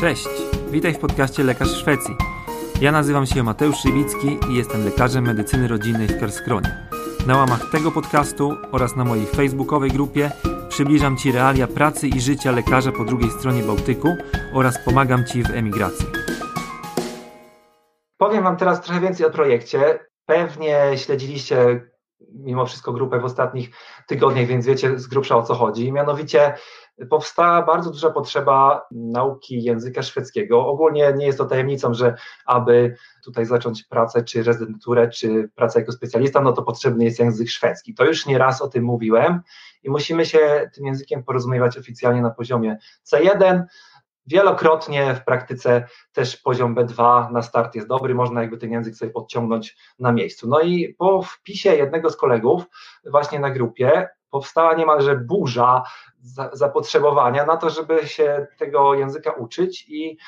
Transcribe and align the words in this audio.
Cześć, 0.00 0.28
witaj 0.70 0.94
w 0.94 0.98
podcaście 0.98 1.44
Lekarz 1.44 1.68
Szwecji. 1.68 2.16
Ja 2.80 2.92
nazywam 2.92 3.26
się 3.26 3.42
Mateusz 3.42 3.76
Szywicki 3.76 4.38
i 4.50 4.54
jestem 4.54 4.84
lekarzem 4.84 5.24
medycyny 5.24 5.68
rodzinnej 5.68 6.08
w 6.08 6.20
Kerskronie. 6.20 6.88
Na 7.26 7.36
łamach 7.36 7.70
tego 7.70 7.92
podcastu 7.92 8.54
oraz 8.72 8.96
na 8.96 9.04
mojej 9.04 9.26
facebookowej 9.26 9.90
grupie 9.90 10.30
przybliżam 10.68 11.16
Ci 11.16 11.32
realia 11.32 11.66
pracy 11.66 12.08
i 12.08 12.20
życia 12.20 12.52
lekarza 12.52 12.92
po 12.92 13.04
drugiej 13.04 13.30
stronie 13.30 13.62
Bałtyku 13.62 14.08
oraz 14.52 14.84
pomagam 14.84 15.24
Ci 15.26 15.42
w 15.42 15.50
emigracji. 15.50 16.06
Powiem 18.18 18.44
Wam 18.44 18.56
teraz 18.56 18.80
trochę 18.80 19.00
więcej 19.00 19.26
o 19.26 19.30
projekcie. 19.30 19.98
Pewnie 20.26 20.92
śledziliście 20.96 21.88
mimo 22.32 22.66
wszystko 22.66 22.92
grupę 22.92 23.20
w 23.20 23.24
ostatnich 23.24 23.70
tygodniach, 24.06 24.46
więc 24.46 24.66
wiecie 24.66 24.98
z 24.98 25.06
grubsza 25.06 25.36
o 25.36 25.42
co 25.42 25.54
chodzi. 25.54 25.92
Mianowicie 25.92 26.54
powstała 27.10 27.62
bardzo 27.62 27.90
duża 27.90 28.10
potrzeba 28.10 28.86
nauki 28.90 29.62
języka 29.62 30.02
szwedzkiego. 30.02 30.66
Ogólnie 30.66 31.12
nie 31.16 31.26
jest 31.26 31.38
to 31.38 31.44
tajemnicą, 31.44 31.94
że 31.94 32.14
aby 32.46 32.96
tutaj 33.24 33.46
zacząć 33.46 33.84
pracę, 33.84 34.24
czy 34.24 34.42
rezydenturę, 34.42 35.08
czy 35.08 35.50
pracę 35.54 35.80
jako 35.80 35.92
specjalista, 35.92 36.40
no 36.40 36.52
to 36.52 36.62
potrzebny 36.62 37.04
jest 37.04 37.18
język 37.18 37.48
szwedzki. 37.48 37.94
To 37.94 38.04
już 38.04 38.26
nie 38.26 38.38
raz 38.38 38.62
o 38.62 38.68
tym 38.68 38.84
mówiłem 38.84 39.40
i 39.82 39.90
musimy 39.90 40.26
się 40.26 40.70
tym 40.74 40.86
językiem 40.86 41.24
porozumiewać 41.24 41.78
oficjalnie 41.78 42.22
na 42.22 42.30
poziomie 42.30 42.78
C1. 43.12 43.62
Wielokrotnie 44.26 45.14
w 45.14 45.24
praktyce 45.24 45.88
też 46.12 46.36
poziom 46.36 46.74
B2 46.74 47.30
na 47.32 47.42
start 47.42 47.74
jest 47.74 47.88
dobry, 47.88 48.14
można 48.14 48.42
jakby 48.42 48.58
ten 48.58 48.72
język 48.72 48.94
sobie 48.94 49.12
podciągnąć 49.12 49.76
na 49.98 50.12
miejscu. 50.12 50.48
No 50.48 50.60
i 50.60 50.94
po 50.98 51.22
wpisie 51.22 51.76
jednego 51.76 52.10
z 52.10 52.16
kolegów 52.16 52.64
właśnie 53.04 53.40
na 53.40 53.50
grupie 53.50 54.08
powstała 54.30 54.74
niemalże 54.74 55.16
burza 55.16 55.82
zapotrzebowania 56.52 57.46
na 57.46 57.56
to, 57.56 57.70
żeby 57.70 58.08
się 58.08 58.46
tego 58.58 58.94
języka 58.94 59.32
uczyć 59.32 59.88
i 59.88 60.18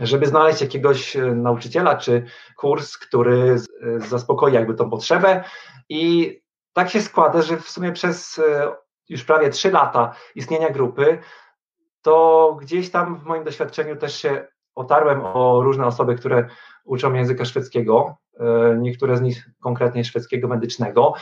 żeby 0.00 0.26
znaleźć 0.26 0.60
jakiegoś 0.60 1.16
e, 1.16 1.20
nauczyciela 1.20 1.96
czy 1.96 2.26
kurs, 2.56 2.98
który 2.98 3.56
e, 3.82 4.00
zaspokoi 4.00 4.52
jakby 4.52 4.74
tą 4.74 4.90
potrzebę. 4.90 5.44
I 5.88 6.34
tak 6.72 6.90
się 6.90 7.02
składa, 7.02 7.42
że 7.42 7.56
w 7.56 7.68
sumie 7.68 7.92
przez 7.92 8.38
e, 8.38 8.72
już 9.08 9.24
prawie 9.24 9.50
trzy 9.50 9.70
lata 9.70 10.14
istnienia 10.34 10.70
grupy, 10.70 11.18
to 12.02 12.56
gdzieś 12.60 12.90
tam 12.90 13.16
w 13.16 13.24
moim 13.24 13.44
doświadczeniu 13.44 13.96
też 13.96 14.16
się 14.16 14.46
otarłem 14.74 15.20
o 15.24 15.62
różne 15.62 15.86
osoby, 15.86 16.14
które 16.14 16.48
uczą 16.84 17.14
języka 17.14 17.44
szwedzkiego, 17.44 18.16
niektóre 18.78 19.16
z 19.16 19.20
nich 19.20 19.50
konkretnie 19.60 20.04
szwedzkiego 20.04 20.48
medycznego. 20.48 21.14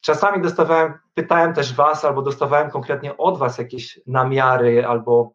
Czasami 0.00 0.42
dostawałem, 0.42 0.92
pytałem 1.14 1.54
też 1.54 1.74
Was, 1.74 2.04
albo 2.04 2.22
dostawałem 2.22 2.70
konkretnie 2.70 3.16
od 3.16 3.38
Was 3.38 3.58
jakieś 3.58 4.00
namiary 4.06 4.86
albo 4.86 5.32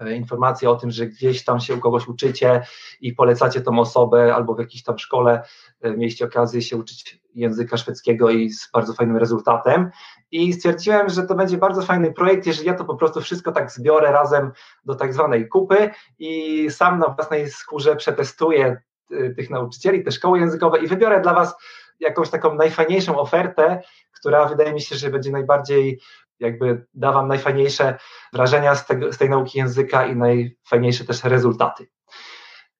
e, 0.00 0.12
informacje 0.12 0.70
o 0.70 0.76
tym, 0.76 0.90
że 0.90 1.06
gdzieś 1.06 1.44
tam 1.44 1.60
się 1.60 1.74
u 1.74 1.78
kogoś 1.78 2.08
uczycie 2.08 2.62
i 3.00 3.12
polecacie 3.12 3.60
tą 3.60 3.78
osobę, 3.78 4.34
albo 4.34 4.54
w 4.54 4.58
jakiejś 4.58 4.82
tam 4.82 4.98
szkole 4.98 5.42
e, 5.80 5.90
mieliście 5.90 6.24
okazję 6.24 6.62
się 6.62 6.76
uczyć 6.76 7.22
języka 7.34 7.76
szwedzkiego 7.76 8.30
i 8.30 8.50
z 8.50 8.70
bardzo 8.72 8.94
fajnym 8.94 9.16
rezultatem. 9.16 9.90
I 10.30 10.52
stwierdziłem, 10.52 11.08
że 11.08 11.22
to 11.22 11.34
będzie 11.34 11.58
bardzo 11.58 11.82
fajny 11.82 12.12
projekt, 12.12 12.46
jeżeli 12.46 12.66
ja 12.66 12.74
to 12.74 12.84
po 12.84 12.96
prostu 12.96 13.20
wszystko 13.20 13.52
tak 13.52 13.72
zbiorę 13.72 14.12
razem 14.12 14.52
do 14.84 14.94
tak 14.94 15.14
zwanej 15.14 15.48
kupy 15.48 15.90
i 16.18 16.66
sam 16.70 16.98
na 16.98 17.08
własnej 17.08 17.50
skórze 17.50 17.96
przetestuję 17.96 18.80
e, 19.10 19.30
tych 19.30 19.50
nauczycieli, 19.50 20.04
te 20.04 20.12
szkoły 20.12 20.38
językowe 20.38 20.78
i 20.78 20.86
wybiorę 20.86 21.20
dla 21.20 21.34
Was 21.34 21.54
jakąś 22.02 22.30
taką 22.30 22.54
najfajniejszą 22.54 23.18
ofertę, 23.18 23.82
która 24.12 24.46
wydaje 24.46 24.72
mi 24.72 24.80
się, 24.80 24.96
że 24.96 25.10
będzie 25.10 25.30
najbardziej 25.30 26.00
jakby 26.40 26.86
da 26.94 27.12
Wam 27.12 27.28
najfajniejsze 27.28 27.98
wrażenia 28.32 28.74
z, 28.74 28.86
tego, 28.86 29.12
z 29.12 29.18
tej 29.18 29.30
nauki 29.30 29.58
języka 29.58 30.06
i 30.06 30.16
najfajniejsze 30.16 31.04
też 31.04 31.24
rezultaty. 31.24 31.86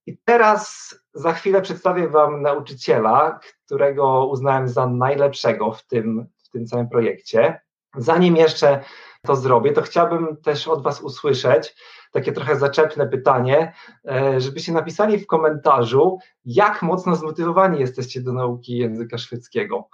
I 0.06 0.19
teraz 0.25 0.95
za 1.14 1.33
chwilę 1.33 1.62
przedstawię 1.62 2.09
Wam 2.09 2.42
nauczyciela, 2.42 3.41
którego 3.67 4.27
uznałem 4.27 4.69
za 4.69 4.87
najlepszego 4.87 5.73
w 5.73 5.86
tym, 5.86 6.27
w 6.45 6.48
tym 6.48 6.67
całym 6.67 6.89
projekcie. 6.89 7.61
Zanim 7.97 8.36
jeszcze 8.36 8.85
to 9.27 9.37
zrobię, 9.37 9.73
to 9.73 9.83
chciałbym 9.83 10.37
też 10.37 10.69
od 10.69 10.83
Was 10.83 11.01
usłyszeć 11.01 11.75
takie 12.13 12.33
trochę 12.33 12.57
zaczepne 12.57 13.09
pytanie, 13.09 13.73
e, 14.11 14.41
żebyście 14.41 14.73
napisali 14.73 15.19
w 15.19 15.27
komentarzu, 15.27 16.19
jak 16.45 16.83
mocno 16.83 17.17
zmotywowani 17.17 17.81
jesteście 17.81 18.21
do 18.21 18.33
nauki 18.33 18.79
języka 18.79 19.19
szwedzkiego. 19.19 19.89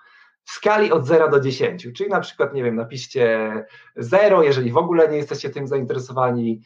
W 0.45 0.51
skali 0.51 0.93
od 0.93 1.07
0 1.07 1.29
do 1.31 1.41
10, 1.41 1.89
czyli 1.97 2.11
na 2.11 2.21
przykład, 2.21 2.55
nie 2.55 2.65
wiem, 2.65 2.77
napiszcie 2.77 3.53
0, 3.97 4.43
jeżeli 4.43 4.73
w 4.73 4.77
ogóle 4.77 5.09
nie 5.09 5.17
jesteście 5.17 5.51
tym 5.51 5.67
zainteresowani, 5.67 6.61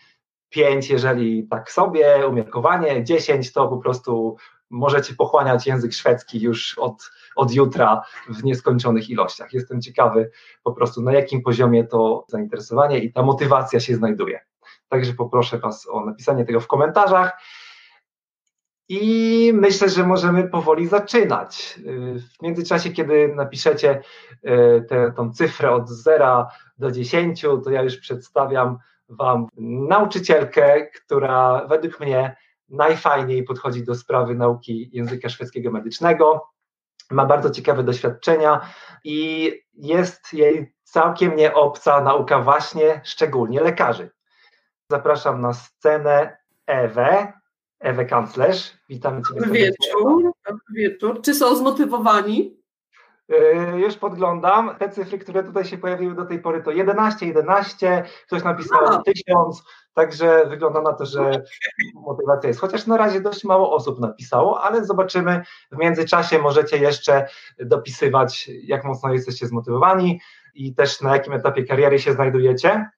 5, 0.49 0.91
jeżeli 0.91 1.49
tak 1.49 1.71
sobie, 1.71 2.27
umiarkowanie, 2.29 3.05
10 3.05 3.53
to 3.53 3.69
po 3.69 3.79
prostu 3.79 4.37
możecie 4.72 5.15
pochłaniać 5.15 5.66
język 5.66 5.93
szwedzki 5.93 6.41
już 6.41 6.78
od, 6.78 7.10
od 7.37 7.53
jutra 7.53 8.03
w 8.28 8.44
nieskończonych 8.44 9.10
ilościach. 9.10 9.53
Jestem 9.53 9.81
ciekawy 9.81 10.31
po 10.62 10.72
prostu 10.72 11.03
na 11.03 11.12
jakim 11.12 11.43
poziomie 11.43 11.84
to 11.84 12.25
zainteresowanie 12.28 12.99
i 12.99 13.12
ta 13.12 13.22
motywacja 13.22 13.81
się 13.81 13.97
znajduje. 13.97 14.41
Także 14.88 15.12
poproszę 15.12 15.59
Was 15.59 15.88
o 15.91 16.05
napisanie 16.05 16.44
tego 16.44 16.61
w 16.61 16.66
komentarzach. 16.66 17.38
I 18.88 19.53
myślę, 19.55 19.88
że 19.88 20.06
możemy 20.06 20.49
powoli 20.49 20.88
zaczynać. 20.88 21.81
W 22.38 22.43
międzyczasie, 22.43 22.91
kiedy 22.91 23.34
napiszecie 23.34 24.00
y, 24.44 24.84
tę 24.88 25.31
cyfrę 25.34 25.71
od 25.71 25.88
0 25.88 26.49
do 26.78 26.91
10, 26.91 27.43
to 27.65 27.71
ja 27.71 27.82
już 27.82 27.97
przedstawiam 27.97 28.78
Wam 29.09 29.47
nauczycielkę, 29.88 30.87
która 30.87 31.66
według 31.66 32.00
mnie 32.00 32.37
najfajniej 32.72 33.44
podchodzi 33.44 33.84
do 33.84 33.94
sprawy 33.94 34.34
nauki 34.34 34.91
języka 34.93 35.28
szwedzkiego 35.28 35.71
medycznego. 35.71 36.49
Ma 37.10 37.27
bardzo 37.27 37.50
ciekawe 37.50 37.83
doświadczenia 37.84 38.60
i 39.05 39.53
jest 39.75 40.33
jej 40.33 40.75
całkiem 40.82 41.37
nieobca 41.37 42.00
nauka 42.00 42.41
właśnie 42.41 43.00
szczególnie 43.05 43.61
lekarzy. 43.61 44.11
Zapraszam 44.91 45.41
na 45.41 45.55
scenę 45.55 46.37
Ewę, 46.66 47.32
Ewę 47.81 48.05
Kanclerz. 48.05 48.72
Witamy 48.88 49.22
Cię. 49.22 49.34
Dobry 49.34 49.50
wieczór. 49.50 50.32
Dobry 50.47 50.65
wieczór. 50.75 51.21
Czy 51.22 51.34
są 51.34 51.56
zmotywowani? 51.56 52.62
Yy, 53.32 53.81
już 53.81 53.97
podglądam. 53.97 54.76
Te 54.78 54.88
cyfry, 54.88 55.19
które 55.19 55.44
tutaj 55.44 55.65
się 55.65 55.78
pojawiły 55.78 56.15
do 56.15 56.25
tej 56.25 56.38
pory 56.38 56.62
to 56.62 56.70
11, 56.70 57.26
11, 57.26 58.04
ktoś 58.26 58.44
napisał 58.44 58.78
A. 58.87 59.03
1000, 59.03 59.62
także 59.94 60.47
wygląda 60.47 60.82
na 60.82 60.93
to, 60.93 61.06
że 61.06 61.43
motywacja 61.94 62.48
jest. 62.48 62.60
Chociaż 62.60 62.87
na 62.87 62.97
razie 62.97 63.20
dość 63.20 63.44
mało 63.44 63.75
osób 63.75 64.00
napisało, 64.00 64.62
ale 64.62 64.84
zobaczymy. 64.84 65.43
W 65.72 65.78
międzyczasie 65.78 66.38
możecie 66.38 66.76
jeszcze 66.76 67.26
dopisywać, 67.59 68.50
jak 68.62 68.84
mocno 68.84 69.12
jesteście 69.12 69.47
zmotywowani 69.47 70.20
i 70.54 70.75
też 70.75 71.00
na 71.00 71.16
jakim 71.16 71.32
etapie 71.32 71.64
kariery 71.64 71.99
się 71.99 72.12
znajdujecie 72.12 72.91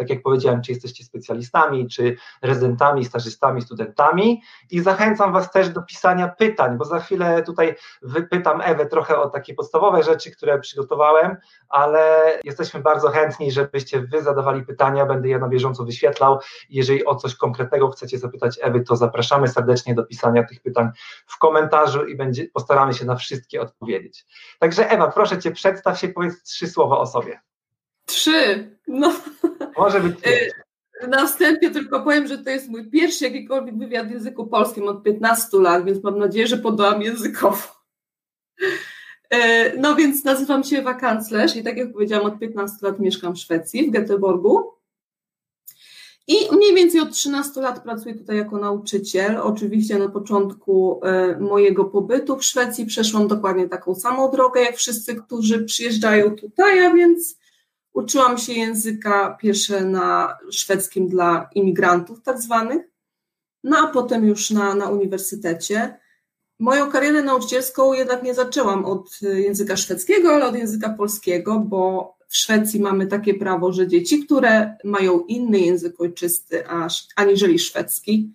tak 0.00 0.10
jak 0.10 0.22
powiedziałem, 0.22 0.62
czy 0.62 0.72
jesteście 0.72 1.04
specjalistami, 1.04 1.88
czy 1.88 2.16
rezydentami, 2.42 3.04
stażystami, 3.04 3.62
studentami 3.62 4.42
i 4.70 4.80
zachęcam 4.80 5.32
Was 5.32 5.50
też 5.50 5.68
do 5.68 5.82
pisania 5.82 6.28
pytań, 6.28 6.78
bo 6.78 6.84
za 6.84 7.00
chwilę 7.00 7.42
tutaj 7.42 7.74
wypytam 8.02 8.60
Ewę 8.60 8.86
trochę 8.86 9.18
o 9.18 9.30
takie 9.30 9.54
podstawowe 9.54 10.02
rzeczy, 10.02 10.30
które 10.30 10.58
przygotowałem, 10.58 11.36
ale 11.68 12.32
jesteśmy 12.44 12.80
bardzo 12.80 13.08
chętni, 13.10 13.52
żebyście 13.52 14.00
Wy 14.00 14.22
zadawali 14.22 14.62
pytania, 14.62 15.06
będę 15.06 15.28
je 15.28 15.38
na 15.38 15.48
bieżąco 15.48 15.84
wyświetlał. 15.84 16.38
Jeżeli 16.70 17.06
o 17.06 17.14
coś 17.14 17.34
konkretnego 17.34 17.88
chcecie 17.88 18.18
zapytać 18.18 18.58
Ewy, 18.62 18.80
to 18.80 18.96
zapraszamy 18.96 19.48
serdecznie 19.48 19.94
do 19.94 20.04
pisania 20.04 20.44
tych 20.44 20.62
pytań 20.62 20.88
w 21.26 21.38
komentarzu 21.38 22.06
i 22.06 22.16
będzie, 22.16 22.44
postaramy 22.44 22.94
się 22.94 23.04
na 23.04 23.16
wszystkie 23.16 23.60
odpowiedzieć. 23.60 24.26
Także 24.58 24.90
Ewa, 24.90 25.10
proszę 25.10 25.38
Cię, 25.38 25.50
przedstaw 25.50 25.98
się, 25.98 26.08
powiedz 26.08 26.42
trzy 26.42 26.66
słowa 26.66 26.98
o 26.98 27.06
sobie. 27.06 27.40
Trzy. 28.06 28.70
No. 28.88 29.12
Może 29.80 30.00
być. 30.00 30.26
Y, 30.26 31.08
na 31.08 31.26
wstępie 31.26 31.70
tylko 31.70 32.00
powiem, 32.00 32.26
że 32.26 32.38
to 32.38 32.50
jest 32.50 32.68
mój 32.68 32.90
pierwszy 32.90 33.24
jakikolwiek 33.24 33.78
wywiad 33.78 34.08
w 34.08 34.10
języku 34.10 34.46
polskim 34.46 34.88
od 34.88 35.02
15 35.02 35.58
lat, 35.58 35.84
więc 35.84 36.04
mam 36.04 36.18
nadzieję, 36.18 36.46
że 36.46 36.58
podołam 36.58 37.02
językowo. 37.02 37.80
Y, 39.34 39.38
no 39.78 39.94
więc 39.94 40.24
nazywam 40.24 40.64
się 40.64 40.78
Ewa 40.78 40.94
Kanclerz 40.94 41.56
i 41.56 41.62
tak 41.62 41.76
jak 41.76 41.92
powiedziałam, 41.92 42.26
od 42.26 42.38
15 42.38 42.76
lat 42.82 42.98
mieszkam 42.98 43.34
w 43.34 43.38
Szwecji, 43.38 43.90
w 43.90 43.94
Göteborgu. 43.94 44.62
I 46.26 46.34
mniej 46.52 46.74
więcej 46.74 47.00
od 47.00 47.12
13 47.12 47.60
lat 47.60 47.82
pracuję 47.82 48.14
tutaj 48.14 48.36
jako 48.36 48.58
nauczyciel. 48.58 49.36
Oczywiście 49.36 49.98
na 49.98 50.08
początku 50.08 51.00
y, 51.04 51.40
mojego 51.40 51.84
pobytu 51.84 52.36
w 52.36 52.44
Szwecji 52.44 52.86
przeszłam 52.86 53.28
dokładnie 53.28 53.68
taką 53.68 53.94
samą 53.94 54.30
drogę 54.30 54.60
jak 54.60 54.76
wszyscy, 54.76 55.14
którzy 55.14 55.64
przyjeżdżają 55.64 56.36
tutaj, 56.36 56.86
a 56.86 56.94
więc 56.94 57.40
Uczyłam 57.92 58.38
się 58.38 58.52
języka 58.52 59.36
pierwsze 59.40 59.84
na 59.84 60.38
szwedzkim 60.50 61.08
dla 61.08 61.50
imigrantów, 61.54 62.22
tak 62.22 62.40
zwanych, 62.40 62.82
no 63.64 63.78
a 63.78 63.86
potem 63.86 64.24
już 64.24 64.50
na, 64.50 64.74
na 64.74 64.88
uniwersytecie. 64.88 66.00
Moją 66.58 66.90
karierę 66.90 67.22
nauczycielską 67.22 67.92
jednak 67.92 68.22
nie 68.22 68.34
zaczęłam 68.34 68.84
od 68.84 69.22
języka 69.22 69.76
szwedzkiego, 69.76 70.34
ale 70.34 70.46
od 70.46 70.54
języka 70.54 70.88
polskiego, 70.88 71.58
bo 71.58 72.14
w 72.28 72.36
Szwecji 72.36 72.80
mamy 72.80 73.06
takie 73.06 73.34
prawo, 73.34 73.72
że 73.72 73.88
dzieci, 73.88 74.24
które 74.24 74.76
mają 74.84 75.20
inny 75.20 75.60
język 75.60 76.00
ojczysty 76.00 76.64
aniżeli 77.16 77.58
szwedzki, 77.58 78.32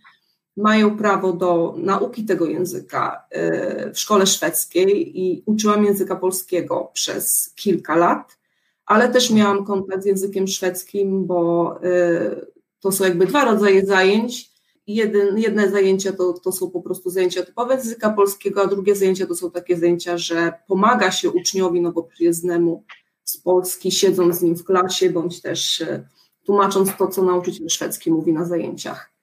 mają 0.57 0.97
prawo 0.97 1.33
do 1.33 1.75
nauki 1.77 2.25
tego 2.25 2.45
języka 2.45 3.25
e, 3.29 3.91
w 3.91 3.99
szkole 3.99 4.27
szwedzkiej 4.27 5.19
i 5.19 5.43
uczyłam 5.45 5.85
języka 5.85 6.15
polskiego 6.15 6.91
przez 6.93 7.53
kilka 7.55 7.95
lat, 7.95 8.37
ale 8.85 9.09
też 9.09 9.31
miałam 9.31 9.65
kontakt 9.65 10.03
z 10.03 10.05
językiem 10.05 10.47
szwedzkim, 10.47 11.25
bo 11.25 11.71
e, 11.83 12.45
to 12.79 12.91
są 12.91 13.03
jakby 13.03 13.25
dwa 13.25 13.45
rodzaje 13.45 13.85
zajęć. 13.85 14.55
Jeden, 14.87 15.37
jedne 15.37 15.69
zajęcia 15.69 16.13
to, 16.13 16.33
to 16.33 16.51
są 16.51 16.71
po 16.71 16.81
prostu 16.81 17.09
zajęcia 17.09 17.43
typowe 17.43 17.75
języka 17.75 18.09
polskiego, 18.09 18.61
a 18.61 18.67
drugie 18.67 18.95
zajęcia 18.95 19.25
to 19.25 19.35
są 19.35 19.51
takie 19.51 19.77
zajęcia, 19.77 20.17
że 20.17 20.53
pomaga 20.67 21.11
się 21.11 21.31
uczniowi 21.31 21.81
nowoprzyjezdnemu 21.81 22.83
z 23.23 23.37
Polski, 23.37 23.91
siedząc 23.91 24.35
z 24.35 24.41
nim 24.41 24.55
w 24.55 24.63
klasie, 24.63 25.09
bądź 25.09 25.41
też 25.41 25.81
e, 25.81 26.07
tłumacząc 26.45 26.89
to, 26.97 27.07
co 27.07 27.23
nauczyciel 27.23 27.69
szwedzki 27.69 28.11
mówi 28.11 28.33
na 28.33 28.45
zajęciach. 28.45 29.14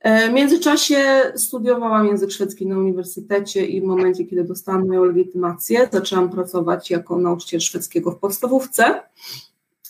E, 0.00 0.30
w 0.30 0.32
międzyczasie 0.32 1.32
studiowałam 1.36 2.06
język 2.06 2.30
szwedzki 2.30 2.66
na 2.66 2.78
uniwersytecie 2.78 3.66
i 3.66 3.80
w 3.80 3.84
momencie, 3.84 4.24
kiedy 4.24 4.44
dostałam 4.44 4.88
moją 4.88 5.04
legitymację, 5.04 5.88
zaczęłam 5.92 6.30
pracować 6.30 6.90
jako 6.90 7.18
nauczyciel 7.18 7.60
szwedzkiego 7.60 8.10
w 8.10 8.18
podstawówce, 8.18 9.02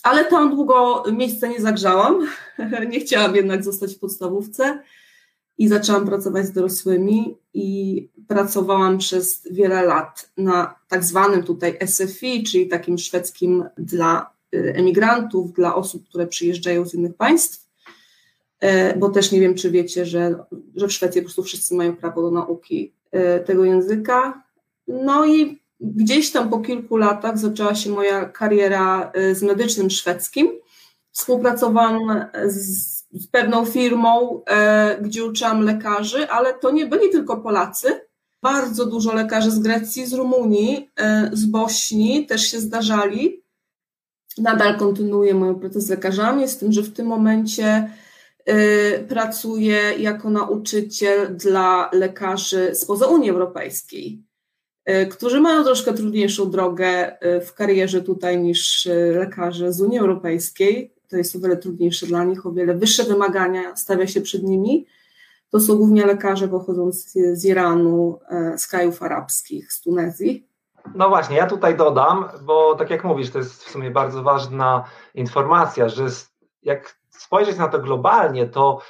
ale 0.03 0.25
tam 0.25 0.51
długo 0.51 1.05
miejsce 1.13 1.49
nie 1.49 1.61
zagrzałam. 1.61 2.27
nie 2.93 3.01
chciałam 3.01 3.37
jednak 3.37 3.65
zostać 3.65 3.95
w 3.95 3.99
podstawówce 3.99 4.83
i 5.59 5.69
zaczęłam 5.69 6.07
pracować 6.07 6.47
z 6.47 6.53
dorosłymi 6.53 7.37
i 7.55 8.09
pracowałam 8.29 8.99
przez 8.99 9.49
wiele 9.51 9.83
lat 9.83 10.31
na 10.37 10.75
tak 10.89 11.05
zwanym 11.05 11.43
tutaj 11.43 11.79
SFI, 11.87 12.43
czyli 12.43 12.69
takim 12.69 12.99
szwedzkim 12.99 13.65
dla 13.79 14.31
y, 14.55 14.75
emigrantów, 14.77 15.53
dla 15.53 15.75
osób, 15.75 16.09
które 16.09 16.27
przyjeżdżają 16.27 16.87
z 16.87 16.95
innych 16.95 17.15
państw. 17.15 17.70
E, 18.61 18.97
bo 18.97 19.09
też 19.09 19.33
nie 19.33 19.41
wiem, 19.41 19.55
czy 19.55 19.71
wiecie, 19.71 20.07
że, 20.07 20.45
że 20.77 20.89
w 20.89 20.93
Szwecji 20.93 21.21
po 21.21 21.25
prostu 21.25 21.43
wszyscy 21.43 21.75
mają 21.75 21.97
prawo 21.97 22.23
do 22.23 22.31
nauki 22.31 22.95
e, 23.11 23.41
tego 23.41 23.65
języka. 23.65 24.43
No 24.89 25.27
i 25.27 25.61
gdzieś 25.81 26.33
tam 26.33 26.51
po 26.51 26.59
kilku 26.59 26.97
latach 26.97 27.39
zaczęła 27.39 27.75
się 27.75 27.91
moja 27.91 28.25
kariera 28.25 29.13
e, 29.15 29.35
z 29.35 29.43
medycznym 29.43 29.91
szwedzkim. 29.91 30.51
Współpracowałam 31.13 32.27
z, 32.47 32.59
z 33.13 33.27
pewną 33.27 33.65
firmą, 33.65 34.43
gdzie 35.01 35.25
uczyłam 35.25 35.63
lekarzy, 35.63 36.29
ale 36.29 36.55
to 36.55 36.71
nie 36.71 36.87
byli 36.87 37.11
tylko 37.11 37.37
Polacy. 37.37 38.01
Bardzo 38.43 38.87
dużo 38.87 39.15
lekarzy 39.15 39.51
z 39.51 39.59
Grecji, 39.59 40.07
z 40.07 40.13
Rumunii, 40.13 40.91
z 41.33 41.47
Bośni 41.47 42.27
też 42.27 42.43
się 42.43 42.61
zdarzali. 42.61 43.43
Nadal 44.39 44.79
kontynuuję 44.79 45.35
moją 45.35 45.55
pracę 45.55 45.81
z 45.81 45.91
lekarzami, 45.91 46.49
z 46.49 46.59
tym, 46.59 46.73
że 46.73 46.83
w 46.83 46.93
tym 46.93 47.07
momencie 47.07 47.91
Y, 48.49 49.07
pracuję 49.09 49.95
jako 49.99 50.31
nauczyciel 50.31 51.37
dla 51.37 51.91
lekarzy 51.93 52.75
spoza 52.75 53.07
Unii 53.07 53.31
Europejskiej, 53.31 54.25
y, 54.91 55.07
którzy 55.07 55.41
mają 55.41 55.65
troszkę 55.65 55.95
trudniejszą 55.95 56.51
drogę 56.51 57.17
y, 57.27 57.41
w 57.41 57.55
karierze 57.55 58.03
tutaj 58.03 58.39
niż 58.39 58.89
lekarze 59.15 59.73
z 59.73 59.81
Unii 59.81 59.99
Europejskiej. 59.99 60.95
To 61.09 61.17
jest 61.17 61.37
o 61.37 61.39
wiele 61.39 61.57
trudniejsze 61.57 62.07
dla 62.07 62.25
nich, 62.25 62.47
o 62.47 62.53
wiele 62.53 62.75
wyższe 62.75 63.05
wymagania 63.05 63.77
stawia 63.77 64.07
się 64.07 64.21
przed 64.21 64.43
nimi. 64.43 64.87
To 65.51 65.61
są 65.61 65.77
głównie 65.77 66.07
lekarze 66.07 66.49
pochodzący 66.49 67.37
z 67.37 67.45
Iranu, 67.45 68.19
z 68.57 68.67
krajów 68.67 69.03
arabskich, 69.03 69.73
z 69.73 69.81
Tunezji. 69.81 70.49
No 70.95 71.09
właśnie, 71.09 71.37
ja 71.37 71.47
tutaj 71.47 71.77
dodam, 71.77 72.25
bo 72.43 72.75
tak 72.75 72.91
jak 72.91 73.05
mówisz, 73.05 73.31
to 73.31 73.39
jest 73.39 73.65
w 73.65 73.71
sumie 73.71 73.91
bardzo 73.91 74.23
ważna 74.23 74.85
informacja, 75.15 75.89
że 75.89 76.07
jak 76.63 77.00
spojrzeć 77.21 77.59
na 77.59 77.69
to 77.69 77.79
globalnie, 77.79 78.47
to 78.47 78.81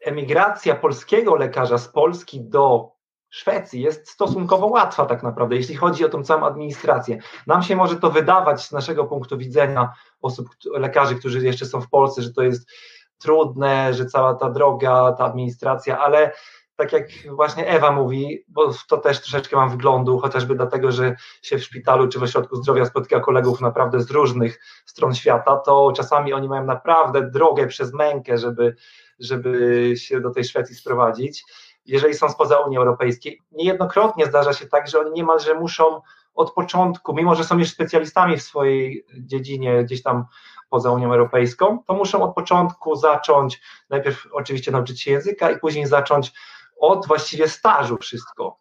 emigracja 0.00 0.74
polskiego 0.74 1.34
lekarza 1.34 1.78
z 1.78 1.88
Polski 1.88 2.40
do 2.40 2.92
Szwecji 3.30 3.80
jest 3.80 4.10
stosunkowo 4.10 4.66
łatwa 4.66 5.06
tak 5.06 5.22
naprawdę, 5.22 5.56
jeśli 5.56 5.76
chodzi 5.76 6.04
o 6.04 6.08
tą 6.08 6.24
całą 6.24 6.46
administrację. 6.46 7.18
Nam 7.46 7.62
się 7.62 7.76
może 7.76 7.96
to 7.96 8.10
wydawać 8.10 8.64
z 8.64 8.72
naszego 8.72 9.04
punktu 9.04 9.38
widzenia 9.38 9.92
osób, 10.22 10.48
lekarzy, 10.64 11.14
którzy 11.14 11.46
jeszcze 11.46 11.66
są 11.66 11.80
w 11.80 11.88
Polsce, 11.88 12.22
że 12.22 12.32
to 12.32 12.42
jest 12.42 12.70
trudne, 13.18 13.94
że 13.94 14.06
cała 14.06 14.34
ta 14.34 14.50
droga, 14.50 15.12
ta 15.12 15.24
administracja, 15.24 15.98
ale 15.98 16.32
tak 16.76 16.92
jak 16.92 17.08
właśnie 17.30 17.66
Ewa 17.68 17.92
mówi, 17.92 18.44
bo 18.48 18.72
to 18.88 18.98
też 18.98 19.20
troszeczkę 19.20 19.56
mam 19.56 19.70
wglądu, 19.70 20.18
chociażby 20.18 20.54
dlatego, 20.54 20.92
że 20.92 21.16
się 21.42 21.58
w 21.58 21.64
szpitalu 21.64 22.08
czy 22.08 22.18
w 22.18 22.22
ośrodku 22.22 22.56
zdrowia 22.56 22.84
spotyka 22.84 23.20
kolegów 23.20 23.60
naprawdę 23.60 24.00
z 24.00 24.10
różnych 24.10 24.60
stron 24.86 25.14
świata, 25.14 25.56
to 25.56 25.92
czasami 25.96 26.32
oni 26.32 26.48
mają 26.48 26.64
naprawdę 26.64 27.30
drogę 27.30 27.66
przez 27.66 27.92
mękę, 27.92 28.38
żeby, 28.38 28.76
żeby 29.18 29.92
się 29.96 30.20
do 30.20 30.30
tej 30.30 30.44
Szwecji 30.44 30.74
sprowadzić. 30.74 31.44
Jeżeli 31.86 32.14
są 32.14 32.28
spoza 32.28 32.58
Unii 32.58 32.78
Europejskiej, 32.78 33.42
niejednokrotnie 33.52 34.26
zdarza 34.26 34.52
się 34.52 34.66
tak, 34.66 34.88
że 34.88 35.00
oni 35.00 35.12
niemalże 35.12 35.54
muszą 35.54 36.00
od 36.34 36.52
początku, 36.52 37.14
mimo 37.14 37.34
że 37.34 37.44
są 37.44 37.58
już 37.58 37.70
specjalistami 37.70 38.36
w 38.36 38.42
swojej 38.42 39.06
dziedzinie 39.18 39.84
gdzieś 39.84 40.02
tam 40.02 40.24
poza 40.70 40.90
Unią 40.90 41.12
Europejską, 41.12 41.78
to 41.86 41.94
muszą 41.94 42.22
od 42.22 42.34
początku 42.34 42.96
zacząć, 42.96 43.60
najpierw 43.90 44.26
oczywiście 44.32 44.72
nauczyć 44.72 45.02
się 45.02 45.10
języka 45.10 45.50
i 45.50 45.58
później 45.58 45.86
zacząć 45.86 46.32
od 46.80 47.06
właściwie 47.06 47.48
stażu 47.48 47.96
wszystko. 47.96 48.58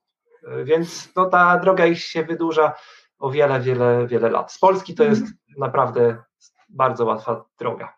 Więc 0.64 1.10
no, 1.16 1.26
ta 1.26 1.60
droga 1.60 1.86
ich 1.86 2.00
się 2.00 2.24
wydłuża 2.24 2.74
o 3.20 3.32
wiele, 3.32 3.60
wiele, 3.60 4.08
wiele 4.08 4.30
lat. 4.30 4.52
Z 4.52 4.60
Polski 4.60 4.96
to 4.96 5.04
jest 5.04 5.22
mhm. 5.22 5.38
naprawdę 5.58 6.24
bardzo 6.70 7.06
łatwa 7.06 7.46
droga. 7.60 7.96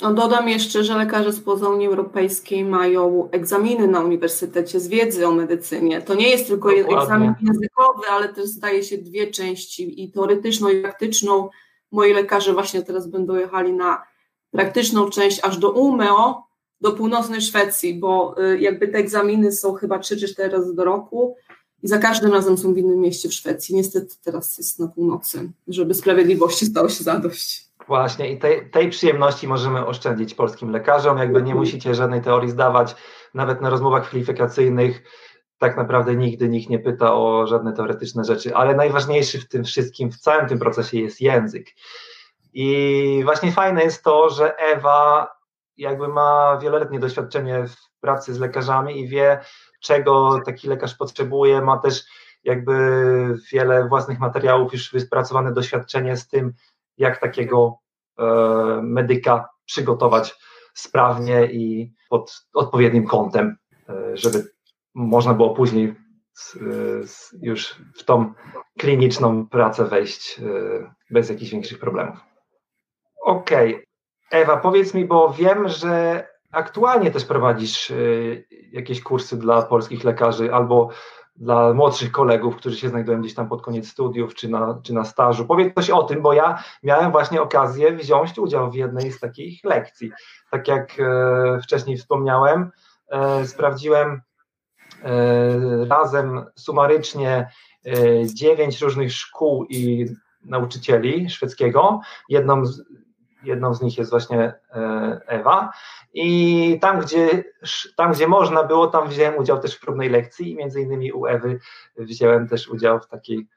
Dodam 0.00 0.48
jeszcze, 0.48 0.84
że 0.84 0.96
lekarze 0.96 1.32
spoza 1.32 1.68
Unii 1.68 1.86
Europejskiej 1.86 2.64
mają 2.64 3.28
egzaminy 3.30 3.86
na 3.86 4.00
uniwersytecie 4.00 4.80
z 4.80 4.88
wiedzy 4.88 5.26
o 5.26 5.32
medycynie. 5.32 6.02
To 6.02 6.14
nie 6.14 6.30
jest 6.30 6.46
tylko 6.46 6.68
Dokładnie. 6.68 7.02
egzamin 7.02 7.34
językowy, 7.40 8.06
ale 8.10 8.28
też 8.28 8.44
zdaje 8.44 8.82
się 8.82 8.98
dwie 8.98 9.30
części 9.30 10.04
i 10.04 10.12
teoretyczną 10.12 10.68
i 10.68 10.82
praktyczną. 10.82 11.48
Moi 11.92 12.12
lekarze 12.12 12.52
właśnie 12.52 12.82
teraz 12.82 13.06
będą 13.06 13.34
jechali 13.34 13.72
na 13.72 14.02
praktyczną 14.50 15.10
część 15.10 15.44
aż 15.44 15.58
do 15.58 15.70
Umeå, 15.70 16.45
do 16.80 16.92
północnej 16.92 17.40
Szwecji, 17.40 17.94
bo 17.94 18.34
y, 18.42 18.60
jakby 18.60 18.88
te 18.88 18.98
egzaminy 18.98 19.52
są 19.52 19.74
chyba 19.74 19.98
3 19.98 20.16
czy 20.16 20.28
4 20.28 20.48
razy 20.48 20.74
do 20.74 20.84
roku 20.84 21.36
i 21.82 21.88
za 21.88 21.98
każdym 21.98 22.32
razem 22.32 22.58
są 22.58 22.74
w 22.74 22.78
innym 22.78 23.00
mieście 23.00 23.28
w 23.28 23.34
Szwecji. 23.34 23.74
Niestety 23.74 24.14
teraz 24.24 24.58
jest 24.58 24.78
na 24.78 24.88
północy, 24.88 25.50
żeby 25.68 25.94
sprawiedliwości 25.94 26.66
stało 26.66 26.88
się 26.88 27.04
zadość. 27.04 27.66
Właśnie 27.88 28.32
i 28.32 28.38
tej, 28.38 28.70
tej 28.70 28.90
przyjemności 28.90 29.48
możemy 29.48 29.86
oszczędzić 29.86 30.34
polskim 30.34 30.70
lekarzom, 30.70 31.18
jakby 31.18 31.42
nie 31.42 31.54
musicie 31.54 31.94
żadnej 31.94 32.22
teorii 32.22 32.50
zdawać, 32.50 32.94
nawet 33.34 33.60
na 33.60 33.70
rozmowach 33.70 34.08
kwalifikacyjnych 34.08 35.02
tak 35.58 35.76
naprawdę 35.76 36.16
nigdy 36.16 36.48
nikt 36.48 36.70
nie 36.70 36.78
pyta 36.78 37.14
o 37.14 37.46
żadne 37.46 37.72
teoretyczne 37.72 38.24
rzeczy, 38.24 38.54
ale 38.54 38.74
najważniejszy 38.74 39.40
w 39.40 39.48
tym 39.48 39.64
wszystkim, 39.64 40.10
w 40.10 40.18
całym 40.18 40.48
tym 40.48 40.58
procesie 40.58 41.00
jest 41.00 41.20
język. 41.20 41.66
I 42.52 43.20
właśnie 43.24 43.52
fajne 43.52 43.84
jest 43.84 44.04
to, 44.04 44.30
że 44.30 44.56
Ewa 44.56 45.28
jakby 45.76 46.08
ma 46.08 46.58
wieloletnie 46.62 46.98
doświadczenie 46.98 47.64
w 47.68 48.00
pracy 48.00 48.34
z 48.34 48.38
lekarzami 48.38 49.00
i 49.00 49.08
wie, 49.08 49.40
czego 49.80 50.40
taki 50.44 50.68
lekarz 50.68 50.94
potrzebuje, 50.94 51.62
ma 51.62 51.78
też 51.78 52.04
jakby 52.44 52.72
wiele 53.52 53.88
własnych 53.88 54.18
materiałów, 54.18 54.72
już 54.72 54.92
wypracowane 54.92 55.52
doświadczenie 55.52 56.16
z 56.16 56.28
tym, 56.28 56.52
jak 56.98 57.20
takiego 57.20 57.78
e, 58.18 58.24
medyka 58.82 59.48
przygotować 59.64 60.38
sprawnie 60.74 61.46
i 61.46 61.92
pod 62.08 62.46
odpowiednim 62.54 63.06
kątem, 63.06 63.56
e, 63.88 64.16
żeby 64.16 64.44
można 64.94 65.34
było 65.34 65.54
później 65.54 65.94
z, 66.32 66.58
z 67.10 67.34
już 67.42 67.82
w 67.94 68.04
tą 68.04 68.32
kliniczną 68.78 69.46
pracę 69.48 69.84
wejść 69.84 70.40
e, 70.40 70.42
bez 71.10 71.30
jakichś 71.30 71.50
większych 71.50 71.78
problemów. 71.78 72.18
Okej, 73.24 73.74
okay. 73.74 73.86
Ewa, 74.30 74.56
powiedz 74.56 74.94
mi, 74.94 75.04
bo 75.04 75.32
wiem, 75.32 75.68
że 75.68 76.24
aktualnie 76.52 77.10
też 77.10 77.24
prowadzisz 77.24 77.90
y, 77.90 78.44
jakieś 78.72 79.02
kursy 79.02 79.36
dla 79.36 79.62
polskich 79.62 80.04
lekarzy 80.04 80.54
albo 80.54 80.88
dla 81.36 81.74
młodszych 81.74 82.12
kolegów, 82.12 82.56
którzy 82.56 82.76
się 82.76 82.88
znajdują 82.88 83.20
gdzieś 83.20 83.34
tam 83.34 83.48
pod 83.48 83.62
koniec 83.62 83.88
studiów 83.88 84.34
czy 84.34 84.48
na, 84.48 84.80
czy 84.82 84.94
na 84.94 85.04
stażu. 85.04 85.46
Powiedz 85.46 85.74
coś 85.74 85.90
o 85.90 86.02
tym, 86.02 86.22
bo 86.22 86.32
ja 86.32 86.62
miałem 86.82 87.12
właśnie 87.12 87.42
okazję 87.42 87.92
wziąć 87.92 88.38
udział 88.38 88.70
w 88.70 88.74
jednej 88.74 89.12
z 89.12 89.20
takich 89.20 89.64
lekcji. 89.64 90.12
Tak 90.50 90.68
jak 90.68 91.00
e, 91.00 91.60
wcześniej 91.62 91.96
wspomniałem, 91.96 92.70
e, 93.08 93.46
sprawdziłem 93.46 94.22
e, 95.02 95.84
razem 95.88 96.44
sumarycznie 96.56 97.50
e, 97.86 98.26
dziewięć 98.34 98.82
różnych 98.82 99.12
szkół 99.12 99.64
i 99.64 100.06
nauczycieli 100.44 101.30
szwedzkiego. 101.30 102.00
Jedną 102.28 102.66
z, 102.66 102.82
jedną 103.46 103.74
z 103.74 103.82
nich 103.82 103.98
jest 103.98 104.10
właśnie 104.10 104.54
e, 104.72 105.20
Ewa. 105.26 105.70
I 106.14 106.78
tam 106.80 107.00
gdzie, 107.00 107.44
tam, 107.96 108.12
gdzie 108.12 108.28
można 108.28 108.64
było, 108.64 108.86
tam 108.86 109.08
wziąłem 109.08 109.38
udział 109.38 109.60
też 109.60 109.74
w 109.74 109.80
próbnej 109.80 110.10
lekcji 110.10 110.50
i 110.50 110.56
między 110.56 110.80
innymi 110.80 111.12
u 111.12 111.26
Ewy 111.26 111.58
wziąłem 111.96 112.48
też 112.48 112.68
udział 112.68 113.00
w 113.00 113.06
takiej 113.06 113.48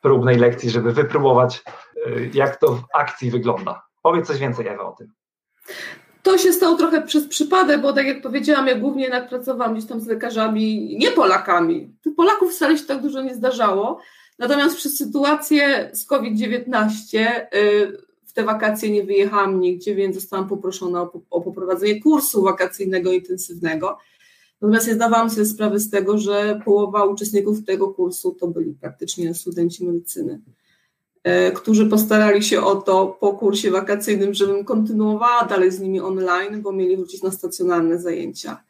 próbnej 0.00 0.36
lekcji, 0.36 0.70
żeby 0.70 0.92
wypróbować, 0.92 1.62
y, 2.06 2.30
jak 2.34 2.56
to 2.56 2.72
w 2.72 2.82
akcji 2.94 3.30
wygląda. 3.30 3.82
Powiedz 4.02 4.26
coś 4.26 4.38
więcej, 4.38 4.66
Ewa, 4.66 4.84
o 4.84 4.92
tym. 4.92 5.12
To 6.22 6.38
się 6.38 6.52
stało 6.52 6.76
trochę 6.76 7.02
przez 7.02 7.28
przypadek, 7.28 7.80
bo 7.80 7.92
tak 7.92 8.06
jak 8.06 8.22
powiedziałam, 8.22 8.66
ja 8.66 8.74
głównie 8.74 9.02
jednak 9.02 9.28
pracowałam 9.28 9.74
gdzieś 9.74 9.88
tam 9.88 10.00
z 10.00 10.06
lekarzami, 10.06 10.96
nie 10.98 11.10
Polakami. 11.10 11.94
Tych 12.02 12.14
Polaków 12.14 12.52
wcale 12.52 12.78
się 12.78 12.84
tak 12.84 13.02
dużo 13.02 13.22
nie 13.22 13.34
zdarzało. 13.34 14.00
Natomiast 14.38 14.76
przez 14.76 14.96
sytuację 14.96 15.90
z 15.92 16.06
COVID-19 16.06 17.18
y, 17.54 18.07
w 18.28 18.32
te 18.32 18.44
wakacje 18.44 18.90
nie 18.90 19.04
wyjechałam 19.04 19.60
nigdzie, 19.60 19.94
więc 19.94 20.14
zostałam 20.14 20.48
poproszona 20.48 21.02
o, 21.02 21.20
o 21.30 21.40
poprowadzenie 21.40 22.00
kursu 22.02 22.42
wakacyjnego 22.42 23.12
intensywnego. 23.12 23.98
Natomiast 24.60 24.88
ja 24.88 24.94
zdawałam 24.94 25.30
sobie 25.30 25.46
sprawę 25.46 25.80
z 25.80 25.90
tego, 25.90 26.18
że 26.18 26.60
połowa 26.64 27.04
uczestników 27.04 27.64
tego 27.64 27.88
kursu 27.88 28.36
to 28.40 28.48
byli 28.48 28.74
praktycznie 28.74 29.34
studenci 29.34 29.86
medycyny, 29.86 30.40
e, 31.22 31.52
którzy 31.52 31.86
postarali 31.86 32.42
się 32.42 32.62
o 32.62 32.74
to 32.74 33.16
po 33.20 33.32
kursie 33.32 33.70
wakacyjnym, 33.70 34.34
żebym 34.34 34.64
kontynuowała 34.64 35.44
dalej 35.44 35.70
z 35.70 35.80
nimi 35.80 36.00
online, 36.00 36.62
bo 36.62 36.72
mieli 36.72 36.96
wrócić 36.96 37.22
na 37.22 37.30
stacjonarne 37.30 37.98
zajęcia. 37.98 38.64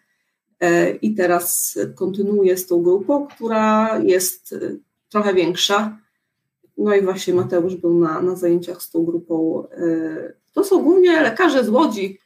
E, 0.60 0.90
I 0.90 1.14
teraz 1.14 1.78
kontynuuję 1.94 2.56
z 2.56 2.66
tą 2.66 2.82
grupą, 2.82 3.26
która 3.26 3.98
jest 3.98 4.52
e, 4.52 4.58
trochę 5.08 5.34
większa. 5.34 5.98
No 6.78 6.94
i 6.94 7.02
właśnie 7.02 7.34
Mateusz 7.34 7.76
był 7.76 7.94
na, 7.94 8.22
na 8.22 8.36
zajęciach 8.36 8.82
z 8.82 8.90
tą 8.90 9.04
grupą. 9.04 9.64
To 10.54 10.64
są 10.64 10.82
głównie 10.82 11.22
lekarze 11.22 11.64
z 11.64 11.68
Łodzi. 11.68 12.18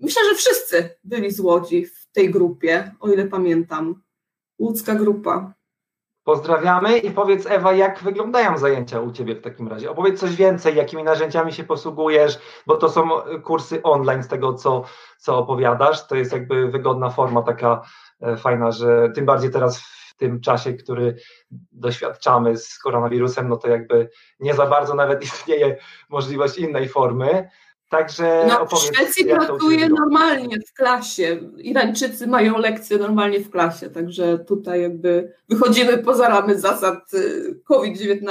Myślę, 0.00 0.22
że 0.30 0.34
wszyscy 0.34 0.90
byli 1.04 1.30
z 1.30 1.40
Łodzi 1.40 1.86
tej 2.12 2.30
grupie, 2.30 2.92
o 3.00 3.08
ile 3.08 3.24
pamiętam. 3.24 4.02
Łódzka 4.58 4.94
grupa. 4.94 5.54
Pozdrawiamy 6.24 6.98
i 6.98 7.10
powiedz 7.10 7.46
Ewa, 7.46 7.72
jak 7.72 8.02
wyglądają 8.02 8.58
zajęcia 8.58 9.00
u 9.00 9.12
Ciebie 9.12 9.34
w 9.34 9.40
takim 9.40 9.68
razie? 9.68 9.90
Opowiedz 9.90 10.20
coś 10.20 10.36
więcej, 10.36 10.76
jakimi 10.76 11.04
narzędziami 11.04 11.52
się 11.52 11.64
posługujesz, 11.64 12.38
bo 12.66 12.76
to 12.76 12.88
są 12.88 13.08
kursy 13.44 13.82
online 13.82 14.22
z 14.22 14.28
tego, 14.28 14.54
co, 14.54 14.84
co 15.18 15.38
opowiadasz. 15.38 16.06
To 16.06 16.16
jest 16.16 16.32
jakby 16.32 16.68
wygodna 16.70 17.10
forma 17.10 17.42
taka 17.42 17.82
e, 18.20 18.36
fajna, 18.36 18.70
że 18.70 19.10
tym 19.14 19.26
bardziej 19.26 19.50
teraz 19.50 19.80
w 19.80 19.97
tym 20.18 20.40
czasie, 20.40 20.74
który 20.74 21.16
doświadczamy 21.72 22.56
z 22.56 22.78
koronawirusem, 22.78 23.48
no 23.48 23.56
to 23.56 23.68
jakby 23.68 24.10
nie 24.40 24.54
za 24.54 24.66
bardzo 24.66 24.94
nawet 24.94 25.22
istnieje 25.34 25.76
możliwość 26.08 26.58
innej 26.58 26.88
formy. 26.88 27.48
Także 27.90 28.44
no, 28.48 28.66
w 28.66 28.78
Szwecji 28.78 29.24
pracuje 29.24 29.88
normalnie 29.88 30.56
w 30.68 30.72
klasie. 30.72 31.40
Irańczycy 31.58 32.26
mają 32.26 32.58
lekcje 32.58 32.98
normalnie 32.98 33.40
w 33.40 33.50
klasie, 33.50 33.90
także 33.90 34.38
tutaj 34.38 34.82
jakby 34.82 35.32
wychodzimy 35.48 35.98
poza 35.98 36.28
ramy 36.28 36.58
zasad 36.58 37.14
y, 37.14 37.60
COVID-19. 37.64 38.24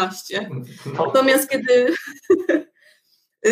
No. 0.98 1.06
Natomiast 1.06 1.50
kiedy 1.50 1.94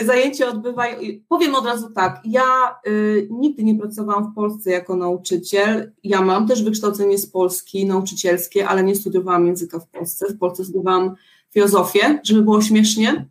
zajęcia 0.06 0.48
odbywają, 0.48 0.98
powiem 1.30 1.56
od 1.56 1.66
razu 1.66 1.90
tak, 1.90 2.22
ja 2.26 2.44
y, 2.88 3.28
nigdy 3.32 3.64
nie 3.64 3.76
pracowałam 3.76 4.32
w 4.32 4.36
Polsce 4.36 4.72
jako 4.72 4.96
nauczyciel. 4.96 5.92
Ja 6.04 6.22
mam 6.22 6.48
też 6.48 6.64
wykształcenie 6.64 7.18
z 7.18 7.28
Polski 7.28 7.86
nauczycielskie, 7.86 8.68
ale 8.68 8.84
nie 8.84 8.96
studiowałam 8.96 9.48
języka 9.48 9.80
w 9.80 9.88
Polsce. 9.88 10.26
W 10.34 10.38
Polsce 10.38 10.64
studiowałam 10.64 11.16
filozofię, 11.54 12.20
żeby 12.24 12.42
było 12.42 12.62
śmiesznie 12.62 13.26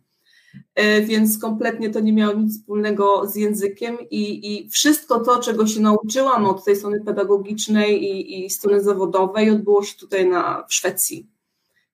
E, 0.75 1.01
więc 1.01 1.37
kompletnie 1.37 1.89
to 1.89 1.99
nie 1.99 2.13
miało 2.13 2.33
nic 2.33 2.59
wspólnego 2.59 3.27
z 3.27 3.35
językiem 3.35 3.97
i, 4.11 4.53
i 4.53 4.69
wszystko 4.69 5.19
to, 5.19 5.39
czego 5.39 5.67
się 5.67 5.79
nauczyłam 5.79 6.45
od 6.45 6.65
tej 6.65 6.75
strony 6.75 7.01
pedagogicznej 7.01 8.03
i, 8.03 8.45
i 8.45 8.49
strony 8.49 8.83
zawodowej, 8.83 9.49
odbyło 9.49 9.83
się 9.83 9.97
tutaj 9.97 10.27
na, 10.29 10.65
w 10.69 10.73
Szwecji. 10.73 11.27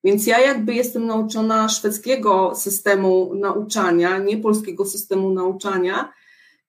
Więc 0.04 0.28
ja 0.28 0.40
jakby 0.40 0.74
jestem 0.74 1.08
nauczona 1.08 1.70
szwedzkiego 1.70 2.56
systemu 2.56 3.36
nauczania, 3.36 4.18
nie 4.18 4.38
polskiego 4.38 4.86
systemu 4.86 5.34
nauczania, 5.34 6.14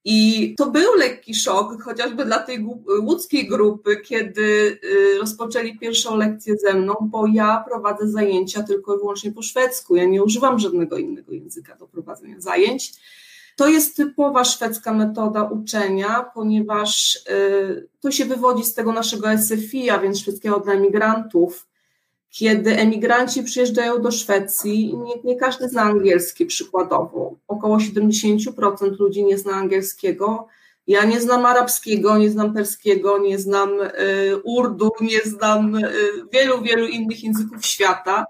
i 0.05 0.55
to 0.59 0.71
był 0.71 0.95
lekki 0.95 1.35
szok, 1.35 1.83
chociażby 1.83 2.25
dla 2.25 2.39
tej 2.39 2.67
łódzkiej 3.03 3.49
grupy, 3.49 3.97
kiedy 3.97 4.43
y, 4.85 5.19
rozpoczęli 5.21 5.79
pierwszą 5.79 6.17
lekcję 6.17 6.57
ze 6.57 6.75
mną, 6.75 6.95
bo 7.01 7.27
ja 7.27 7.65
prowadzę 7.69 8.09
zajęcia 8.09 8.63
tylko 8.63 8.95
i 8.95 8.99
wyłącznie 8.99 9.33
po 9.33 9.43
szwedzku. 9.43 9.97
Ja 9.97 10.05
nie 10.05 10.23
używam 10.23 10.59
żadnego 10.59 10.97
innego 10.97 11.33
języka 11.33 11.77
do 11.77 11.87
prowadzenia 11.87 12.41
zajęć. 12.41 12.93
To 13.57 13.69
jest 13.69 13.97
typowa 13.97 14.45
szwedzka 14.45 14.95
metoda 14.95 15.43
uczenia, 15.43 16.31
ponieważ 16.35 17.17
y, 17.31 17.89
to 18.01 18.11
się 18.11 18.25
wywodzi 18.25 18.65
z 18.65 18.75
tego 18.75 18.93
naszego 18.93 19.29
SFI, 19.39 19.91
a 19.91 19.99
więc 19.99 20.19
szwedzkiego 20.19 20.61
dla 20.61 20.73
emigrantów 20.73 21.67
kiedy 22.33 22.77
emigranci 22.77 23.43
przyjeżdżają 23.43 24.03
do 24.03 24.11
Szwecji, 24.11 24.97
nie, 24.97 25.15
nie, 25.25 25.37
każdy 25.37 25.69
zna 25.69 25.83
angielski 25.83 26.47
przykładowo. 26.47 27.35
Około 27.49 27.77
70% 27.77 28.99
ludzi 28.99 29.25
nie 29.25 29.39
zna 29.39 29.53
angielskiego. 29.53 30.47
Ja 30.87 31.05
nie 31.05 31.21
znam 31.21 31.47
arabskiego, 31.47 32.19
nie 32.19 32.31
znam 32.31 32.55
perskiego, 32.55 33.19
nie 33.19 33.39
znam 33.39 33.71
y, 33.81 33.91
urdu, 34.45 34.91
nie 35.01 35.21
znam 35.25 35.75
y, 35.75 35.91
wielu, 36.33 36.63
wielu 36.63 36.87
innych 36.87 37.25
języków 37.25 37.67
świata. 37.67 38.27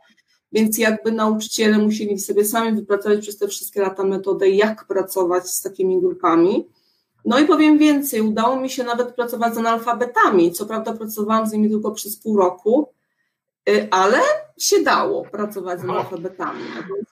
Więc 0.52 0.78
jakby 0.78 1.12
nauczyciele 1.12 1.78
musieli 1.78 2.18
sobie 2.18 2.44
sami 2.44 2.76
wypracować 2.76 3.20
przez 3.20 3.38
te 3.38 3.48
wszystkie 3.48 3.80
lata 3.80 4.04
metodę, 4.04 4.48
jak 4.48 4.84
pracować 4.84 5.48
z 5.48 5.62
takimi 5.62 6.00
grupami. 6.00 6.66
No 7.24 7.38
i 7.38 7.44
powiem 7.44 7.78
więcej, 7.78 8.20
udało 8.20 8.60
mi 8.60 8.70
się 8.70 8.84
nawet 8.84 9.14
pracować 9.14 9.54
z 9.54 9.58
analfabetami. 9.58 10.52
Co 10.52 10.66
prawda 10.66 10.92
pracowałam 10.92 11.46
z 11.46 11.52
nimi 11.52 11.70
tylko 11.70 11.90
przez 11.90 12.16
pół 12.16 12.36
roku, 12.36 12.88
ale 13.90 14.18
się 14.58 14.82
dało 14.82 15.24
pracować 15.24 15.80
z 15.80 15.84
analfabetami, 15.84 16.60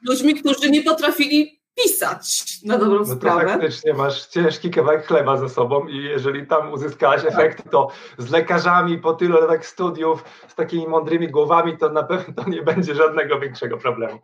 z 0.04 0.08
ludźmi, 0.08 0.34
którzy 0.34 0.70
nie 0.70 0.82
potrafili 0.82 1.60
pisać 1.84 2.58
na 2.64 2.78
dobrą 2.78 2.98
no 2.98 3.14
sprawę. 3.14 3.46
faktycznie 3.46 3.94
masz 3.94 4.26
ciężki 4.26 4.70
kawałek 4.70 5.06
chleba 5.06 5.36
ze 5.36 5.48
sobą 5.48 5.86
i 5.86 5.96
jeżeli 5.96 6.46
tam 6.46 6.72
uzyskałaś 6.72 7.22
tak. 7.22 7.32
efekty, 7.32 7.62
to 7.70 7.88
z 8.18 8.30
lekarzami 8.30 8.98
po 8.98 9.12
tylu 9.12 9.40
latach 9.40 9.66
studiów, 9.66 10.24
z 10.48 10.54
takimi 10.54 10.88
mądrymi 10.88 11.28
głowami, 11.28 11.78
to 11.78 11.88
na 11.88 12.02
pewno 12.02 12.44
nie 12.48 12.62
będzie 12.62 12.94
żadnego 12.94 13.40
większego 13.40 13.78
problemu. 13.78 14.18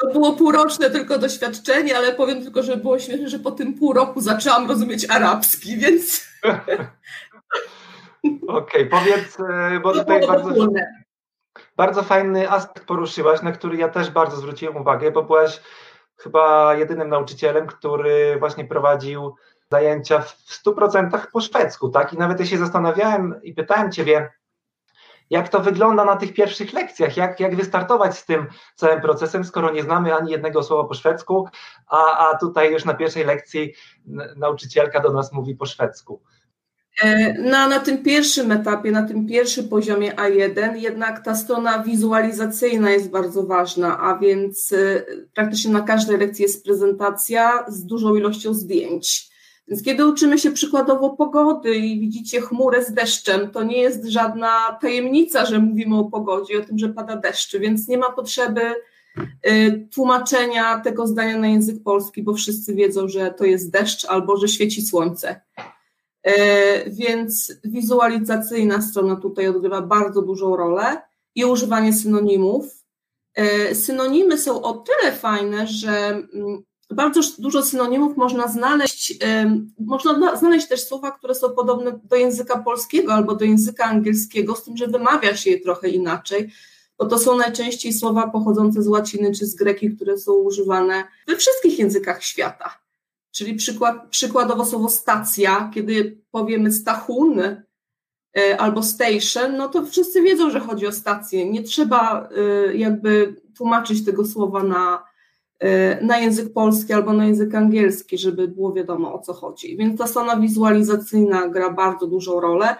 To 0.00 0.12
było 0.12 0.32
półroczne 0.32 0.90
tylko 0.90 1.18
doświadczenie, 1.18 1.96
ale 1.96 2.12
powiem 2.12 2.42
tylko, 2.42 2.62
że 2.62 2.76
było 2.76 2.98
śmieszne, 2.98 3.28
że 3.28 3.38
po 3.38 3.50
tym 3.50 3.74
pół 3.74 3.92
roku 3.92 4.20
zaczęłam 4.20 4.68
rozumieć 4.68 5.10
arabski, 5.10 5.76
więc... 5.76 6.24
Okej, 8.48 8.48
okay, 8.48 8.86
powiedz, 8.86 9.40
e, 9.40 9.80
bo 9.80 9.92
to 9.92 9.98
tutaj 9.98 10.26
bardzo... 10.26 10.68
Bardzo 11.76 12.02
fajny 12.02 12.50
aspekt 12.50 12.86
poruszyłaś, 12.86 13.42
na 13.42 13.52
który 13.52 13.76
ja 13.76 13.88
też 13.88 14.10
bardzo 14.10 14.36
zwróciłem 14.36 14.76
uwagę, 14.76 15.10
bo 15.10 15.22
byłaś 15.22 15.60
chyba 16.16 16.74
jedynym 16.74 17.08
nauczycielem, 17.08 17.66
który 17.66 18.36
właśnie 18.38 18.64
prowadził 18.64 19.34
zajęcia 19.70 20.20
w 20.20 20.36
100% 20.66 21.26
po 21.32 21.40
szwedzku, 21.40 21.88
tak? 21.88 22.12
I 22.12 22.18
nawet 22.18 22.40
ja 22.40 22.46
się 22.46 22.58
zastanawiałem 22.58 23.40
i 23.42 23.54
pytałem 23.54 23.92
Ciebie, 23.92 24.30
jak 25.30 25.48
to 25.48 25.60
wygląda 25.60 26.04
na 26.04 26.16
tych 26.16 26.34
pierwszych 26.34 26.72
lekcjach, 26.72 27.16
jak, 27.16 27.40
jak 27.40 27.56
wystartować 27.56 28.18
z 28.18 28.24
tym 28.24 28.46
całym 28.74 29.00
procesem, 29.00 29.44
skoro 29.44 29.70
nie 29.70 29.82
znamy 29.82 30.14
ani 30.14 30.30
jednego 30.30 30.62
słowa 30.62 30.88
po 30.88 30.94
szwedzku, 30.94 31.48
a, 31.86 32.28
a 32.28 32.38
tutaj 32.38 32.72
już 32.72 32.84
na 32.84 32.94
pierwszej 32.94 33.24
lekcji 33.24 33.74
nauczycielka 34.36 35.00
do 35.00 35.12
nas 35.12 35.32
mówi 35.32 35.54
po 35.54 35.66
szwedzku. 35.66 36.22
E, 37.02 37.34
na, 37.34 37.68
na 37.68 37.80
tym 37.80 38.02
pierwszym 38.02 38.52
etapie, 38.52 38.90
na 38.90 39.02
tym 39.02 39.26
pierwszym 39.26 39.68
poziomie 39.68 40.12
A1, 40.14 40.76
jednak 40.76 41.24
ta 41.24 41.34
strona 41.34 41.82
wizualizacyjna 41.82 42.90
jest 42.90 43.10
bardzo 43.10 43.42
ważna, 43.42 44.00
a 44.00 44.18
więc 44.18 44.72
e, 44.72 45.04
praktycznie 45.34 45.72
na 45.72 45.80
każdej 45.80 46.18
lekcji 46.18 46.42
jest 46.42 46.64
prezentacja 46.64 47.64
z 47.68 47.84
dużą 47.84 48.14
ilością 48.14 48.54
zdjęć. 48.54 49.30
Więc 49.68 49.82
kiedy 49.82 50.06
uczymy 50.06 50.38
się 50.38 50.50
przykładowo 50.50 51.10
pogody 51.10 51.76
i 51.76 52.00
widzicie 52.00 52.40
chmurę 52.40 52.84
z 52.84 52.92
deszczem, 52.92 53.50
to 53.50 53.62
nie 53.62 53.78
jest 53.78 54.04
żadna 54.04 54.78
tajemnica, 54.80 55.46
że 55.46 55.58
mówimy 55.58 55.98
o 55.98 56.04
pogodzie, 56.04 56.58
o 56.58 56.64
tym, 56.64 56.78
że 56.78 56.88
pada 56.88 57.16
deszcz, 57.16 57.56
więc 57.56 57.88
nie 57.88 57.98
ma 57.98 58.12
potrzeby 58.12 58.60
e, 59.42 59.70
tłumaczenia 59.70 60.80
tego 60.80 61.06
zdania 61.06 61.38
na 61.38 61.48
język 61.48 61.82
polski, 61.82 62.22
bo 62.22 62.34
wszyscy 62.34 62.74
wiedzą, 62.74 63.08
że 63.08 63.30
to 63.30 63.44
jest 63.44 63.70
deszcz 63.70 64.04
albo 64.04 64.36
że 64.36 64.48
świeci 64.48 64.82
słońce. 64.82 65.40
E, 66.26 66.90
więc 66.90 67.52
wizualizacyjna 67.64 68.82
strona 68.82 69.16
tutaj 69.16 69.48
odgrywa 69.48 69.82
bardzo 69.82 70.22
dużą 70.22 70.56
rolę 70.56 71.02
i 71.34 71.44
używanie 71.44 71.92
synonimów. 71.92 72.84
E, 73.34 73.74
synonimy 73.74 74.38
są 74.38 74.62
o 74.62 74.72
tyle 74.72 75.12
fajne, 75.12 75.66
że 75.66 76.08
mm, 76.08 76.62
bardzo 76.90 77.20
dużo 77.38 77.62
synonimów 77.62 78.16
można 78.16 78.48
znaleźć, 78.48 79.18
można 79.78 80.36
znaleźć 80.36 80.68
też 80.68 80.84
słowa, 80.84 81.10
które 81.10 81.34
są 81.34 81.50
podobne 81.50 82.00
do 82.04 82.16
języka 82.16 82.58
polskiego 82.58 83.12
albo 83.12 83.34
do 83.34 83.44
języka 83.44 83.84
angielskiego, 83.84 84.54
z 84.56 84.64
tym, 84.64 84.76
że 84.76 84.86
wymawia 84.86 85.36
się 85.36 85.50
je 85.50 85.60
trochę 85.60 85.88
inaczej, 85.88 86.52
bo 86.98 87.06
to 87.06 87.18
są 87.18 87.36
najczęściej 87.36 87.92
słowa 87.92 88.30
pochodzące 88.30 88.82
z 88.82 88.88
łaciny 88.88 89.32
czy 89.32 89.46
z 89.46 89.54
greki, 89.54 89.96
które 89.96 90.18
są 90.18 90.32
używane 90.32 91.04
we 91.26 91.36
wszystkich 91.36 91.78
językach 91.78 92.22
świata. 92.22 92.85
Czyli 93.36 93.54
przykład, 93.54 94.08
przykładowo 94.10 94.64
słowo 94.64 94.88
stacja, 94.88 95.70
kiedy 95.74 96.22
powiemy 96.30 96.72
stachun, 96.72 97.40
e, 97.40 98.60
albo 98.60 98.82
station, 98.82 99.56
no 99.56 99.68
to 99.68 99.86
wszyscy 99.86 100.22
wiedzą, 100.22 100.50
że 100.50 100.60
chodzi 100.60 100.86
o 100.86 100.92
stację. 100.92 101.50
Nie 101.50 101.62
trzeba 101.62 102.28
e, 102.68 102.76
jakby 102.76 103.36
tłumaczyć 103.56 104.04
tego 104.04 104.24
słowa 104.24 104.62
na, 104.62 105.04
na 106.02 106.18
język 106.18 106.52
polski 106.52 106.92
albo 106.92 107.12
na 107.12 107.26
język 107.26 107.54
angielski, 107.54 108.18
żeby 108.18 108.48
było 108.48 108.72
wiadomo 108.72 109.14
o 109.14 109.18
co 109.18 109.32
chodzi. 109.32 109.76
Więc 109.76 109.98
ta 109.98 110.06
strona 110.06 110.36
wizualizacyjna 110.36 111.48
gra 111.48 111.70
bardzo 111.70 112.06
dużą 112.06 112.40
rolę. 112.40 112.76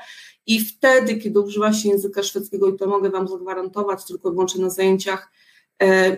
I 0.47 0.61
wtedy, 0.61 1.17
kiedy 1.17 1.41
używa 1.41 1.73
się 1.73 1.89
języka 1.89 2.23
szwedzkiego, 2.23 2.69
i 2.69 2.77
to 2.77 2.87
mogę 2.87 3.11
Wam 3.11 3.29
zagwarantować 3.29 4.05
tylko 4.07 4.29
i 4.29 4.33
wyłącznie 4.33 4.63
na 4.63 4.71
zajęciach, 4.71 5.33
e, 5.33 5.46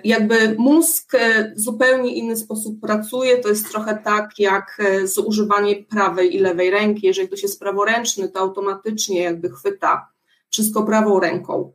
jakby 0.05 0.57
mózg 0.59 1.15
e, 1.15 1.53
w 1.57 1.61
zupełnie 1.61 2.15
inny 2.15 2.37
sposób 2.37 2.81
pracuje. 2.81 3.37
To 3.37 3.49
jest 3.49 3.71
trochę 3.71 3.99
tak 4.05 4.39
jak 4.39 4.77
e, 4.79 5.07
z 5.07 5.19
używaniem 5.19 5.85
prawej 5.85 6.37
i 6.37 6.39
lewej 6.39 6.71
ręki. 6.71 7.07
Jeżeli 7.07 7.29
ktoś 7.29 7.43
jest 7.43 7.61
praworęczny, 7.61 8.29
to 8.29 8.41
automatycznie 8.41 9.23
jakby 9.23 9.51
chwyta 9.51 10.09
wszystko 10.51 10.83
prawą 10.83 11.21
ręką. 11.21 11.73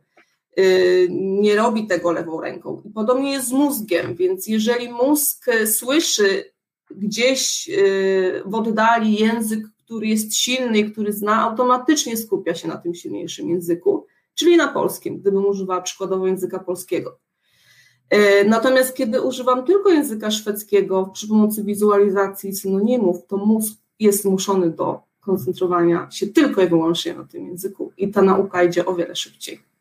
Nie 1.10 1.56
robi 1.56 1.86
tego 1.86 2.12
lewą 2.12 2.40
ręką. 2.40 2.82
Podobnie 2.94 3.32
jest 3.32 3.48
z 3.48 3.52
mózgiem, 3.52 4.14
więc 4.14 4.46
jeżeli 4.46 4.92
mózg 4.92 5.46
słyszy 5.66 6.52
gdzieś 6.90 7.70
w 8.46 8.54
oddali 8.54 9.14
język, 9.14 9.60
który 9.84 10.06
jest 10.06 10.36
silny 10.36 10.78
i 10.78 10.92
który 10.92 11.12
zna, 11.12 11.42
automatycznie 11.42 12.16
skupia 12.16 12.54
się 12.54 12.68
na 12.68 12.76
tym 12.76 12.94
silniejszym 12.94 13.48
języku, 13.48 14.06
czyli 14.34 14.56
na 14.56 14.68
polskim, 14.68 15.18
gdybym 15.18 15.46
używała 15.46 15.82
przykładowo 15.82 16.26
języka 16.26 16.58
polskiego. 16.58 17.18
E, 18.10 18.44
natomiast 18.44 18.96
kiedy 18.96 19.22
używam 19.22 19.64
tylko 19.64 19.90
języka 19.90 20.30
szwedzkiego 20.30 21.06
przy 21.06 21.28
pomocy 21.28 21.64
wizualizacji 21.64 22.56
synonimów, 22.56 23.26
to 23.26 23.36
mózg 23.36 23.74
jest 24.00 24.22
zmuszony 24.22 24.70
do 24.70 25.00
koncentrowania 25.20 26.10
się 26.10 26.26
tylko 26.26 26.62
i 26.62 26.68
wyłącznie 26.68 27.14
na 27.14 27.24
tym 27.24 27.46
języku 27.46 27.92
i 27.96 28.08
ta 28.10 28.22
nauka 28.22 28.62
idzie 28.62 28.86
o 28.86 28.94
wiele 28.94 29.16
szybciej. 29.16 29.73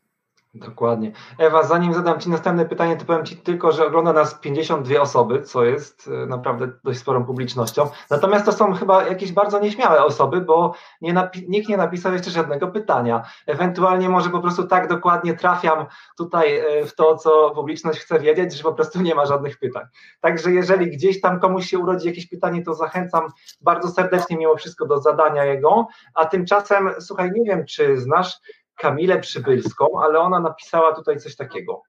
Dokładnie. 0.55 1.11
Ewa, 1.37 1.63
zanim 1.63 1.93
zadam 1.93 2.19
Ci 2.19 2.29
następne 2.29 2.65
pytanie, 2.65 2.97
to 2.97 3.05
powiem 3.05 3.25
Ci 3.25 3.37
tylko, 3.37 3.71
że 3.71 3.87
ogląda 3.87 4.13
nas 4.13 4.35
52 4.35 5.01
osoby, 5.01 5.43
co 5.43 5.63
jest 5.63 6.09
e, 6.23 6.25
naprawdę 6.25 6.67
dość 6.83 6.99
sporą 6.99 7.25
publicznością. 7.25 7.89
Natomiast 8.09 8.45
to 8.45 8.51
są 8.51 8.73
chyba 8.73 9.03
jakieś 9.07 9.31
bardzo 9.31 9.59
nieśmiałe 9.59 10.03
osoby, 10.03 10.41
bo 10.41 10.73
nie 11.01 11.29
nikt 11.47 11.69
nie 11.69 11.77
napisał 11.77 12.13
jeszcze 12.13 12.31
żadnego 12.31 12.67
pytania. 12.67 13.23
Ewentualnie 13.47 14.09
może 14.09 14.29
po 14.29 14.39
prostu 14.39 14.63
tak 14.63 14.87
dokładnie 14.87 15.33
trafiam 15.33 15.85
tutaj 16.17 16.57
e, 16.57 16.85
w 16.85 16.95
to, 16.95 17.17
co 17.17 17.51
publiczność 17.55 17.99
chce 17.99 18.19
wiedzieć, 18.19 18.53
że 18.53 18.63
po 18.63 18.73
prostu 18.73 19.01
nie 19.01 19.15
ma 19.15 19.25
żadnych 19.25 19.59
pytań. 19.59 19.83
Także 20.21 20.51
jeżeli 20.51 20.91
gdzieś 20.91 21.21
tam 21.21 21.39
komuś 21.39 21.69
się 21.69 21.79
urodzi 21.79 22.07
jakieś 22.07 22.27
pytanie, 22.29 22.63
to 22.63 22.73
zachęcam 22.73 23.27
bardzo 23.61 23.87
serdecznie 23.87 24.37
mimo 24.37 24.55
wszystko 24.55 24.85
do 24.85 25.01
zadania 25.01 25.45
jego. 25.45 25.87
A 26.13 26.25
tymczasem, 26.25 26.89
słuchaj, 26.99 27.31
nie 27.35 27.43
wiem, 27.43 27.65
czy 27.65 27.97
znasz 27.97 28.39
Kamilę 28.75 29.19
Przybylską, 29.19 30.01
ale 30.01 30.19
ona 30.19 30.39
napisała 30.39 30.95
tutaj 30.95 31.19
coś 31.19 31.35
takiego. 31.35 31.81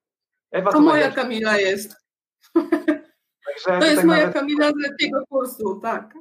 Ewa, 0.50 0.73
to 0.73 0.81
moja 0.81 1.11
Kamila 1.11 1.59
jest. 1.59 1.97
Także 3.47 3.81
to 3.81 3.85
jest 3.85 4.05
moja 4.05 4.19
nawet... 4.19 4.35
Kamila 4.35 4.71
z 4.71 4.76
letniego 4.76 5.25
kursu, 5.29 5.81
tak. 5.83 6.14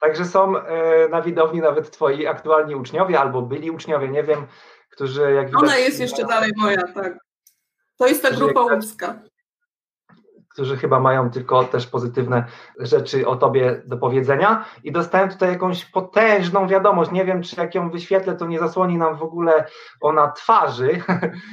Także 0.00 0.24
są 0.24 0.58
e, 0.58 1.08
na 1.08 1.22
widowni 1.22 1.60
nawet 1.60 1.90
twoi 1.90 2.26
aktualni 2.26 2.74
uczniowie, 2.74 3.20
albo 3.20 3.42
byli 3.42 3.70
uczniowie, 3.70 4.08
nie 4.08 4.22
wiem, 4.22 4.46
którzy 4.90 5.32
jak 5.32 5.46
widać... 5.46 5.62
Ona 5.62 5.76
jest 5.76 6.00
jeszcze 6.00 6.24
dalej 6.24 6.52
moja, 6.56 6.92
tak. 6.94 7.18
To 7.96 8.06
jest 8.06 8.22
ta 8.22 8.30
grupa 8.30 8.60
łódzka 8.60 9.22
którzy 10.56 10.76
chyba 10.76 11.00
mają 11.00 11.30
tylko 11.30 11.64
też 11.64 11.86
pozytywne 11.86 12.44
rzeczy 12.78 13.28
o 13.28 13.36
tobie 13.36 13.82
do 13.86 13.96
powiedzenia. 13.96 14.64
I 14.84 14.92
dostałem 14.92 15.28
tutaj 15.28 15.48
jakąś 15.48 15.84
potężną 15.84 16.68
wiadomość. 16.68 17.10
Nie 17.10 17.24
wiem, 17.24 17.42
czy 17.42 17.60
jak 17.60 17.74
ją 17.74 17.90
wyświetlę, 17.90 18.36
to 18.36 18.46
nie 18.46 18.58
zasłoni 18.58 18.98
nam 18.98 19.16
w 19.16 19.22
ogóle 19.22 19.66
ona 20.00 20.32
twarzy. 20.32 21.00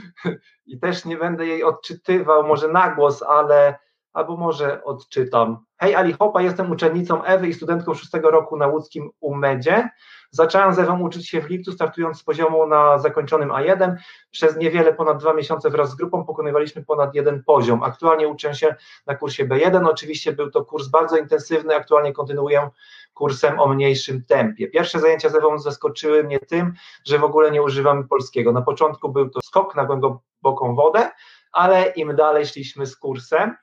I 0.65 0.79
też 0.79 1.05
nie 1.05 1.17
będę 1.17 1.45
jej 1.45 1.63
odczytywał, 1.63 2.47
może 2.47 2.67
na 2.67 2.89
głos, 2.95 3.23
ale 3.23 3.79
albo 4.13 4.37
może 4.37 4.83
odczytam. 4.83 5.57
Hej 5.77 5.95
Ali 5.95 6.13
Hopa, 6.13 6.41
jestem 6.41 6.71
uczennicą 6.71 7.23
Ewy 7.23 7.47
i 7.47 7.53
studentką 7.53 7.93
szóstego 7.93 8.31
roku 8.31 8.57
na 8.57 8.67
łódzkim 8.67 9.09
UMEDzie. 9.19 9.89
Zacząłem 10.31 10.73
z 10.73 10.79
Ewą 10.79 11.01
uczyć 11.01 11.29
się 11.29 11.41
w 11.41 11.49
lipcu, 11.49 11.71
startując 11.71 12.19
z 12.19 12.23
poziomu 12.23 12.67
na 12.67 12.99
zakończonym 12.99 13.49
A1. 13.49 13.95
Przez 14.31 14.57
niewiele 14.57 14.93
ponad 14.93 15.17
dwa 15.17 15.33
miesiące 15.33 15.69
wraz 15.69 15.89
z 15.89 15.95
grupą 15.95 16.25
pokonywaliśmy 16.25 16.85
ponad 16.85 17.15
jeden 17.15 17.43
poziom. 17.43 17.83
Aktualnie 17.83 18.27
uczę 18.27 18.55
się 18.55 18.75
na 19.05 19.15
kursie 19.15 19.45
B1. 19.45 19.89
Oczywiście 19.89 20.33
był 20.33 20.51
to 20.51 20.65
kurs 20.65 20.87
bardzo 20.87 21.17
intensywny, 21.17 21.75
aktualnie 21.75 22.13
kontynuuję 22.13 22.69
kursem 23.13 23.59
o 23.59 23.67
mniejszym 23.67 24.23
tempie. 24.25 24.67
Pierwsze 24.67 24.99
zajęcia 24.99 25.29
z 25.29 25.35
Ewą 25.35 25.59
zaskoczyły 25.59 26.23
mnie 26.23 26.39
tym, 26.39 26.73
że 27.05 27.19
w 27.19 27.23
ogóle 27.23 27.51
nie 27.51 27.61
używamy 27.61 28.07
polskiego. 28.07 28.51
Na 28.51 28.61
początku 28.61 29.09
był 29.09 29.29
to 29.29 29.39
skok 29.43 29.75
na 29.75 29.85
głęboką 29.85 30.75
wodę, 30.75 31.11
ale 31.51 31.85
im 31.85 32.15
dalej 32.15 32.45
szliśmy 32.45 32.85
z 32.85 32.97
kursem, 32.97 33.55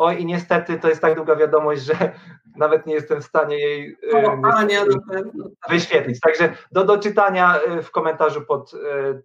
Oj, 0.00 0.20
i 0.20 0.26
niestety 0.26 0.78
to 0.78 0.88
jest 0.88 1.00
tak 1.00 1.14
długa 1.14 1.36
wiadomość, 1.36 1.82
że 1.82 2.12
nawet 2.56 2.86
nie 2.86 2.94
jestem 2.94 3.22
w 3.22 3.24
stanie 3.24 3.58
jej 3.58 3.96
o, 4.14 4.46
Ania, 4.54 4.84
tak. 5.12 5.24
wyświetlić. 5.68 6.20
Także 6.20 6.56
do 6.72 6.84
doczytania 6.84 7.60
e, 7.60 7.82
w 7.82 7.90
komentarzu 7.90 8.42
pod 8.42 8.74
e, 8.74 8.78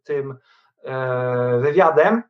tym 0.03 0.37
e, 0.83 1.59
wywiadem, 1.59 2.23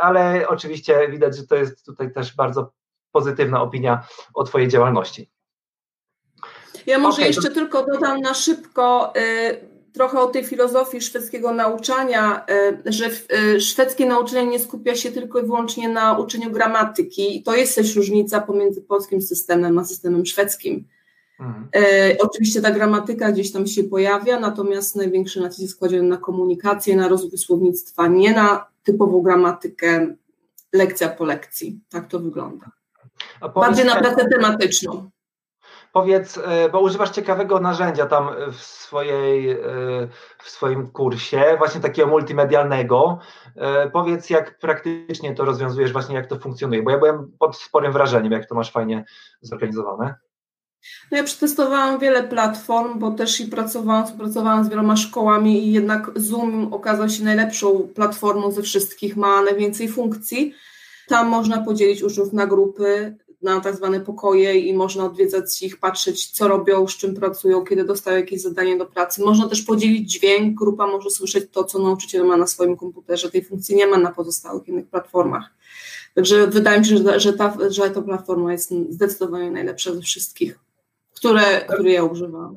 ale 0.00 0.48
oczywiście 0.48 1.08
widać, 1.08 1.36
że 1.36 1.46
to 1.46 1.56
jest 1.56 1.86
tutaj 1.86 2.12
też 2.12 2.36
bardzo 2.36 2.72
pozytywna 3.12 3.62
opinia 3.62 4.06
o 4.34 4.44
Twojej 4.44 4.68
działalności. 4.68 5.30
Ja 6.86 6.98
może 6.98 7.16
okay, 7.16 7.26
jeszcze 7.26 7.48
to... 7.48 7.54
tylko 7.54 7.86
dodam 7.86 8.20
na 8.20 8.34
szybko 8.34 9.12
trochę 9.92 10.20
o 10.20 10.26
tej 10.26 10.44
filozofii 10.44 11.00
szwedzkiego 11.00 11.52
nauczania, 11.52 12.46
e, 12.46 12.82
że 12.86 13.06
e, 13.06 13.60
szwedzkie 13.60 14.06
nauczanie 14.06 14.46
nie 14.46 14.58
skupia 14.58 14.96
się 14.96 15.12
tylko 15.12 15.40
i 15.40 15.46
wyłącznie 15.46 15.88
na 15.88 16.18
uczeniu 16.18 16.50
gramatyki. 16.50 17.36
I 17.36 17.42
to 17.42 17.56
jest 17.56 17.74
też 17.74 17.96
różnica 17.96 18.40
pomiędzy 18.40 18.82
polskim 18.82 19.22
systemem 19.22 19.78
a 19.78 19.84
systemem 19.84 20.26
szwedzkim. 20.26 20.84
Mhm. 21.40 21.68
E, 21.76 22.16
oczywiście 22.20 22.60
ta 22.60 22.70
gramatyka 22.70 23.32
gdzieś 23.32 23.52
tam 23.52 23.66
się 23.66 23.84
pojawia, 23.84 24.40
natomiast 24.40 24.96
największy 24.96 25.40
nacisk 25.40 25.78
kładziemy 25.78 26.08
na 26.08 26.16
komunikację, 26.16 26.96
na 26.96 27.08
rozwój 27.08 27.38
słownictwa, 27.38 28.06
nie 28.06 28.32
na 28.32 28.66
typową 28.82 29.22
gramatykę 29.22 30.14
lekcja 30.72 31.08
po 31.08 31.24
lekcji. 31.24 31.80
Tak 31.88 32.08
to 32.08 32.18
wygląda. 32.18 32.70
Bardziej 33.54 33.84
na 33.84 33.96
pracę 33.96 34.28
tematyczną. 34.28 35.10
Powiedz, 35.92 36.38
e, 36.38 36.68
bo 36.68 36.80
używasz 36.80 37.10
ciekawego 37.10 37.60
narzędzia 37.60 38.06
tam 38.06 38.28
w, 38.52 38.60
swojej, 38.60 39.50
e, 39.50 39.58
w 40.38 40.50
swoim 40.50 40.90
kursie, 40.90 41.54
właśnie 41.58 41.80
takiego 41.80 42.08
multimedialnego. 42.08 43.18
E, 43.56 43.90
powiedz, 43.90 44.30
jak 44.30 44.58
praktycznie 44.58 45.34
to 45.34 45.44
rozwiązujesz, 45.44 45.92
właśnie 45.92 46.14
jak 46.14 46.26
to 46.26 46.38
funkcjonuje, 46.38 46.82
bo 46.82 46.90
ja 46.90 46.98
byłem 46.98 47.32
pod 47.38 47.56
sporym 47.56 47.92
wrażeniem, 47.92 48.32
jak 48.32 48.46
to 48.46 48.54
masz 48.54 48.72
fajnie 48.72 49.04
zorganizowane. 49.40 50.14
No 51.10 51.16
ja 51.16 51.24
przetestowałam 51.24 51.98
wiele 51.98 52.22
platform, 52.22 52.98
bo 52.98 53.10
też 53.10 53.40
i 53.40 53.46
pracowałam, 53.46 54.06
współpracowałam 54.06 54.64
z 54.64 54.68
wieloma 54.68 54.96
szkołami 54.96 55.66
i 55.66 55.72
jednak 55.72 56.10
Zoom 56.14 56.74
okazał 56.74 57.08
się 57.08 57.24
najlepszą 57.24 57.88
platformą 57.94 58.50
ze 58.50 58.62
wszystkich, 58.62 59.16
ma 59.16 59.42
najwięcej 59.42 59.88
funkcji. 59.88 60.54
Tam 61.08 61.28
można 61.28 61.64
podzielić 61.64 62.02
uczniów 62.02 62.32
na 62.32 62.46
grupy, 62.46 63.16
na 63.42 63.60
tak 63.60 63.76
zwane 63.76 64.00
pokoje 64.00 64.58
i 64.58 64.74
można 64.74 65.04
odwiedzać 65.04 65.62
ich, 65.62 65.76
patrzeć, 65.76 66.30
co 66.30 66.48
robią, 66.48 66.88
z 66.88 66.96
czym 66.96 67.14
pracują, 67.14 67.64
kiedy 67.64 67.84
dostają 67.84 68.16
jakieś 68.16 68.42
zadanie 68.42 68.76
do 68.76 68.86
pracy. 68.86 69.22
Można 69.22 69.48
też 69.48 69.62
podzielić 69.62 70.12
dźwięk, 70.12 70.58
grupa 70.58 70.86
może 70.86 71.10
słyszeć 71.10 71.44
to, 71.52 71.64
co 71.64 71.78
nauczyciel 71.78 72.26
ma 72.26 72.36
na 72.36 72.46
swoim 72.46 72.76
komputerze. 72.76 73.30
Tej 73.30 73.44
funkcji 73.44 73.76
nie 73.76 73.86
ma 73.86 73.98
na 73.98 74.12
pozostałych 74.12 74.68
innych 74.68 74.86
platformach. 74.86 75.50
Także 76.14 76.46
wydaje 76.46 76.78
mi 76.78 76.86
się, 76.86 76.96
że, 77.16 77.32
ta, 77.32 77.56
że 77.68 77.90
ta 77.90 78.02
platforma 78.02 78.52
jest 78.52 78.70
zdecydowanie 78.88 79.50
najlepsza 79.50 79.94
ze 79.94 80.00
wszystkich, 80.00 80.58
które, 81.14 81.60
które 81.60 81.90
ja 81.90 82.04
używam. 82.04 82.56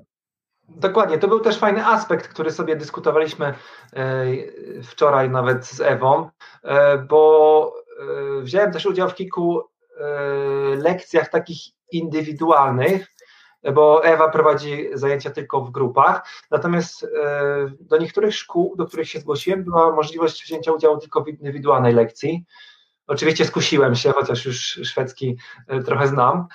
Dokładnie, 0.70 1.18
to 1.18 1.28
był 1.28 1.40
też 1.40 1.58
fajny 1.58 1.86
aspekt, 1.86 2.28
który 2.28 2.52
sobie 2.52 2.76
dyskutowaliśmy 2.76 3.46
e, 3.46 4.26
wczoraj 4.84 5.30
nawet 5.30 5.66
z 5.66 5.82
Ewą, 5.82 6.30
e, 6.64 6.98
bo 6.98 7.74
e, 8.40 8.42
wziąłem 8.42 8.72
też 8.72 8.86
udział 8.86 9.10
w 9.10 9.16
kilku 9.16 9.62
lekcjach 10.78 11.30
takich 11.30 11.58
indywidualnych, 11.92 13.16
bo 13.74 14.06
Ewa 14.06 14.30
prowadzi 14.30 14.90
zajęcia 14.94 15.30
tylko 15.30 15.62
w 15.62 15.72
grupach, 15.72 16.28
natomiast 16.52 17.04
e, 17.04 17.08
do 17.80 17.98
niektórych 17.98 18.36
szkół, 18.36 18.76
do 18.78 18.86
których 18.86 19.10
się 19.10 19.20
zgłosiłem, 19.20 19.64
była 19.64 19.96
możliwość 19.96 20.44
wzięcia 20.44 20.72
udziału 20.72 20.98
tylko 20.98 21.24
w 21.24 21.28
indywidualnej 21.28 21.94
lekcji. 21.94 22.46
Oczywiście 23.08 23.46
skusiłem 23.46 23.96
się, 23.96 24.12
chociaż 24.12 24.46
już 24.46 24.58
szwedzki 24.84 25.38
e, 25.68 25.84
trochę 25.84 26.08
znam. 26.08 26.48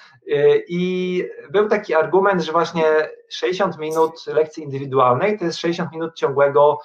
I 0.68 1.24
był 1.50 1.68
taki 1.68 1.94
argument, 1.94 2.42
że 2.42 2.52
właśnie 2.52 2.84
60 3.30 3.78
minut 3.78 4.26
lekcji 4.26 4.62
indywidualnej 4.62 5.38
to 5.38 5.44
jest 5.44 5.58
60 5.58 5.92
minut 5.92 6.14
ciągłego 6.14 6.78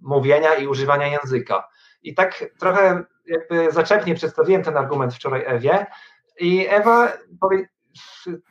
mówienia 0.00 0.54
i 0.54 0.66
używania 0.66 1.06
języka. 1.06 1.68
I 2.04 2.14
tak 2.14 2.44
trochę 2.58 3.04
jakby 3.26 3.72
zaczepnie 3.72 4.14
przedstawiłem 4.14 4.62
ten 4.62 4.76
argument 4.76 5.14
wczoraj 5.14 5.42
Ewie 5.46 5.86
i 6.40 6.66
Ewa 6.68 7.12
powie, 7.40 7.68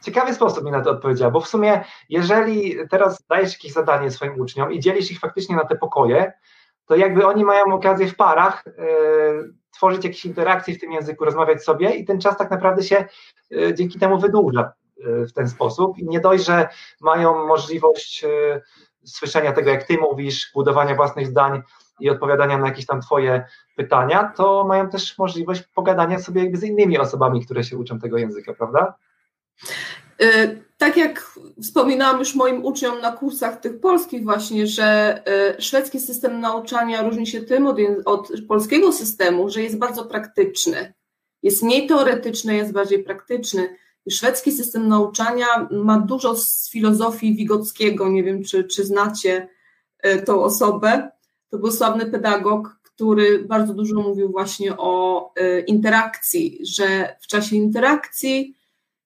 w 0.01 0.05
ciekawy 0.05 0.33
sposób 0.33 0.63
mi 0.63 0.71
na 0.71 0.81
to 0.81 0.91
odpowiedziała, 0.91 1.31
bo 1.31 1.41
w 1.41 1.47
sumie 1.47 1.83
jeżeli 2.09 2.75
teraz 2.89 3.23
dajesz 3.29 3.53
jakieś 3.53 3.71
zadanie 3.71 4.11
swoim 4.11 4.39
uczniom 4.39 4.71
i 4.71 4.79
dzielisz 4.79 5.11
ich 5.11 5.19
faktycznie 5.19 5.55
na 5.55 5.65
te 5.65 5.75
pokoje, 5.75 6.33
to 6.85 6.95
jakby 6.95 7.27
oni 7.27 7.45
mają 7.45 7.65
okazję 7.65 8.07
w 8.07 8.15
parach 8.15 8.63
e, 8.67 8.71
tworzyć 9.71 10.03
jakieś 10.03 10.25
interakcje 10.25 10.75
w 10.75 10.79
tym 10.79 10.91
języku, 10.91 11.25
rozmawiać 11.25 11.63
sobie 11.63 11.95
i 11.95 12.05
ten 12.05 12.21
czas 12.21 12.37
tak 12.37 12.51
naprawdę 12.51 12.83
się 12.83 13.05
e, 13.55 13.73
dzięki 13.73 13.99
temu 13.99 14.19
wydłuża 14.19 14.73
e, 14.97 15.25
w 15.25 15.33
ten 15.33 15.49
sposób. 15.49 15.97
I 15.97 16.05
nie 16.05 16.19
dość, 16.19 16.45
że 16.45 16.69
mają 17.01 17.45
możliwość 17.45 18.25
słyszenia 19.05 19.51
tego, 19.51 19.69
jak 19.69 19.83
ty 19.83 19.97
mówisz, 19.97 20.51
budowania 20.53 20.95
własnych 20.95 21.27
zdań 21.27 21.61
i 22.03 22.09
odpowiadania 22.09 22.57
na 22.57 22.67
jakieś 22.67 22.85
tam 22.85 23.01
twoje 23.01 23.45
pytania, 23.75 24.33
to 24.37 24.65
mają 24.67 24.89
też 24.89 25.17
możliwość 25.17 25.63
pogadania 25.75 26.19
sobie 26.19 26.57
z 26.57 26.63
innymi 26.63 26.97
osobami, 26.97 27.45
które 27.45 27.63
się 27.63 27.77
uczą 27.77 27.99
tego 27.99 28.17
języka, 28.17 28.53
prawda? 28.53 28.93
Y, 30.21 30.63
tak 30.77 30.97
jak 30.97 31.39
wspominałam 31.61 32.19
już 32.19 32.35
moim 32.35 32.65
uczniom 32.65 33.01
na 33.01 33.11
kursach 33.11 33.59
tych 33.59 33.79
polskich 33.79 34.23
właśnie, 34.23 34.67
że 34.67 35.21
y, 35.57 35.61
szwedzki 35.61 35.99
system 35.99 36.39
nauczania 36.39 37.03
różni 37.03 37.27
się 37.27 37.41
tym 37.41 37.67
od, 37.67 37.77
od 38.05 38.31
polskiego 38.47 38.93
systemu, 38.93 39.49
że 39.49 39.61
jest 39.61 39.77
bardzo 39.77 40.05
praktyczny. 40.05 40.93
Jest 41.43 41.63
mniej 41.63 41.87
teoretyczny, 41.87 42.55
jest 42.55 42.73
bardziej 42.73 43.03
praktyczny. 43.03 43.75
Szwedzki 44.09 44.51
system 44.51 44.87
nauczania 44.87 45.45
ma 45.71 45.99
dużo 45.99 46.35
z 46.35 46.69
filozofii 46.71 47.35
Wigockiego, 47.35 48.09
nie 48.09 48.23
wiem 48.23 48.43
czy, 48.43 48.63
czy 48.63 48.85
znacie 48.85 49.47
y, 50.05 50.21
tą 50.21 50.43
osobę. 50.43 51.09
To 51.53 51.59
był 51.59 51.71
sławny 51.71 52.05
pedagog, 52.05 52.79
który 52.83 53.39
bardzo 53.39 53.73
dużo 53.73 54.01
mówił 54.01 54.31
właśnie 54.31 54.77
o 54.77 55.33
interakcji, 55.67 56.59
że 56.61 57.15
w 57.21 57.27
czasie 57.27 57.55
interakcji 57.55 58.55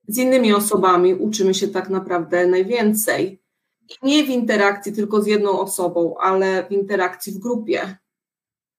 z 0.07 0.17
innymi 0.17 0.53
osobami 0.53 1.13
uczymy 1.13 1.53
się 1.53 1.67
tak 1.67 1.89
naprawdę 1.89 2.47
najwięcej. 2.47 3.41
Nie 4.03 4.23
w 4.23 4.29
interakcji 4.29 4.93
tylko 4.93 5.21
z 5.21 5.27
jedną 5.27 5.59
osobą, 5.59 6.15
ale 6.19 6.67
w 6.67 6.71
interakcji 6.71 7.33
w 7.33 7.37
grupie. 7.37 7.97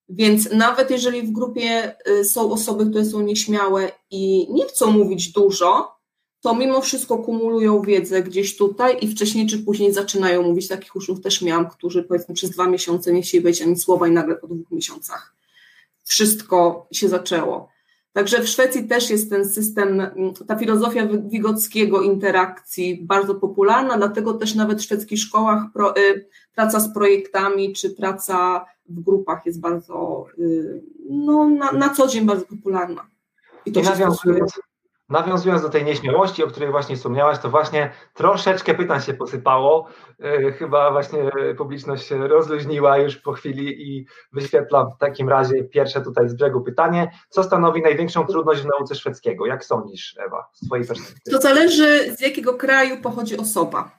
Więc 0.09 0.53
nawet 0.53 0.91
jeżeli 0.91 1.23
w 1.23 1.33
grupie 1.33 1.95
y, 2.09 2.25
są 2.25 2.53
osoby, 2.53 2.87
które 2.87 3.05
są 3.05 3.21
nieśmiałe 3.21 3.93
i 4.11 4.53
nie 4.53 4.67
chcą 4.67 4.91
mówić 4.91 5.33
dużo, 5.33 5.98
to 6.41 6.55
mimo 6.55 6.81
wszystko 6.81 7.19
kumulują 7.19 7.83
wiedzę 7.83 8.23
gdzieś 8.23 8.57
tutaj 8.57 8.97
i 9.01 9.09
wcześniej 9.09 9.47
czy 9.47 9.59
później 9.59 9.93
zaczynają 9.93 10.43
mówić. 10.43 10.69
Takich 10.69 10.97
uczniów 10.97 11.21
też 11.21 11.43
miałam, 11.43 11.71
którzy 11.71 12.03
powiedzmy 12.03 12.35
przez 12.35 12.51
dwa 12.51 12.67
miesiące 12.67 13.13
nie 13.13 13.23
chcieli 13.23 13.43
powiedzieć 13.43 13.63
ani 13.63 13.77
słowa 13.77 14.09
i 14.09 14.11
nagle 14.11 14.37
po 14.37 14.47
dwóch 14.47 14.71
miesiącach 14.71 15.39
wszystko 16.09 16.87
się 16.93 17.09
zaczęło. 17.09 17.69
Także 18.13 18.43
w 18.43 18.49
Szwecji 18.49 18.89
też 18.89 19.11
jest 19.11 19.31
ten 19.31 19.49
system, 19.49 20.03
ta 20.47 20.57
filozofia 20.57 21.07
Wigockiego 21.07 22.03
interakcji 22.03 22.99
bardzo 23.03 23.35
popularna, 23.35 23.97
dlatego 23.97 24.35
też 24.35 24.55
nawet 24.55 24.79
w 24.79 24.85
szwedzkich 24.85 25.21
szkołach 25.21 25.63
pro, 25.75 25.97
y, 25.97 26.29
praca 26.55 26.81
z 26.81 26.95
projektami 26.95 27.73
czy 27.73 27.91
praca 27.91 28.67
w 28.89 29.01
grupach 29.01 29.47
jest 29.47 29.61
bardzo, 29.61 30.27
y, 30.39 30.83
no, 31.11 31.49
na, 31.49 31.73
na 31.73 31.89
co 31.89 32.07
dzień 32.09 32.27
bardzo 32.27 32.47
popularna. 32.47 33.07
I 33.67 33.73
to 33.73 33.81
I 33.81 33.83
nawiązując, 33.83 34.61
Nawiązując 35.09 35.63
do 35.63 35.69
tej 35.69 35.85
nieśmiałości, 35.85 36.45
o 36.45 36.47
której 36.47 36.71
właśnie 36.71 36.97
wspomniałaś, 36.97 37.39
to 37.39 37.51
właśnie 37.51 37.93
troszeczkę 38.15 38.75
pytań 38.75 39.01
się 39.01 39.15
posypało. 39.15 39.89
E, 40.21 40.53
chyba 40.53 40.91
właśnie 40.91 41.31
publiczność 41.59 42.07
się 42.07 42.29
rozluźniła 42.29 42.99
już 42.99 43.17
po 43.17 43.33
chwili 43.33 43.83
i 43.83 44.07
wyświetlam 44.33 44.87
w 44.97 44.99
takim 44.99 45.29
razie 45.29 45.65
pierwsze 45.65 46.01
tutaj 46.01 46.29
z 46.29 46.35
brzegu 46.35 46.61
pytanie. 46.61 47.11
Co 47.29 47.43
stanowi 47.43 47.83
największą 47.83 48.27
trudność 48.27 48.63
w 48.63 48.67
nauce 48.79 48.95
szwedzkiego? 48.95 49.47
Jak 49.47 49.65
sądzisz, 49.65 50.17
Ewa, 50.27 50.47
z 50.53 50.67
Twojej 50.67 50.87
perspektywy? 50.87 51.37
To 51.37 51.43
zależy, 51.43 52.17
z 52.17 52.21
jakiego 52.21 52.55
kraju 52.55 53.03
pochodzi 53.03 53.37
osoba. 53.37 53.99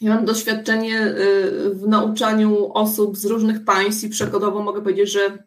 Ja 0.00 0.14
mam 0.14 0.24
doświadczenie 0.24 1.02
y, 1.02 1.70
w 1.74 1.88
nauczaniu 1.88 2.72
osób 2.72 3.16
z 3.16 3.24
różnych 3.24 3.64
państw 3.64 4.04
i 4.04 4.08
przykładowo 4.08 4.62
mogę 4.62 4.80
powiedzieć, 4.80 5.12
że 5.12 5.38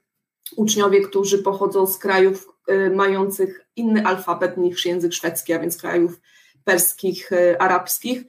uczniowie, 0.55 1.01
którzy 1.01 1.43
pochodzą 1.43 1.87
z 1.87 1.97
krajów 1.97 2.58
mających 2.95 3.65
inny 3.75 4.05
alfabet 4.05 4.57
niż 4.57 4.85
język 4.85 5.13
szwedzki, 5.13 5.53
a 5.53 5.59
więc 5.59 5.77
krajów 5.77 6.21
perskich, 6.63 7.31
y, 7.31 7.59
arabskich, 7.59 8.23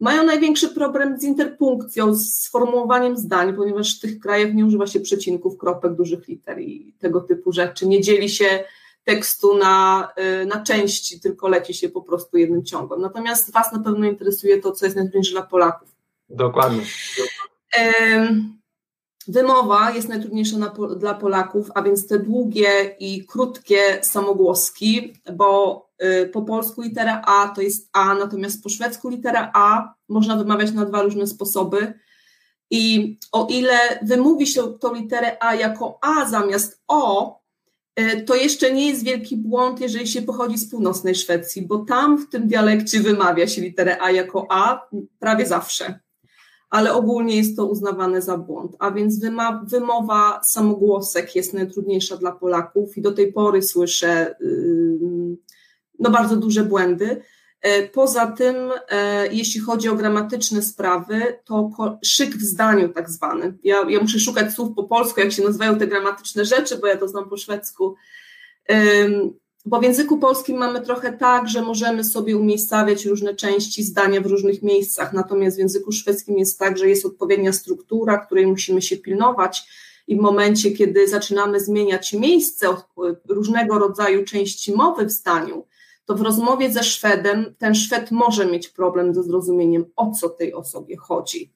mają 0.00 0.24
największy 0.24 0.68
problem 0.68 1.20
z 1.20 1.24
interpunkcją, 1.24 2.14
z 2.14 2.40
sformułowaniem 2.40 3.16
zdań, 3.16 3.56
ponieważ 3.56 3.98
w 3.98 4.00
tych 4.00 4.18
krajach 4.18 4.54
nie 4.54 4.66
używa 4.66 4.86
się 4.86 5.00
przecinków, 5.00 5.58
kropek, 5.58 5.94
dużych 5.94 6.28
liter 6.28 6.60
i 6.60 6.94
tego 6.98 7.20
typu 7.20 7.52
rzeczy. 7.52 7.86
Nie 7.86 8.00
dzieli 8.00 8.28
się 8.28 8.64
tekstu 9.04 9.56
na, 9.56 10.08
y, 10.42 10.46
na 10.46 10.62
części, 10.62 11.20
tylko 11.20 11.48
leci 11.48 11.74
się 11.74 11.88
po 11.88 12.02
prostu 12.02 12.36
jednym 12.36 12.64
ciągiem. 12.64 13.00
Natomiast 13.00 13.52
Was 13.52 13.72
na 13.72 13.78
pewno 13.78 14.06
interesuje 14.06 14.60
to, 14.60 14.72
co 14.72 14.86
jest 14.86 14.96
najtrudniejsze 14.96 15.32
dla 15.32 15.42
Polaków. 15.42 15.88
Dokładnie. 16.28 16.82
Wymowa 19.28 19.90
jest 19.90 20.08
najtrudniejsza 20.08 20.58
na, 20.58 20.74
dla 20.96 21.14
Polaków, 21.14 21.70
a 21.74 21.82
więc 21.82 22.06
te 22.06 22.18
długie 22.18 22.96
i 23.00 23.26
krótkie 23.26 23.98
samogłoski, 24.02 25.12
bo 25.32 25.88
y, 26.02 26.26
po 26.26 26.42
polsku 26.42 26.82
litera 26.82 27.22
A 27.26 27.48
to 27.48 27.60
jest 27.60 27.88
A, 27.92 28.14
natomiast 28.14 28.62
po 28.62 28.68
szwedzku 28.68 29.08
litera 29.08 29.50
A 29.54 29.94
można 30.08 30.36
wymawiać 30.36 30.72
na 30.72 30.84
dwa 30.84 31.02
różne 31.02 31.26
sposoby. 31.26 31.94
I 32.70 33.16
o 33.32 33.46
ile 33.50 33.78
wymówi 34.02 34.46
się 34.46 34.78
tą 34.78 34.94
literę 34.94 35.36
A 35.40 35.54
jako 35.54 35.98
A 36.02 36.28
zamiast 36.28 36.82
O, 36.88 37.38
y, 38.00 38.22
to 38.22 38.34
jeszcze 38.34 38.72
nie 38.72 38.88
jest 38.88 39.04
wielki 39.04 39.36
błąd, 39.36 39.80
jeżeli 39.80 40.08
się 40.08 40.22
pochodzi 40.22 40.58
z 40.58 40.70
północnej 40.70 41.14
Szwecji, 41.14 41.62
bo 41.62 41.78
tam 41.78 42.18
w 42.18 42.28
tym 42.28 42.48
dialekcie 42.48 43.00
wymawia 43.00 43.46
się 43.46 43.62
literę 43.62 44.02
A 44.02 44.10
jako 44.10 44.46
A 44.50 44.88
prawie 45.18 45.46
zawsze 45.46 46.07
ale 46.70 46.92
ogólnie 46.92 47.36
jest 47.36 47.56
to 47.56 47.66
uznawane 47.66 48.22
za 48.22 48.38
błąd. 48.38 48.76
A 48.78 48.90
więc 48.90 49.20
wymowa 49.64 50.40
samogłosek 50.44 51.36
jest 51.36 51.54
najtrudniejsza 51.54 52.16
dla 52.16 52.32
Polaków 52.32 52.96
i 52.96 53.02
do 53.02 53.12
tej 53.12 53.32
pory 53.32 53.62
słyszę 53.62 54.36
no, 55.98 56.10
bardzo 56.10 56.36
duże 56.36 56.64
błędy. 56.64 57.22
E, 57.60 57.88
poza 57.88 58.26
tym, 58.26 58.56
e, 58.88 59.26
jeśli 59.32 59.60
chodzi 59.60 59.88
o 59.88 59.94
gramatyczne 59.94 60.62
sprawy, 60.62 61.38
to 61.44 61.70
szyk 62.04 62.36
w 62.36 62.42
zdaniu 62.42 62.88
tak 62.88 63.10
zwany. 63.10 63.58
Ja, 63.64 63.84
ja 63.88 64.00
muszę 64.00 64.18
szukać 64.18 64.52
słów 64.52 64.76
po 64.76 64.84
polsku, 64.84 65.20
jak 65.20 65.32
się 65.32 65.44
nazywają 65.44 65.78
te 65.78 65.86
gramatyczne 65.86 66.44
rzeczy, 66.44 66.78
bo 66.78 66.86
ja 66.86 66.96
to 66.96 67.08
znam 67.08 67.28
po 67.28 67.36
szwedzku. 67.36 67.94
Bo 69.66 69.80
w 69.80 69.82
języku 69.82 70.18
polskim 70.18 70.56
mamy 70.56 70.80
trochę 70.80 71.12
tak, 71.12 71.48
że 71.48 71.62
możemy 71.62 72.04
sobie 72.04 72.36
umiejscawiać 72.36 73.06
różne 73.06 73.34
części 73.34 73.82
zdania 73.82 74.20
w 74.20 74.26
różnych 74.26 74.62
miejscach, 74.62 75.12
natomiast 75.12 75.56
w 75.56 75.60
języku 75.60 75.92
szwedzkim 75.92 76.38
jest 76.38 76.58
tak, 76.58 76.78
że 76.78 76.88
jest 76.88 77.06
odpowiednia 77.06 77.52
struktura, 77.52 78.18
której 78.18 78.46
musimy 78.46 78.82
się 78.82 78.96
pilnować 78.96 79.68
i 80.06 80.16
w 80.16 80.20
momencie, 80.20 80.70
kiedy 80.70 81.08
zaczynamy 81.08 81.60
zmieniać 81.60 82.12
miejsce 82.12 82.68
różnego 83.28 83.78
rodzaju 83.78 84.24
części 84.24 84.72
mowy 84.72 85.06
w 85.06 85.10
zdaniu, 85.10 85.66
to 86.04 86.14
w 86.14 86.22
rozmowie 86.22 86.72
ze 86.72 86.82
Szwedem 86.82 87.54
ten 87.58 87.74
Szwed 87.74 88.10
może 88.10 88.46
mieć 88.46 88.68
problem 88.68 89.14
ze 89.14 89.22
zrozumieniem, 89.22 89.84
o 89.96 90.10
co 90.10 90.28
tej 90.28 90.54
osobie 90.54 90.96
chodzi. 90.96 91.52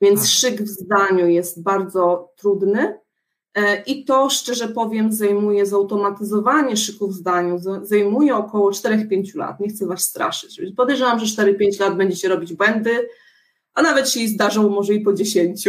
Więc 0.00 0.20
tak. 0.20 0.28
szyk 0.28 0.62
w 0.62 0.68
zdaniu 0.68 1.28
jest 1.28 1.62
bardzo 1.62 2.32
trudny, 2.36 2.94
E, 2.94 3.09
I 3.86 4.04
to, 4.04 4.30
szczerze 4.30 4.68
powiem, 4.68 5.12
zajmuje 5.12 5.66
zautomatyzowanie 5.66 6.76
szyków 6.76 7.14
zdaniu, 7.14 7.58
zajmuje 7.82 8.36
około 8.36 8.70
4-5 8.70 9.36
lat. 9.36 9.60
Nie 9.60 9.68
chcę 9.68 9.86
Was 9.86 10.02
straszyć. 10.02 10.60
Podejrzewam, 10.76 11.20
że 11.20 11.42
4-5 11.44 11.80
lat 11.80 11.96
będziecie 11.96 12.28
robić 12.28 12.52
błędy, 12.52 13.08
a 13.74 13.82
nawet 13.82 14.10
się 14.10 14.28
zdarzą 14.28 14.68
może 14.68 14.94
i 14.94 15.00
po 15.00 15.12
10. 15.12 15.68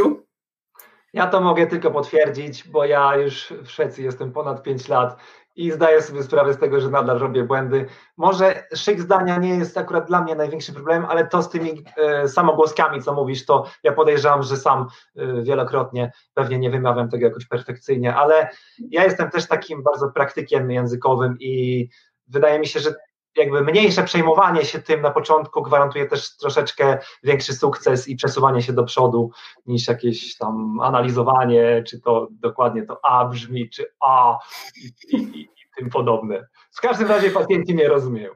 Ja 1.14 1.28
to 1.28 1.42
mogę 1.42 1.68
tylko 1.68 1.92
potwierdzić, 1.92 2.68
bo 2.68 2.86
ja 2.86 3.16
już 3.16 3.54
w 3.64 3.70
Szwecji 3.70 4.04
jestem 4.04 4.32
ponad 4.32 4.64
5 4.64 4.88
lat 4.88 5.18
i 5.56 5.72
zdaję 5.72 6.02
sobie 6.02 6.24
sprawę 6.24 6.54
z 6.54 6.58
tego, 6.58 6.82
że 6.82 6.90
nadal 6.90 7.20
robię 7.20 7.44
błędy. 7.44 7.86
Może 8.18 8.64
szyk 8.76 9.02
zdania 9.02 9.38
nie 9.38 9.58
jest 9.58 9.78
akurat 9.78 10.08
dla 10.08 10.22
mnie 10.22 10.36
największym 10.36 10.76
problemem, 10.76 11.06
ale 11.10 11.28
to 11.28 11.42
z 11.42 11.50
tymi 11.50 11.84
e, 11.98 12.28
samogłoskami, 12.28 13.02
co 13.02 13.14
mówisz, 13.14 13.46
to 13.46 13.66
ja 13.84 13.92
podejrzewam, 13.92 14.44
że 14.44 14.58
sam 14.58 14.88
e, 15.16 15.42
wielokrotnie 15.44 16.12
pewnie 16.34 16.58
nie 16.58 16.70
wymawiam 16.70 17.10
tego 17.10 17.26
jakoś 17.26 17.46
perfekcyjnie, 17.46 18.16
ale 18.16 18.50
ja 18.90 19.04
jestem 19.04 19.30
też 19.30 19.48
takim 19.48 19.84
bardzo 19.84 20.12
praktykiem 20.12 20.72
językowym 20.72 21.38
i 21.40 21.88
wydaje 22.28 22.60
mi 22.60 22.68
się, 22.68 22.80
że 22.80 22.96
jakby 23.38 23.62
mniejsze 23.62 24.04
przejmowanie 24.04 24.66
się 24.66 24.80
tym 24.80 25.02
na 25.02 25.12
początku 25.12 25.62
gwarantuje 25.62 26.06
też 26.06 26.38
troszeczkę 26.38 26.98
większy 27.24 27.54
sukces 27.54 28.08
i 28.08 28.16
przesuwanie 28.16 28.62
się 28.62 28.74
do 28.74 28.84
przodu 28.84 29.32
niż 29.66 29.88
jakieś 29.88 30.38
tam 30.38 30.80
analizowanie, 30.80 31.84
czy 31.88 32.02
to 32.02 32.28
dokładnie 32.32 32.86
to 32.86 33.00
A 33.06 33.26
brzmi, 33.26 33.70
czy 33.70 33.86
A 34.00 34.40
i, 34.76 35.16
i, 35.18 35.42
i 35.42 35.50
tym 35.78 35.90
podobne. 35.90 36.48
W 36.72 36.82
każdym 36.82 37.08
razie 37.08 37.30
pacjenci 37.30 37.76
nie 37.76 37.88
rozumieją. 37.88 38.32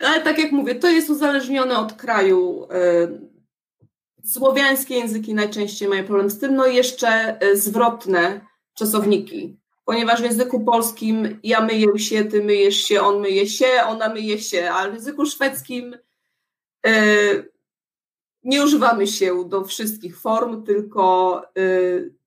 Ale 0.00 0.20
tak 0.20 0.38
jak 0.38 0.52
mówię, 0.52 0.74
to 0.74 0.88
jest 0.88 1.10
uzależnione 1.10 1.78
od 1.78 1.92
kraju. 1.92 2.68
Y, 2.72 3.28
słowiańskie 4.24 4.94
języki 4.94 5.34
najczęściej 5.34 5.88
mają 5.88 6.04
problem 6.04 6.30
z 6.30 6.38
tym, 6.38 6.54
no 6.54 6.66
i 6.66 6.76
jeszcze 6.76 7.38
y, 7.42 7.56
zwrotne 7.56 8.40
czasowniki 8.74 9.58
ponieważ 9.88 10.20
w 10.20 10.24
języku 10.24 10.64
polskim 10.64 11.38
ja 11.42 11.60
myję 11.60 11.98
się, 11.98 12.24
ty 12.24 12.44
myjesz 12.44 12.76
się, 12.76 13.00
on 13.00 13.20
myje 13.20 13.46
się, 13.46 13.66
ona 13.86 14.08
myje 14.08 14.38
się, 14.38 14.70
a 14.70 14.90
w 14.90 14.94
języku 14.94 15.26
szwedzkim 15.26 15.96
e, 16.86 16.92
nie 18.44 18.64
używamy 18.64 19.06
się 19.06 19.44
do 19.48 19.64
wszystkich 19.64 20.20
form, 20.20 20.62
tylko 20.62 21.42
e, 21.44 21.60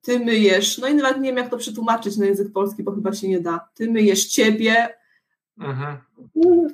ty 0.01 0.19
myjesz, 0.19 0.77
no 0.77 0.87
i 0.87 0.95
nawet 0.95 1.17
nie 1.17 1.29
wiem 1.29 1.37
jak 1.37 1.49
to 1.49 1.57
przetłumaczyć 1.57 2.17
na 2.17 2.25
język 2.25 2.53
polski, 2.53 2.83
bo 2.83 2.91
chyba 2.91 3.13
się 3.13 3.27
nie 3.27 3.39
da. 3.39 3.69
Ty 3.73 3.91
myjesz 3.91 4.25
ciebie. 4.25 4.97
Mhm. 5.59 5.97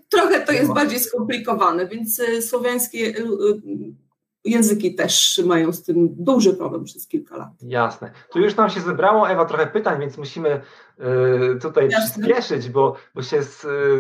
Trochę 0.09 0.45
to 0.45 0.51
jest 0.51 0.73
bardziej 0.73 0.99
skomplikowane, 0.99 1.87
więc 1.87 2.19
e, 2.19 2.41
słowiańskie 2.41 3.13
języki 4.47 4.95
też 4.95 5.41
mają 5.45 5.71
z 5.73 5.83
tym 5.83 6.07
duży 6.11 6.53
problem 6.53 6.83
przez 6.83 7.07
kilka 7.07 7.37
lat. 7.37 7.49
Jasne. 7.61 8.11
Tu 8.31 8.39
już 8.39 8.55
nam 8.55 8.69
się 8.69 8.81
zebrało, 8.81 9.29
Ewa, 9.29 9.45
trochę 9.45 9.67
pytań, 9.67 9.99
więc 9.99 10.17
musimy 10.17 10.61
y, 11.55 11.59
tutaj 11.61 11.89
Jasne. 11.89 12.23
przyspieszyć, 12.23 12.69
bo, 12.69 12.95
bo 13.15 13.23
się 13.23 13.41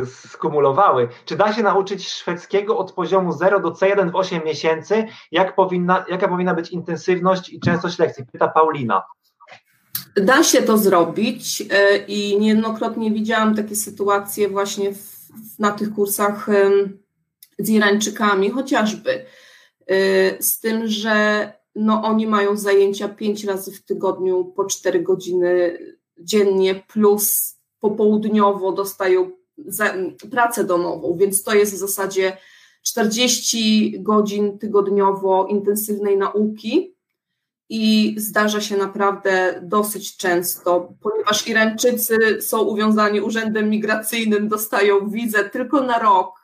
skumulowały. 0.05 1.07
Czy 1.25 1.35
da 1.35 1.53
się 1.53 1.63
nauczyć 1.63 2.09
szwedzkiego 2.09 2.77
od 2.77 2.91
poziomu 2.91 3.31
0 3.31 3.59
do 3.59 3.71
C1 3.71 4.11
w 4.11 4.15
8 4.15 4.43
miesięcy? 4.45 5.05
Jak 5.31 5.55
powinna, 5.55 6.05
jaka 6.09 6.27
powinna 6.27 6.53
być 6.53 6.69
intensywność 6.69 7.49
i 7.49 7.59
częstość 7.59 7.99
lekcji? 7.99 8.25
Pyta 8.31 8.47
Paulina. 8.47 9.03
Da 10.15 10.43
się 10.43 10.61
to 10.61 10.77
zrobić 10.77 11.61
y, 11.61 11.97
i 12.07 12.39
niejednokrotnie 12.39 13.11
widziałam 13.11 13.55
takie 13.55 13.75
sytuacje 13.75 14.49
właśnie 14.49 14.93
w, 14.93 15.17
na 15.59 15.71
tych 15.71 15.93
kursach 15.93 16.47
z 17.59 17.69
Irańczykami 17.69 18.49
chociażby 18.49 19.11
Y, 19.11 19.46
z 20.39 20.59
tym, 20.59 20.87
że 20.87 21.53
no, 21.75 22.03
oni 22.03 22.27
mają 22.27 22.57
zajęcia 22.57 23.09
pięć 23.09 23.43
razy 23.43 23.71
w 23.71 23.85
tygodniu 23.85 24.45
po 24.45 24.65
cztery 24.65 24.99
godziny 24.99 25.79
dziennie, 26.19 26.75
plus 26.75 27.55
popołudniowo 27.79 28.71
dostają 28.71 29.31
za, 29.57 29.93
pracę 30.31 30.63
domową, 30.63 31.17
więc 31.17 31.43
to 31.43 31.53
jest 31.53 31.73
w 31.73 31.77
zasadzie 31.77 32.37
40 32.83 33.95
godzin 33.99 34.59
tygodniowo 34.59 35.47
intensywnej 35.47 36.17
nauki 36.17 36.95
i 37.69 38.15
zdarza 38.17 38.61
się 38.61 38.77
naprawdę 38.77 39.59
dosyć 39.63 40.17
często, 40.17 40.93
ponieważ 41.01 41.47
Irańczycy 41.47 42.41
są 42.41 42.61
uwiązani 42.61 43.21
urzędem 43.21 43.69
migracyjnym, 43.69 44.47
dostają 44.47 45.09
wizę 45.09 45.49
tylko 45.49 45.81
na 45.81 45.99
rok 45.99 46.36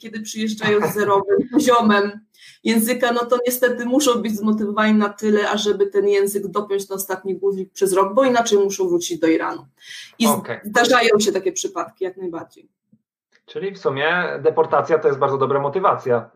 kiedy 0.00 0.20
przyjeżdżają 0.20 0.90
z 0.90 0.94
zerowym 0.94 1.48
poziomem 1.52 2.20
języka, 2.64 3.12
no 3.12 3.26
to 3.26 3.38
niestety 3.46 3.84
muszą 3.84 4.22
być 4.22 4.36
zmotywowani 4.36 4.94
na 4.94 5.08
tyle, 5.08 5.50
ażeby 5.50 5.86
ten 5.86 6.08
język 6.08 6.46
dopiąć 6.46 6.88
na 6.88 6.96
ostatni 6.96 7.36
guzik 7.36 7.72
przez 7.72 7.92
rok, 7.92 8.14
bo 8.14 8.24
inaczej 8.24 8.58
muszą 8.58 8.88
wrócić 8.88 9.18
do 9.18 9.26
Iranu. 9.26 9.66
I 10.18 10.26
okay. 10.26 10.60
zdarzają 10.64 11.18
się 11.20 11.32
takie 11.32 11.52
przypadki, 11.52 12.04
jak 12.04 12.16
najbardziej. 12.16 12.68
Czyli 13.46 13.72
w 13.72 13.78
sumie 13.78 14.24
deportacja 14.42 14.98
to 14.98 15.08
jest 15.08 15.20
bardzo 15.20 15.38
dobra 15.38 15.60
motywacja. 15.60 16.30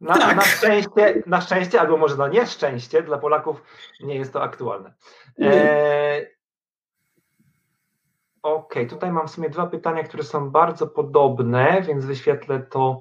Na, 0.00 0.14
tak. 0.14 0.36
na, 0.36 0.42
szczęście, 0.42 1.22
na 1.26 1.40
szczęście, 1.40 1.80
albo 1.80 1.96
może 1.96 2.16
na 2.16 2.28
nieszczęście, 2.28 3.02
dla 3.02 3.18
Polaków 3.18 3.62
nie 4.00 4.16
jest 4.16 4.32
to 4.32 4.42
aktualne. 4.42 4.94
E, 5.40 6.26
Okay, 8.44 8.86
tutaj 8.86 9.12
mam 9.12 9.28
w 9.28 9.30
sumie 9.30 9.50
dwa 9.50 9.66
pytania, 9.66 10.02
które 10.02 10.24
są 10.24 10.50
bardzo 10.50 10.86
podobne, 10.86 11.82
więc 11.82 12.04
wyświetlę 12.04 12.60
to 12.70 13.00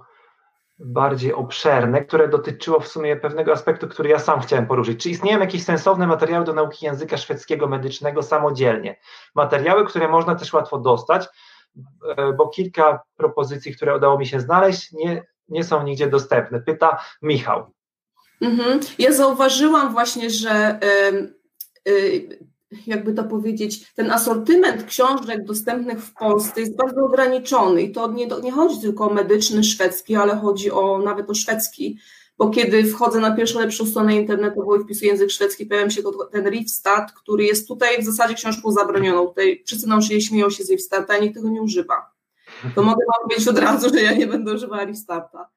bardziej 0.79 1.33
obszerne, 1.33 2.05
które 2.05 2.27
dotyczyło 2.27 2.79
w 2.79 2.87
sumie 2.87 3.15
pewnego 3.15 3.51
aspektu, 3.51 3.87
który 3.87 4.09
ja 4.09 4.19
sam 4.19 4.39
chciałem 4.39 4.67
poruszyć. 4.67 5.03
Czy 5.03 5.09
istnieją 5.09 5.39
jakieś 5.39 5.63
sensowne 5.63 6.07
materiały 6.07 6.45
do 6.45 6.53
nauki 6.53 6.85
języka 6.85 7.17
szwedzkiego 7.17 7.67
medycznego 7.67 8.23
samodzielnie? 8.23 8.99
Materiały, 9.35 9.85
które 9.85 10.07
można 10.07 10.35
też 10.35 10.53
łatwo 10.53 10.79
dostać, 10.79 11.27
e, 12.17 12.33
bo 12.33 12.47
kilka 12.47 13.03
propozycji, 13.17 13.75
które 13.75 13.97
udało 13.97 14.17
mi 14.17 14.25
się 14.25 14.39
znaleźć, 14.39 14.91
nie, 14.91 15.23
nie 15.49 15.63
są 15.63 15.83
nigdzie 15.83 16.07
dostępne. 16.07 16.61
Pyta 16.61 17.03
Michał. 17.21 17.73
Mhm. 18.41 18.79
Ja 18.99 19.11
zauważyłam 19.11 19.93
właśnie, 19.93 20.29
że 20.29 20.79
jakby 22.87 23.13
to 23.13 23.23
powiedzieć, 23.23 23.93
ten 23.93 24.11
asortyment 24.11 24.83
książek 24.83 25.45
dostępnych 25.45 26.01
w 26.01 26.13
Polsce 26.13 26.61
jest 26.61 26.75
bardzo 26.75 27.05
ograniczony 27.05 27.81
i 27.81 27.91
to 27.91 28.11
nie, 28.11 28.27
nie 28.43 28.51
chodzi 28.51 28.81
tylko 28.81 29.09
o 29.09 29.13
medyczny 29.13 29.63
szwedzki, 29.63 30.15
ale 30.15 30.35
chodzi 30.35 30.71
o 30.71 30.97
nawet 30.97 31.29
o 31.29 31.33
szwedzki, 31.33 31.97
bo 32.37 32.49
kiedy 32.49 32.83
wchodzę 32.83 33.19
na 33.19 33.35
pierwszą 33.35 33.59
lepszą 33.59 33.85
stronę 33.85 34.15
internetową 34.15 34.75
i 34.75 34.83
wpisuję 34.83 35.11
język 35.11 35.31
szwedzki, 35.31 35.65
pojawia 35.65 35.89
się 35.89 36.01
ten 36.31 36.47
Rivstat, 36.47 37.11
który 37.11 37.43
jest 37.43 37.67
tutaj 37.67 38.01
w 38.01 38.05
zasadzie 38.05 38.33
książką 38.33 38.71
zabronioną. 38.71 39.27
Tutaj 39.27 39.63
wszyscy 39.65 39.87
nauczyciele 39.87 40.21
śmieją 40.21 40.49
się 40.49 40.63
z 40.63 40.69
Rivstata, 40.69 41.13
a 41.13 41.17
nikt 41.17 41.35
tego 41.35 41.49
nie 41.49 41.61
używa. 41.61 42.11
To 42.75 42.83
mogę 42.83 43.05
wam 43.05 43.29
powiedzieć 43.29 43.47
od 43.47 43.57
razu, 43.57 43.89
że 43.89 44.01
ja 44.01 44.13
nie 44.13 44.27
będę 44.27 44.53
używała 44.53 44.83
Rivstata. 44.83 45.49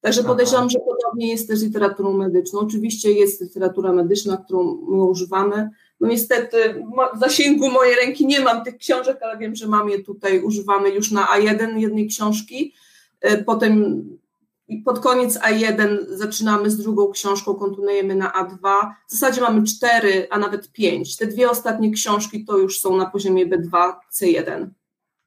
Także 0.00 0.24
podejrzewam, 0.24 0.70
że 0.70 0.78
podobnie 0.78 1.28
jest 1.28 1.48
też 1.48 1.62
literaturą 1.62 2.12
medyczną. 2.12 2.60
Oczywiście 2.60 3.12
jest 3.12 3.40
literatura 3.40 3.92
medyczna, 3.92 4.36
którą 4.36 4.78
my 4.88 5.04
używamy, 5.04 5.70
no 6.02 6.08
niestety 6.08 6.84
w 7.16 7.18
zasięgu 7.18 7.70
mojej 7.70 7.96
ręki 7.96 8.26
nie 8.26 8.40
mam 8.40 8.64
tych 8.64 8.76
książek, 8.76 9.18
ale 9.22 9.38
wiem, 9.38 9.54
że 9.54 9.68
mam 9.68 9.88
je 9.88 9.98
tutaj, 9.98 10.40
używamy 10.40 10.90
już 10.90 11.10
na 11.10 11.26
A1 11.26 11.76
jednej 11.76 12.08
książki, 12.08 12.74
e, 13.20 13.44
potem 13.44 14.04
pod 14.84 15.00
koniec 15.00 15.38
A1 15.38 15.98
zaczynamy 16.08 16.70
z 16.70 16.76
drugą 16.76 17.12
książką, 17.12 17.54
kontynuujemy 17.54 18.14
na 18.14 18.30
A2. 18.30 18.90
W 19.08 19.12
zasadzie 19.12 19.40
mamy 19.40 19.62
cztery, 19.62 20.26
a 20.30 20.38
nawet 20.38 20.72
pięć. 20.72 21.16
Te 21.16 21.26
dwie 21.26 21.50
ostatnie 21.50 21.90
książki 21.90 22.44
to 22.44 22.58
już 22.58 22.80
są 22.80 22.96
na 22.96 23.06
poziomie 23.06 23.46
B2, 23.46 23.92
C1. 24.12 24.66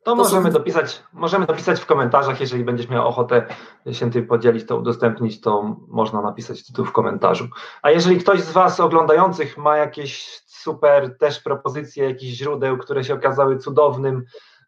To, 0.06 0.12
to 0.12 0.16
możemy, 0.16 0.52
są... 0.52 0.54
dopisać, 0.54 1.04
możemy 1.14 1.46
dopisać 1.46 1.80
w 1.80 1.86
komentarzach, 1.86 2.42
jeżeli 2.42 2.64
będziesz 2.64 2.90
miał 2.90 3.08
ochotę 3.08 3.46
się 3.92 4.12
tym 4.12 4.28
podzielić, 4.28 4.66
to 4.66 4.78
udostępnić, 4.78 5.42
to 5.42 5.76
można 5.88 6.22
napisać 6.22 6.72
tu 6.74 6.86
w 6.86 6.92
komentarzu. 6.92 7.48
A 7.82 7.92
jeżeli 7.92 8.20
ktoś 8.20 8.42
z 8.42 8.52
Was 8.52 8.80
oglądających 8.80 9.58
ma 9.58 9.78
jakieś 9.78 10.42
super 10.66 11.18
też 11.18 11.40
propozycje 11.40 12.10
jakichś 12.10 12.38
źródeł, 12.38 12.78
które 12.78 13.04
się 13.04 13.14
okazały 13.14 13.58
cudownym 13.58 14.24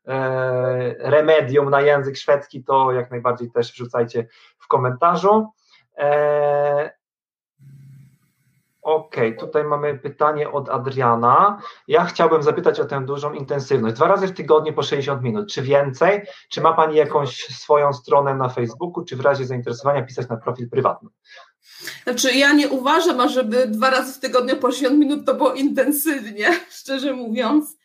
e, 0.07 1.09
remedium 1.09 1.69
na 1.69 1.81
język 1.81 2.17
szwedzki, 2.17 2.63
to 2.63 2.91
jak 2.91 3.11
najbardziej 3.11 3.51
też 3.51 3.71
wrzucajcie 3.71 4.27
w 4.59 4.67
komentarzu. 4.67 5.47
E, 5.97 6.97
okay, 8.81 9.33
tutaj 9.33 9.63
mamy 9.63 9.99
pytanie 9.99 10.51
od 10.51 10.69
Adriana. 10.69 11.61
Ja 11.87 12.05
chciałbym 12.05 12.43
zapytać 12.43 12.79
o 12.79 12.85
tę 12.85 13.05
dużą 13.05 13.33
intensywność. 13.33 13.95
Dwa 13.95 14.07
razy 14.07 14.27
w 14.27 14.33
tygodniu 14.33 14.73
po 14.73 14.83
60 14.83 15.23
minut. 15.23 15.51
Czy 15.51 15.61
więcej? 15.61 16.21
Czy 16.49 16.61
ma 16.61 16.73
Pani 16.73 16.95
jakąś 16.95 17.37
swoją 17.37 17.93
stronę 17.93 18.35
na 18.35 18.49
Facebooku, 18.49 19.05
czy 19.05 19.15
w 19.15 19.21
razie 19.21 19.45
zainteresowania 19.45 20.01
pisać 20.01 20.29
na 20.29 20.37
profil 20.37 20.69
prywatny? 20.69 21.09
Znaczy, 22.03 22.33
ja 22.33 22.53
nie 22.53 22.69
uważam, 22.69 23.19
ażeby 23.19 23.67
dwa 23.67 23.89
razy 23.89 24.13
w 24.13 24.19
tygodniu 24.19 24.55
po 24.55 24.71
60 24.71 24.99
minut 24.99 25.25
to 25.25 25.35
było 25.35 25.53
intensywnie, 25.53 26.47
szczerze 26.79 27.13
mówiąc. 27.13 27.77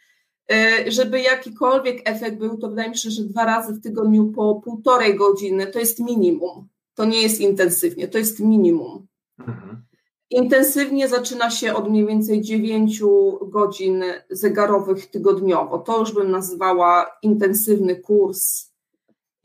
E, 0.53 0.91
żeby 0.91 1.21
jakikolwiek 1.21 2.01
efekt 2.05 2.39
był, 2.39 2.59
to 2.59 2.69
wydaje 2.69 2.91
mi 2.91 2.99
się, 2.99 3.11
że 3.11 3.25
dwa 3.25 3.45
razy 3.45 3.73
w 3.73 3.83
tygodniu 3.83 4.33
po 4.33 4.61
półtorej 4.65 5.17
godziny 5.17 5.67
to 5.67 5.79
jest 5.79 6.01
minimum. 6.01 6.69
To 6.95 7.05
nie 7.05 7.23
jest 7.23 7.41
intensywnie, 7.41 8.09
to 8.09 8.19
jest 8.19 8.41
minimum. 8.41 9.07
Mhm. 9.39 9.83
Intensywnie 10.31 11.09
zaczyna 11.09 11.51
się 11.51 11.75
od 11.75 11.91
mniej 11.91 12.07
więcej 12.07 12.41
9 12.41 13.03
godzin 13.43 14.05
zegarowych 14.31 15.07
tygodniowo. 15.07 15.79
To 15.79 15.99
już 15.99 16.13
bym 16.13 16.31
nazwała 16.31 17.07
intensywny 17.23 17.97
kurs 17.97 18.71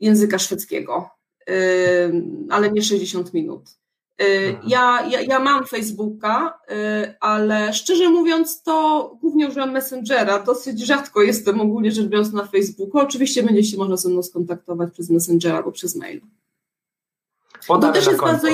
języka 0.00 0.38
szwedzkiego, 0.38 1.10
ale 2.50 2.72
nie 2.72 2.82
60 2.82 3.34
minut. 3.34 3.77
Mhm. 4.18 4.68
Ja, 4.68 5.06
ja, 5.10 5.20
ja 5.20 5.38
mam 5.38 5.66
Facebooka, 5.66 6.58
ale 7.20 7.72
szczerze 7.72 8.10
mówiąc, 8.10 8.62
to 8.62 9.16
głównie 9.20 9.48
używam 9.48 9.72
Messengera. 9.72 10.38
Dosyć 10.38 10.80
rzadko 10.86 11.22
jestem 11.22 11.60
ogólnie 11.60 11.90
rzecz 11.90 12.06
biorąc 12.06 12.32
na 12.32 12.44
Facebooku. 12.46 13.00
Oczywiście 13.00 13.42
będzie 13.42 13.64
się 13.64 13.76
można 13.76 13.96
ze 13.96 14.08
mną 14.08 14.22
skontaktować 14.22 14.92
przez 14.92 15.10
Messengera 15.10 15.56
albo 15.56 15.72
przez 15.72 15.96
mail. 15.96 16.20
To 17.68 17.92
też, 17.92 18.06
jest 18.06 18.20
bardzo 18.20 18.48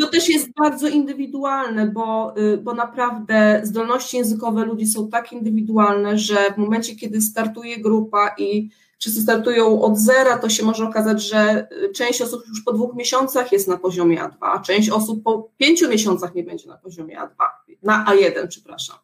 to 0.00 0.06
też 0.06 0.28
jest 0.28 0.48
bardzo 0.60 0.88
indywidualne, 0.88 1.86
bo, 1.86 2.34
y, 2.38 2.56
bo 2.56 2.74
naprawdę 2.74 3.60
zdolności 3.64 4.16
językowe 4.16 4.64
ludzi 4.64 4.86
są 4.86 5.08
tak 5.08 5.32
indywidualne, 5.32 6.18
że 6.18 6.36
w 6.54 6.56
momencie, 6.56 6.96
kiedy 6.96 7.20
startuje 7.20 7.78
grupa 7.78 8.34
i 8.38 8.70
wszyscy 8.98 9.22
startują 9.22 9.82
od 9.82 9.98
zera, 9.98 10.38
to 10.38 10.48
się 10.48 10.64
może 10.64 10.84
okazać, 10.84 11.22
że 11.22 11.68
y, 11.72 11.92
część 11.92 12.22
osób 12.22 12.42
już 12.48 12.62
po 12.64 12.72
dwóch 12.72 12.94
miesiącach 12.94 13.52
jest 13.52 13.68
na 13.68 13.76
poziomie 13.76 14.18
A2, 14.18 14.36
a 14.40 14.58
część 14.58 14.90
osób 14.90 15.22
po 15.22 15.50
pięciu 15.56 15.88
miesiącach 15.88 16.34
nie 16.34 16.44
będzie 16.44 16.68
na 16.68 16.76
poziomie 16.76 17.18
A2, 17.18 17.44
na 17.82 18.04
A1, 18.08 18.48
przepraszam. 18.48 18.96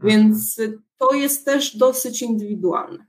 Mhm. 0.00 0.22
Więc 0.22 0.58
y, 0.58 0.78
to 0.98 1.12
jest 1.12 1.44
też 1.44 1.76
dosyć 1.76 2.22
indywidualne. 2.22 3.06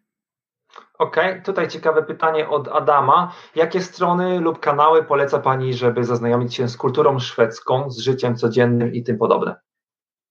Okej, 1.00 1.32
okay. 1.32 1.42
tutaj 1.42 1.68
ciekawe 1.68 2.04
pytanie 2.04 2.50
od 2.50 2.68
Adama. 2.68 3.34
Jakie 3.56 3.82
strony 3.82 4.40
lub 4.40 4.60
kanały 4.60 5.04
poleca 5.04 5.40
Pani, 5.40 5.74
żeby 5.74 6.04
zaznajomić 6.04 6.56
się 6.56 6.70
z 6.70 6.78
kulturą 6.78 7.20
szwedzką, 7.20 7.92
z 7.92 8.00
życiem 8.00 8.36
codziennym 8.36 8.94
i 8.94 9.04
tym 9.04 9.18
podobne? 9.18 9.56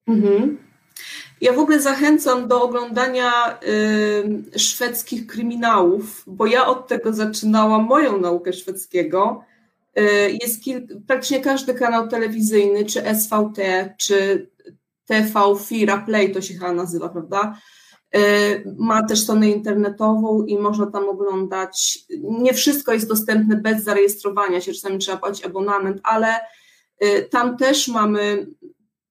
Mhm. 0.07 0.68
Ja 1.41 1.53
w 1.53 1.59
ogóle 1.59 1.81
zachęcam 1.81 2.49
do 2.49 2.63
oglądania 2.63 3.59
y, 4.55 4.59
szwedzkich 4.59 5.27
kryminałów, 5.27 6.23
bo 6.27 6.47
ja 6.47 6.67
od 6.67 6.89
tego 6.89 7.13
zaczynałam 7.13 7.85
moją 7.85 8.19
naukę 8.19 8.53
szwedzkiego. 8.53 9.45
Y, 9.99 10.03
jest 10.43 10.63
kilk, 10.63 10.85
praktycznie 11.07 11.41
każdy 11.41 11.75
kanał 11.75 12.09
telewizyjny, 12.09 12.85
czy 12.85 13.03
SVT, 13.15 13.59
czy 13.99 14.49
TV4 15.11 16.05
Play 16.05 16.33
to 16.33 16.41
się 16.41 16.55
chyba 16.55 16.73
nazywa, 16.73 17.09
prawda? 17.09 17.59
Y, 18.17 18.75
ma 18.79 19.07
też 19.07 19.21
stronę 19.21 19.51
internetową 19.51 20.45
i 20.45 20.59
można 20.59 20.87
tam 20.87 21.09
oglądać. 21.09 21.99
Nie 22.21 22.55
wszystko 22.55 22.93
jest 22.93 23.09
dostępne 23.09 23.57
bez 23.57 23.85
zarejestrowania 23.85 24.61
się, 24.61 24.73
czasami 24.73 24.99
trzeba 24.99 25.19
płacić 25.19 25.45
abonament, 25.45 26.01
ale 26.03 26.41
y, 27.05 27.29
tam 27.31 27.57
też 27.57 27.89
mamy 27.89 28.47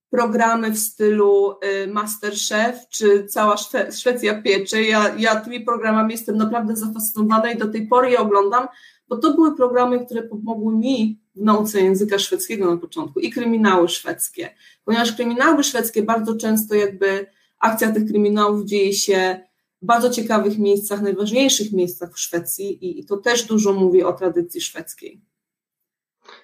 programy 0.09 0.71
w 0.71 0.79
stylu 0.79 1.51
y, 1.83 1.87
Masterchef 1.87 2.75
czy 2.89 3.25
cała 3.25 3.57
Szwe 3.57 3.91
Szwecja 3.91 4.41
pieczy. 4.41 4.83
Ja, 4.83 5.15
ja 5.17 5.35
tymi 5.35 5.59
programami 5.61 6.11
jestem 6.11 6.37
naprawdę 6.37 6.75
zafascynowana 6.75 7.51
i 7.51 7.57
do 7.57 7.67
tej 7.67 7.87
pory 7.87 8.11
je 8.11 8.19
oglądam, 8.19 8.67
bo 9.07 9.17
to 9.17 9.33
były 9.33 9.55
programy, 9.55 10.05
które 10.05 10.23
pomogły 10.23 10.75
mi 10.75 11.21
w 11.35 11.41
nauce 11.41 11.81
języka 11.81 12.19
szwedzkiego 12.19 12.71
na 12.71 12.77
początku 12.77 13.19
i 13.19 13.29
kryminały 13.29 13.89
szwedzkie, 13.89 14.55
ponieważ 14.85 15.15
kryminały 15.15 15.63
szwedzkie 15.63 16.03
bardzo 16.03 16.35
często 16.35 16.75
jakby 16.75 17.27
akcja 17.59 17.91
tych 17.91 18.05
kryminałów 18.05 18.65
dzieje 18.65 18.93
się 18.93 19.47
w 19.81 19.85
bardzo 19.85 20.09
ciekawych 20.09 20.57
miejscach, 20.57 21.01
najważniejszych 21.01 21.73
miejscach 21.73 22.13
w 22.13 22.19
Szwecji 22.19 22.85
i, 22.85 22.99
i 22.99 23.05
to 23.05 23.17
też 23.17 23.43
dużo 23.43 23.73
mówi 23.73 24.03
o 24.03 24.13
tradycji 24.13 24.61
szwedzkiej. 24.61 25.21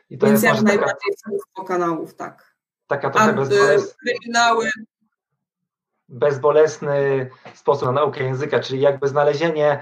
I 0.10 0.18
to 0.18 0.28
Więc 0.28 0.44
jak 0.44 0.62
najbardziej 0.62 1.14
taka, 1.56 1.68
kanałów, 1.68 2.16
tak. 2.16 2.53
Taka 2.94 3.10
trochę 3.10 3.32
y, 3.32 3.34
bezbolesna, 3.34 3.94
kryminały. 4.08 4.70
bezbolesny 6.10 7.30
sposób 7.54 7.86
na 7.86 7.92
naukę 7.92 8.24
języka, 8.24 8.60
czyli 8.60 8.82
jakby 8.82 9.08
znalezienie 9.08 9.82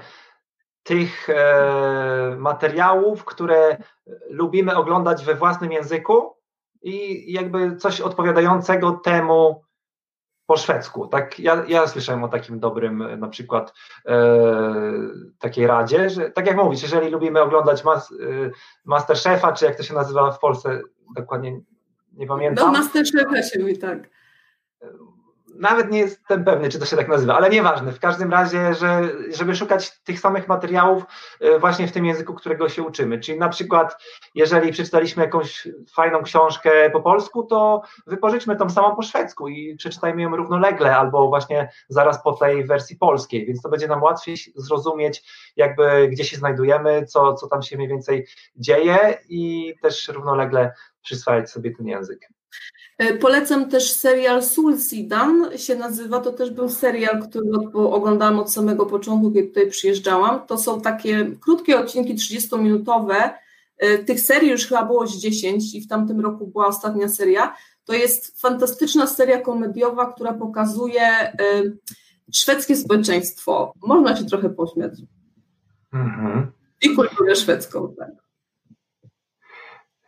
tych 0.82 1.30
e, 1.30 2.36
materiałów, 2.38 3.24
które 3.24 3.76
lubimy 4.30 4.76
oglądać 4.76 5.24
we 5.24 5.34
własnym 5.34 5.72
języku 5.72 6.36
i 6.82 7.32
jakby 7.32 7.76
coś 7.76 8.00
odpowiadającego 8.00 8.92
temu, 8.92 9.62
po 10.46 10.56
szwedzku. 10.56 11.06
Tak, 11.06 11.38
ja, 11.38 11.64
ja 11.68 11.86
słyszałem 11.86 12.24
o 12.24 12.28
takim 12.28 12.60
dobrym 12.60 13.20
na 13.20 13.28
przykład 13.28 13.74
e, 14.06 14.14
takiej 15.38 15.66
radzie, 15.66 16.10
że 16.10 16.30
tak 16.30 16.46
jak 16.46 16.56
mówisz, 16.56 16.82
jeżeli 16.82 17.10
lubimy 17.10 17.40
oglądać 17.40 17.84
mas, 17.84 18.12
e, 18.12 18.14
Masterchefa, 18.84 19.52
czy 19.52 19.64
jak 19.64 19.76
to 19.76 19.82
się 19.82 19.94
nazywa 19.94 20.32
w 20.32 20.38
Polsce, 20.38 20.80
dokładnie 21.16 21.60
nie 22.22 22.28
pamiętam. 22.28 22.72
Do 22.72 22.78
Masterchefa 22.78 23.42
się 23.42 23.58
mówi, 23.60 23.78
tak 23.78 24.08
nawet 25.62 25.90
nie 25.90 25.98
jestem 25.98 26.44
pewny, 26.44 26.68
czy 26.68 26.78
to 26.78 26.86
się 26.86 26.96
tak 26.96 27.08
nazywa, 27.08 27.36
ale 27.36 27.50
nieważne. 27.50 27.92
W 27.92 28.00
każdym 28.00 28.30
razie, 28.30 28.74
że, 28.74 29.08
żeby 29.36 29.56
szukać 29.56 30.00
tych 30.00 30.20
samych 30.20 30.48
materiałów 30.48 31.04
e, 31.40 31.58
właśnie 31.58 31.88
w 31.88 31.92
tym 31.92 32.06
języku, 32.06 32.34
którego 32.34 32.68
się 32.68 32.82
uczymy. 32.82 33.20
Czyli 33.20 33.38
na 33.38 33.48
przykład, 33.48 33.96
jeżeli 34.34 34.72
przeczytaliśmy 34.72 35.22
jakąś 35.22 35.68
fajną 35.94 36.22
książkę 36.22 36.90
po 36.90 37.00
polsku, 37.00 37.42
to 37.42 37.82
wypożyczmy 38.06 38.56
tą 38.56 38.70
samą 38.70 38.96
po 38.96 39.02
szwedzku 39.02 39.48
i 39.48 39.76
przeczytajmy 39.76 40.22
ją 40.22 40.36
równolegle 40.36 40.96
albo 40.96 41.28
właśnie 41.28 41.68
zaraz 41.88 42.22
po 42.22 42.32
tej 42.32 42.64
wersji 42.64 42.96
polskiej, 42.96 43.46
więc 43.46 43.62
to 43.62 43.68
będzie 43.68 43.88
nam 43.88 44.02
łatwiej 44.02 44.36
zrozumieć, 44.54 45.22
jakby 45.56 46.08
gdzie 46.08 46.24
się 46.24 46.36
znajdujemy, 46.36 47.06
co, 47.06 47.34
co 47.34 47.46
tam 47.46 47.62
się 47.62 47.76
mniej 47.76 47.88
więcej 47.88 48.26
dzieje 48.56 49.18
i 49.28 49.74
też 49.82 50.08
równolegle 50.08 50.72
przyswajać 51.02 51.50
sobie 51.50 51.76
ten 51.76 51.86
język. 51.86 52.28
E, 52.98 53.14
polecam 53.14 53.68
też 53.68 53.92
serial 53.92 54.42
Sulsidan, 54.42 55.58
się 55.58 55.76
nazywa, 55.76 56.20
to 56.20 56.32
też 56.32 56.50
był 56.50 56.68
serial, 56.68 57.22
który 57.22 57.50
oglądałam 57.74 58.38
od 58.38 58.52
samego 58.52 58.86
początku, 58.86 59.32
kiedy 59.32 59.48
tutaj 59.48 59.70
przyjeżdżałam. 59.70 60.46
To 60.46 60.58
są 60.58 60.80
takie 60.80 61.30
krótkie 61.40 61.80
odcinki 61.80 62.14
30-minutowe, 62.14 63.30
e, 63.78 63.98
tych 63.98 64.20
serii 64.20 64.50
już 64.50 64.66
chyba 64.66 64.84
było 64.84 65.06
z 65.06 65.18
10 65.18 65.74
i 65.74 65.80
w 65.80 65.88
tamtym 65.88 66.20
roku 66.20 66.46
była 66.46 66.66
ostatnia 66.66 67.08
seria. 67.08 67.56
To 67.84 67.92
jest 67.92 68.40
fantastyczna 68.40 69.06
seria 69.06 69.40
komediowa, 69.40 70.12
która 70.12 70.32
pokazuje 70.32 71.02
e, 71.02 71.36
szwedzkie 72.32 72.76
społeczeństwo. 72.76 73.72
Można 73.82 74.16
się 74.16 74.24
trochę 74.24 74.50
pośmiać. 74.50 74.92
Mhm. 75.92 76.52
I 76.82 76.94
kulturę 76.94 77.36
szwedzką, 77.36 77.94
tak. 77.98 78.21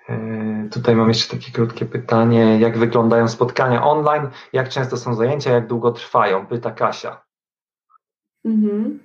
E, 0.08 0.68
tutaj 0.72 0.96
mam 0.96 1.08
jeszcze 1.08 1.36
takie 1.36 1.52
krótkie 1.52 1.86
pytanie. 1.86 2.58
Jak 2.60 2.78
wyglądają 2.78 3.28
spotkania 3.28 3.84
online? 3.84 4.28
Jak 4.52 4.68
często 4.68 4.96
są 4.96 5.14
zajęcia? 5.14 5.50
Jak 5.50 5.66
długo 5.66 5.92
trwają? 5.92 6.46
Pyta 6.46 6.70
Kasia. 6.70 7.22
Mhm. 8.44 8.98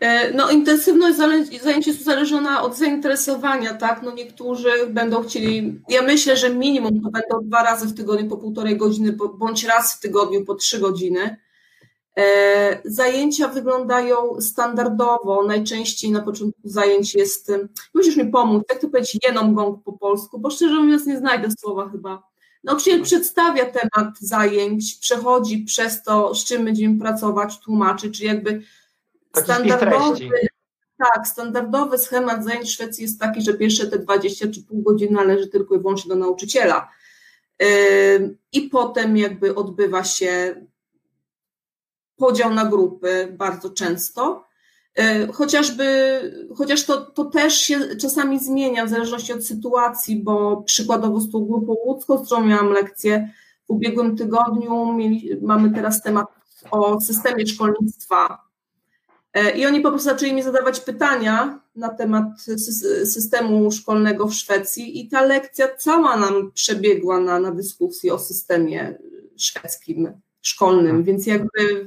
E, 0.00 0.32
no, 0.32 0.50
intensywność 0.50 1.16
zajęć 1.62 1.86
jest 1.86 2.00
uzależniona 2.00 2.62
od 2.62 2.76
zainteresowania, 2.76 3.74
tak? 3.74 4.02
No, 4.02 4.12
niektórzy 4.12 4.70
będą 4.90 5.22
chcieli, 5.22 5.80
ja 5.88 6.02
myślę, 6.02 6.36
że 6.36 6.50
minimum 6.50 7.02
to 7.02 7.10
będą 7.10 7.48
dwa 7.48 7.62
razy 7.62 7.86
w 7.86 7.94
tygodniu 7.94 8.28
po 8.28 8.36
półtorej 8.36 8.76
godziny, 8.76 9.16
bądź 9.34 9.64
raz 9.64 9.96
w 9.96 10.00
tygodniu 10.00 10.44
po 10.44 10.54
trzy 10.54 10.80
godziny. 10.80 11.36
E, 12.18 12.80
zajęcia 12.84 13.48
wyglądają 13.48 14.40
standardowo. 14.40 15.44
Najczęściej 15.46 16.10
na 16.10 16.22
początku 16.22 16.60
zajęć 16.64 17.14
jest, 17.14 17.52
musisz 17.94 18.16
mi 18.16 18.26
pomóc, 18.26 18.64
jak 18.70 18.80
to 18.80 18.88
powiedzieć 18.88 19.18
jenom 19.26 19.54
gong 19.54 19.84
po 19.84 19.92
polsku, 19.92 20.38
bo 20.38 20.50
szczerze 20.50 20.74
mówiąc 20.74 21.06
nie 21.06 21.18
znajdę 21.18 21.48
słowa 21.60 21.88
chyba. 21.88 22.22
Nauczyciel 22.64 23.02
przedstawia 23.02 23.64
temat 23.64 24.18
zajęć, 24.20 24.94
przechodzi 25.00 25.58
przez 25.58 26.02
to, 26.02 26.34
z 26.34 26.44
czym 26.44 26.64
będziemy 26.64 27.00
pracować, 27.00 27.60
tłumaczy, 27.60 28.10
czy 28.10 28.24
jakby 28.24 28.62
Taki 29.32 29.44
standardowy, 29.44 30.30
tak, 30.98 31.28
standardowy 31.28 31.98
schemat 31.98 32.44
zajęć 32.44 32.68
w 32.68 32.72
Szwecji 32.72 33.02
jest 33.02 33.20
taki, 33.20 33.42
że 33.42 33.54
pierwsze 33.54 33.86
te 33.86 33.98
20 33.98 34.48
czy 34.48 34.62
pół 34.62 34.82
godziny 34.82 35.12
należy 35.12 35.48
tylko 35.48 35.74
i 35.74 35.78
wyłącznie 35.78 36.08
do 36.08 36.14
nauczyciela. 36.14 36.88
I 38.52 38.60
potem 38.60 39.16
jakby 39.16 39.54
odbywa 39.54 40.04
się 40.04 40.62
podział 42.16 42.54
na 42.54 42.64
grupy 42.64 43.34
bardzo 43.38 43.70
często. 43.70 44.46
E, 44.96 45.26
chociażby, 45.32 45.86
chociaż 46.56 46.84
to, 46.84 47.00
to 47.00 47.24
też 47.24 47.58
się 47.60 47.96
czasami 48.00 48.40
zmienia 48.40 48.86
w 48.86 48.88
zależności 48.88 49.32
od 49.32 49.46
sytuacji, 49.46 50.22
bo 50.22 50.62
przykładowo 50.62 51.20
z 51.20 51.32
tą 51.32 51.44
grupą 51.44 51.76
łódzką, 51.84 52.18
z 52.18 52.26
którą 52.26 52.44
miałam 52.44 52.70
lekcję 52.70 53.32
w 53.66 53.70
ubiegłym 53.70 54.16
tygodniu, 54.16 54.92
mieli, 54.92 55.30
mamy 55.42 55.70
teraz 55.70 56.02
temat 56.02 56.26
o 56.70 57.00
systemie 57.00 57.46
szkolnictwa. 57.46 58.42
E, 59.32 59.50
I 59.50 59.66
oni 59.66 59.80
po 59.80 59.90
prostu 59.90 60.10
zaczęli 60.10 60.32
mi 60.32 60.42
zadawać 60.42 60.80
pytania 60.80 61.60
na 61.76 61.88
temat 61.88 62.24
systemu 63.04 63.70
szkolnego 63.70 64.26
w 64.26 64.34
Szwecji, 64.34 65.00
i 65.00 65.08
ta 65.08 65.22
lekcja 65.22 65.68
cała 65.76 66.16
nam 66.16 66.52
przebiegła 66.52 67.20
na, 67.20 67.40
na 67.40 67.50
dyskusji 67.50 68.10
o 68.10 68.18
systemie 68.18 68.98
szwedzkim 69.36 70.12
szkolnym, 70.42 71.04
więc 71.04 71.26
jakby 71.26 71.86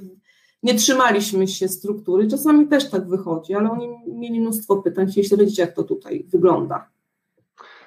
nie 0.64 0.76
trzymaliśmy 0.76 1.48
się 1.48 1.68
struktury. 1.68 2.28
Czasami 2.28 2.68
też 2.68 2.90
tak 2.90 3.08
wychodzi, 3.08 3.54
ale 3.54 3.72
oni 3.72 3.90
mieli 4.08 4.42
mnóstwo 4.42 4.76
pytań, 4.76 5.08
chcieli 5.08 5.28
śledzić, 5.28 5.58
jak 5.58 5.74
to 5.74 5.84
tutaj 5.84 6.26
wygląda. 6.28 6.90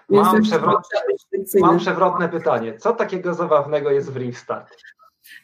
mam, 0.08 0.42
przewrotne, 0.42 0.98
mam 1.61 1.78
przewrotne 1.78 2.28
pytanie. 2.28 2.78
Co 2.78 2.92
takiego 2.92 3.35
zabawnego 3.35 3.90
jest 3.90 4.11
w 4.11 4.16
Rivstart? 4.16 4.76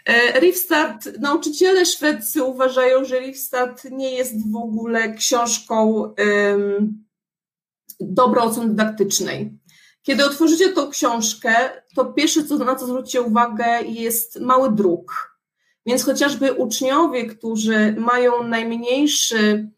E, 0.07 0.41
Rivstart, 0.41 1.09
nauczyciele 1.21 1.87
szwedzcy 1.87 2.43
uważają, 2.45 3.05
że 3.05 3.21
Rivstart 3.21 3.85
nie 3.91 4.15
jest 4.15 4.53
w 4.53 4.57
ogóle 4.57 5.15
książką 5.15 5.95
um, 5.95 7.05
dobro 8.01 8.43
oceny 8.43 8.69
dydaktycznej. 8.69 9.59
Kiedy 10.03 10.25
otworzycie 10.25 10.69
tą 10.69 10.91
książkę, 10.91 11.55
to 11.95 12.05
pierwsze, 12.05 12.45
co, 12.45 12.57
na 12.59 12.75
co 12.75 12.87
zwrócicie 12.87 13.23
uwagę, 13.23 13.83
jest 13.83 14.41
mały 14.41 14.73
druk 14.73 15.28
więc 15.89 16.05
chociażby 16.05 16.53
uczniowie, 16.53 17.27
którzy 17.27 17.95
mają 17.99 18.43
najmniejszy, 18.43 19.69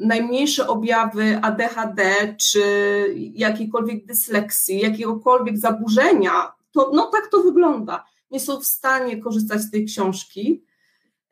najmniejsze 0.00 0.68
objawy 0.68 1.38
ADHD 1.42 2.02
czy 2.40 2.62
jakiejkolwiek 3.34 4.06
dysleksji, 4.06 4.80
jakiegokolwiek 4.80 5.58
zaburzenia, 5.58 6.52
to 6.72 6.90
no 6.94 7.06
tak 7.06 7.28
to 7.30 7.42
wygląda. 7.42 8.04
Nie 8.30 8.40
są 8.40 8.60
w 8.60 8.66
stanie 8.66 9.16
korzystać 9.16 9.60
z 9.60 9.70
tej 9.70 9.84
książki 9.84 10.64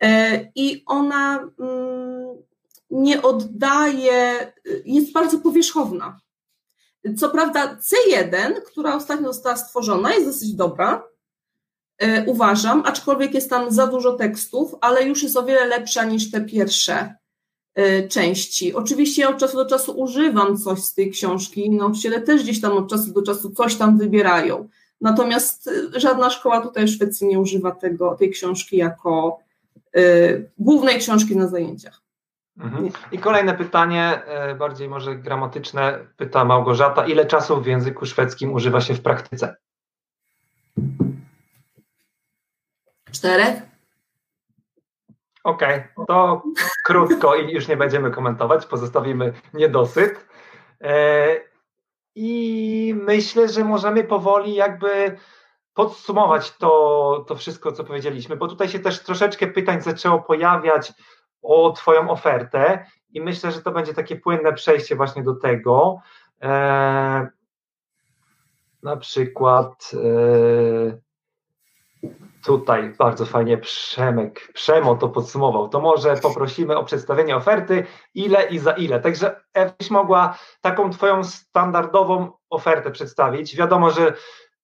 e, 0.02 0.40
i 0.54 0.82
ona 0.86 1.50
mm, 1.58 2.36
nie 2.90 3.22
oddaje, 3.22 4.52
jest 4.84 5.12
bardzo 5.12 5.38
powierzchowna. 5.38 6.20
Co 7.18 7.30
prawda 7.30 7.76
C1, 7.76 8.52
która 8.66 8.94
ostatnio 8.94 9.32
została 9.32 9.56
stworzona, 9.56 10.14
jest 10.14 10.26
dosyć 10.26 10.54
dobra, 10.54 11.02
uważam, 12.26 12.82
aczkolwiek 12.86 13.34
jest 13.34 13.50
tam 13.50 13.70
za 13.70 13.86
dużo 13.86 14.12
tekstów, 14.12 14.74
ale 14.80 15.04
już 15.04 15.22
jest 15.22 15.36
o 15.36 15.42
wiele 15.42 15.66
lepsza 15.66 16.04
niż 16.04 16.30
te 16.30 16.40
pierwsze 16.40 17.14
e, 17.74 18.08
części. 18.08 18.74
Oczywiście 18.74 19.22
ja 19.22 19.28
od 19.28 19.38
czasu 19.38 19.56
do 19.56 19.66
czasu 19.66 19.92
używam 19.92 20.56
coś 20.58 20.78
z 20.78 20.94
tej 20.94 21.10
książki, 21.10 21.70
nauczyciele 21.70 22.20
też 22.20 22.42
gdzieś 22.42 22.60
tam 22.60 22.72
od 22.72 22.90
czasu 22.90 23.12
do 23.12 23.22
czasu 23.22 23.50
coś 23.50 23.76
tam 23.76 23.98
wybierają. 23.98 24.68
Natomiast 25.00 25.70
żadna 25.96 26.30
szkoła 26.30 26.60
tutaj 26.60 26.86
w 26.86 26.90
Szwecji 26.90 27.26
nie 27.26 27.40
używa 27.40 27.70
tego, 27.70 28.14
tej 28.14 28.30
książki 28.30 28.76
jako 28.76 29.38
y, 29.96 30.50
głównej 30.58 30.98
książki 30.98 31.36
na 31.36 31.48
zajęciach. 31.48 32.00
Mhm. 32.58 32.90
I 33.12 33.18
kolejne 33.18 33.54
pytanie, 33.54 34.22
bardziej 34.58 34.88
może 34.88 35.16
gramatyczne, 35.16 35.98
pyta 36.16 36.44
Małgorzata. 36.44 37.06
Ile 37.06 37.26
czasu 37.26 37.60
w 37.60 37.66
języku 37.66 38.06
szwedzkim 38.06 38.52
używa 38.52 38.80
się 38.80 38.94
w 38.94 39.00
praktyce? 39.00 39.56
Czterech. 43.12 43.62
Okej, 45.44 45.84
okay, 45.96 46.06
to 46.06 46.42
krótko 46.84 47.34
i 47.34 47.52
już 47.52 47.68
nie 47.68 47.76
będziemy 47.76 48.10
komentować, 48.10 48.66
pozostawimy 48.66 49.32
niedosyt. 49.54 50.26
E, 50.80 51.26
I 52.14 52.94
myślę, 52.96 53.48
że 53.48 53.64
możemy 53.64 54.04
powoli 54.04 54.54
jakby 54.54 55.16
podsumować 55.74 56.56
to, 56.56 57.24
to 57.28 57.36
wszystko, 57.36 57.72
co 57.72 57.84
powiedzieliśmy, 57.84 58.36
bo 58.36 58.48
tutaj 58.48 58.68
się 58.68 58.78
też 58.78 59.02
troszeczkę 59.02 59.46
pytań 59.46 59.82
zaczęło 59.82 60.22
pojawiać 60.22 60.92
o 61.42 61.70
Twoją 61.70 62.10
ofertę 62.10 62.86
i 63.10 63.20
myślę, 63.20 63.52
że 63.52 63.62
to 63.62 63.70
będzie 63.70 63.94
takie 63.94 64.16
płynne 64.16 64.52
przejście 64.52 64.96
właśnie 64.96 65.22
do 65.22 65.34
tego. 65.34 66.00
E, 66.42 67.28
na 68.82 68.96
przykład 68.96 69.90
e, 69.94 71.06
Tutaj 72.46 72.92
bardzo 72.98 73.26
fajnie 73.26 73.58
Przemek, 73.58 74.52
Przemo 74.54 74.96
to 74.96 75.08
podsumował. 75.08 75.68
To 75.68 75.80
może 75.80 76.16
poprosimy 76.16 76.76
o 76.76 76.84
przedstawienie 76.84 77.36
oferty, 77.36 77.86
ile 78.14 78.46
i 78.48 78.58
za 78.58 78.72
ile. 78.72 79.00
Także 79.00 79.40
jakbyś 79.54 79.90
mogła 79.90 80.38
taką 80.60 80.90
Twoją 80.90 81.24
standardową 81.24 82.32
ofertę 82.50 82.90
przedstawić. 82.90 83.56
Wiadomo, 83.56 83.90
że 83.90 84.12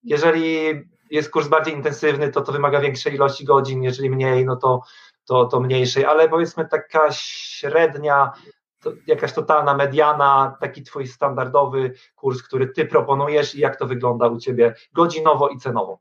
jeżeli 0.03 0.69
jest 1.11 1.31
kurs 1.31 1.49
bardziej 1.49 1.75
intensywny, 1.75 2.29
to 2.29 2.41
to 2.41 2.53
wymaga 2.53 2.81
większej 2.81 3.15
ilości 3.15 3.45
godzin, 3.45 3.83
jeżeli 3.83 4.11
mniej, 4.11 4.45
no 4.45 4.57
to, 4.57 4.81
to, 5.25 5.45
to 5.45 5.61
mniejszej, 5.61 6.05
ale 6.05 6.29
powiedzmy 6.29 6.69
taka 6.69 7.09
średnia, 7.11 8.33
to 8.81 8.93
jakaś 9.07 9.33
totalna 9.33 9.75
mediana, 9.75 10.57
taki 10.61 10.83
Twój 10.83 11.07
standardowy 11.07 11.93
kurs, 12.15 12.43
który 12.43 12.67
Ty 12.69 12.87
proponujesz 12.87 13.55
i 13.55 13.61
jak 13.61 13.77
to 13.77 13.87
wygląda 13.87 14.27
u 14.27 14.39
Ciebie 14.39 14.75
godzinowo 14.93 15.49
i 15.49 15.59
cenowo. 15.59 15.99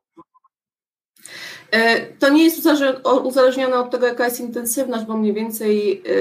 E, 1.72 2.06
to 2.06 2.30
nie 2.30 2.44
jest 2.44 2.68
uzależnione 3.24 3.80
od 3.80 3.92
tego, 3.92 4.08
jaka 4.08 4.26
jest 4.26 4.40
intensywność, 4.40 5.06
bo 5.06 5.18
mniej 5.18 5.34
więcej 5.34 6.02
e, 6.06 6.12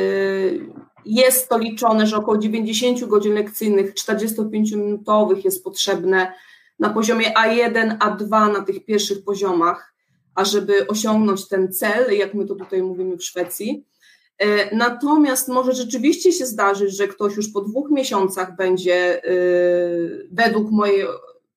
jest 1.05 1.49
to 1.49 1.59
liczone, 1.59 2.07
że 2.07 2.17
około 2.17 2.39
90 2.39 3.05
godzin 3.05 3.35
lekcyjnych, 3.35 3.95
45-minutowych 3.95 5.45
jest 5.45 5.65
potrzebne 5.65 6.33
na 6.79 6.91
poziomie 6.91 7.33
A1, 7.35 7.99
A2 7.99 8.53
na 8.53 8.65
tych 8.65 8.85
pierwszych 8.85 9.25
poziomach, 9.25 9.95
ażeby 10.35 10.87
osiągnąć 10.87 11.49
ten 11.49 11.73
cel, 11.73 12.19
jak 12.19 12.35
my 12.35 12.47
to 12.47 12.55
tutaj 12.55 12.83
mówimy 12.83 13.17
w 13.17 13.25
Szwecji. 13.25 13.85
E, 14.39 14.77
natomiast 14.77 15.49
może 15.49 15.73
rzeczywiście 15.73 16.33
się 16.33 16.47
zdarzyć, 16.47 16.97
że 16.97 17.09
ktoś 17.09 17.37
już 17.37 17.49
po 17.49 17.61
dwóch 17.61 17.91
miesiącach 17.91 18.57
będzie 18.57 19.23
według 20.31 20.71
mojej 20.71 21.05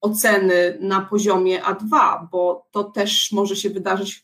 oceny 0.04 0.78
na 0.82 1.01
poziomie 1.01 1.62
A2, 1.62 2.18
bo 2.32 2.68
to 2.72 2.84
też 2.84 3.32
może 3.32 3.56
się 3.56 3.70
wydarzyć. 3.70 4.24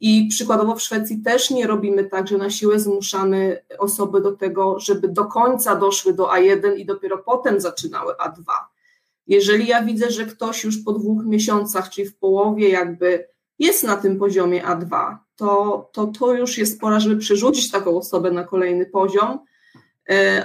I 0.00 0.28
przykładowo 0.30 0.74
w 0.74 0.82
Szwecji 0.82 1.22
też 1.22 1.50
nie 1.50 1.66
robimy 1.66 2.04
tak, 2.04 2.28
że 2.28 2.38
na 2.38 2.50
siłę 2.50 2.80
zmuszamy 2.80 3.64
osoby 3.78 4.20
do 4.20 4.32
tego, 4.32 4.80
żeby 4.80 5.08
do 5.08 5.24
końca 5.24 5.76
doszły 5.76 6.14
do 6.14 6.24
A1 6.26 6.76
i 6.76 6.86
dopiero 6.86 7.18
potem 7.18 7.60
zaczynały 7.60 8.12
A2. 8.12 8.44
Jeżeli 9.26 9.66
ja 9.66 9.82
widzę, 9.82 10.10
że 10.10 10.26
ktoś 10.26 10.64
już 10.64 10.78
po 10.84 10.92
dwóch 10.92 11.24
miesiącach, 11.24 11.90
czyli 11.90 12.08
w 12.08 12.18
połowie, 12.18 12.68
jakby 12.68 13.28
jest 13.58 13.84
na 13.84 13.96
tym 13.96 14.18
poziomie 14.18 14.62
A2, 14.62 15.16
to, 15.36 15.90
to 15.92 16.06
to 16.06 16.34
już 16.34 16.58
jest 16.58 16.80
pora, 16.80 17.00
żeby 17.00 17.16
przerzucić 17.16 17.70
taką 17.70 17.96
osobę 17.96 18.30
na 18.30 18.44
kolejny 18.44 18.86
poziom 18.86 19.38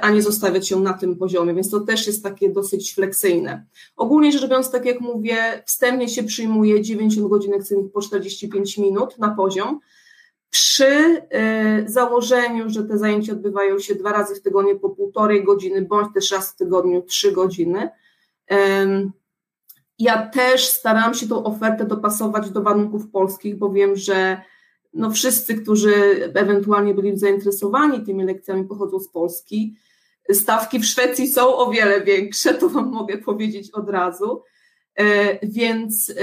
a 0.01 0.11
nie 0.11 0.21
zostawiać 0.21 0.71
ją 0.71 0.79
na 0.79 0.93
tym 0.93 1.15
poziomie, 1.15 1.53
więc 1.53 1.69
to 1.69 1.79
też 1.79 2.07
jest 2.07 2.23
takie 2.23 2.49
dosyć 2.49 2.95
fleksyjne. 2.95 3.65
Ogólnie 3.95 4.31
rzecz 4.31 4.41
biorąc, 4.41 4.71
tak 4.71 4.85
jak 4.85 4.99
mówię, 4.99 5.63
wstępnie 5.65 6.09
się 6.09 6.23
przyjmuje 6.23 6.81
90 6.81 7.29
godzin 7.29 7.51
lekcyjnych 7.51 7.91
po 7.91 8.01
45 8.01 8.77
minut 8.77 9.17
na 9.19 9.35
poziom, 9.35 9.79
przy 10.49 10.85
e, 11.29 11.83
założeniu, 11.89 12.69
że 12.69 12.83
te 12.83 12.97
zajęcia 12.97 13.33
odbywają 13.33 13.79
się 13.79 13.95
dwa 13.95 14.11
razy 14.11 14.35
w 14.35 14.41
tygodniu 14.41 14.79
po 14.79 14.89
półtorej 14.89 15.43
godziny, 15.43 15.81
bądź 15.81 16.13
też 16.13 16.31
raz 16.31 16.51
w 16.51 16.55
tygodniu 16.55 17.01
trzy 17.01 17.31
godziny. 17.31 17.89
Ja 19.99 20.27
też 20.27 20.67
staram 20.67 21.13
się 21.13 21.27
tą 21.27 21.43
ofertę 21.43 21.85
dopasować 21.85 22.49
do 22.49 22.61
warunków 22.61 23.09
polskich, 23.11 23.57
bo 23.57 23.69
wiem, 23.69 23.95
że 23.95 24.41
no 24.93 25.11
wszyscy, 25.11 25.55
którzy 25.55 25.93
ewentualnie 26.33 26.93
byli 26.93 27.17
zainteresowani 27.17 28.05
tymi 28.05 28.23
lekcjami, 28.23 28.63
pochodzą 28.63 28.99
z 28.99 29.07
Polski. 29.07 29.75
Stawki 30.31 30.79
w 30.79 30.85
Szwecji 30.85 31.27
są 31.27 31.55
o 31.55 31.71
wiele 31.71 32.01
większe, 32.01 32.53
to 32.53 32.69
Wam 32.69 32.91
mogę 32.91 33.17
powiedzieć 33.17 33.71
od 33.71 33.89
razu. 33.89 34.43
E, 34.95 35.47
więc 35.47 36.09
e, 36.09 36.13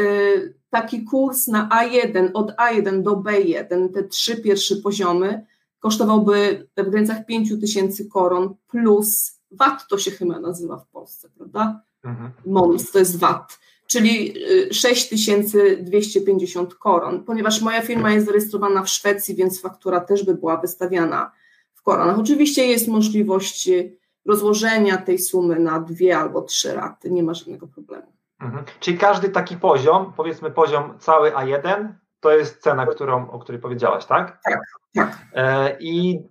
taki 0.70 1.04
kurs 1.04 1.46
na 1.46 1.68
A1, 1.68 2.30
od 2.34 2.56
A1 2.56 3.02
do 3.02 3.10
B1, 3.10 3.92
te 3.94 4.04
trzy 4.04 4.36
pierwsze 4.36 4.76
poziomy, 4.76 5.46
kosztowałby 5.78 6.68
w 6.76 6.90
granicach 6.90 7.26
5 7.26 7.60
tysięcy 7.60 8.08
koron 8.08 8.54
plus 8.68 9.40
VAT 9.50 9.88
to 9.88 9.98
się 9.98 10.10
chyba 10.10 10.40
nazywa 10.40 10.76
w 10.76 10.86
Polsce, 10.86 11.28
prawda? 11.36 11.82
Mhm. 12.04 12.30
MOMS 12.46 12.90
to 12.90 12.98
jest 12.98 13.18
VAT 13.18 13.58
czyli 13.90 14.34
6250 14.72 16.72
y, 16.72 16.76
koron. 16.76 17.24
Ponieważ 17.24 17.60
moja 17.60 17.82
firma 17.82 18.10
jest 18.10 18.26
zarejestrowana 18.26 18.82
w 18.82 18.88
Szwecji, 18.88 19.34
więc 19.34 19.62
faktura 19.62 20.00
też 20.00 20.24
by 20.24 20.34
była 20.34 20.56
wystawiana 20.56 21.32
w 21.74 21.82
koronach. 21.82 22.18
Oczywiście 22.18 22.66
jest 22.66 22.88
możliwość 22.88 23.68
y, 23.68 23.96
rozłożenia 24.26 24.96
tej 24.96 25.18
sumy 25.18 25.58
na 25.58 25.80
dwie 25.80 26.18
albo 26.18 26.42
trzy 26.42 26.74
raty, 26.74 27.10
nie 27.10 27.22
ma 27.22 27.34
żadnego 27.34 27.66
problemu. 27.66 28.12
Mhm. 28.40 28.64
Czyli 28.80 28.98
każdy 28.98 29.28
taki 29.28 29.56
poziom, 29.56 30.12
powiedzmy 30.16 30.50
poziom 30.50 30.98
cały 30.98 31.30
A1, 31.30 31.88
to 32.20 32.30
jest 32.30 32.62
cena, 32.62 32.86
którą, 32.86 33.30
o 33.30 33.38
której 33.38 33.60
powiedziałaś, 33.60 34.04
tak? 34.04 34.40
Tak, 34.44 34.60
tak. 34.94 35.18
E, 35.34 35.76
I 35.80 36.22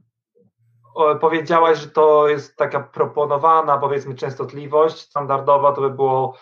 powiedziałaś, 1.22 1.78
że 1.78 1.88
to 1.88 2.28
jest 2.28 2.58
taka 2.58 2.80
proponowana, 2.80 3.78
powiedzmy, 3.78 4.16
częstotliwość 4.16 5.00
standardowa, 5.00 5.72
to 5.72 5.82
by 5.82 5.90
było 5.90 6.38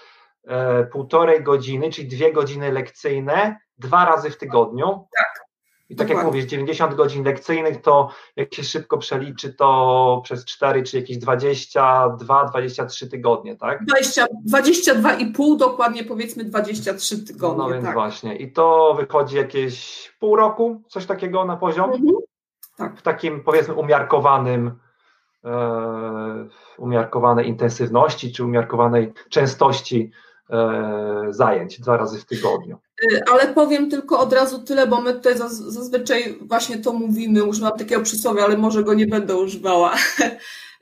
półtorej 0.92 1.44
godziny, 1.44 1.92
czyli 1.92 2.08
dwie 2.08 2.34
godziny 2.34 2.72
lekcyjne, 2.72 3.58
dwa 3.78 4.06
razy 4.06 4.30
w 4.30 4.38
tygodniu. 4.38 5.08
Tak. 5.18 5.48
I 5.90 5.96
tak 5.96 6.08
Dokładnie. 6.08 6.28
jak 6.28 6.36
mówisz, 6.36 6.52
90 6.52 6.96
godzin 6.96 7.24
lekcyjnych, 7.24 7.82
to 7.82 8.10
jak 8.36 8.54
się 8.54 8.64
szybko 8.64 8.98
przeliczy, 8.98 9.54
to 9.54 10.22
przez 10.24 10.46
4 10.46 10.84
czy 10.84 10.98
jakieś 10.98 11.20
22-23 11.20 13.10
tygodnie, 13.12 13.56
tak? 13.56 13.86
20, 13.86 14.26
22,5 14.52 15.58
dokładnie 15.58 16.04
powiedzmy 16.04 16.44
23 16.44 17.26
tygodnie. 17.26 17.64
No 17.64 17.70
więc 17.70 17.86
tak. 17.86 17.94
właśnie. 17.94 18.36
I 18.36 18.52
to 18.52 18.94
wychodzi 18.98 19.38
jakieś 19.38 20.08
pół 20.20 20.36
roku, 20.36 20.82
coś 20.88 21.06
takiego 21.06 21.46
na 21.46 21.58
poziom? 21.58 21.92
Mhm. 21.92 22.16
Tak. 22.78 22.98
W 22.98 23.02
takim 23.02 23.44
powiedzmy 23.44 23.74
umiarkowanym 23.74 24.72
e, 25.46 26.48
umiarkowanej 26.78 27.48
intensywności 27.48 28.34
czy 28.34 28.44
umiarkowanej 28.44 29.14
częstości 29.30 30.12
E, 30.12 30.27
zajęć 31.30 31.80
dwa 31.80 31.98
razy 31.98 32.20
w 32.20 32.26
tygodniu. 32.26 32.78
Y, 33.04 33.24
ale 33.32 33.54
powiem 33.54 33.90
tylko 33.90 34.20
od 34.20 34.34
razu 34.34 34.60
tyle, 34.60 34.88
bo 34.88 35.02
my 35.02 35.14
tutaj 35.14 35.38
zazwyczaj 35.38 36.38
właśnie 36.42 36.78
to 36.78 36.94
mówimy, 36.94 37.44
używam 37.44 37.78
takiego 37.78 38.02
przysłowia, 38.02 38.44
ale 38.44 38.58
może 38.58 38.84
go 38.84 38.94
nie 38.94 39.08
będę 39.08 39.36
używała. 39.36 39.96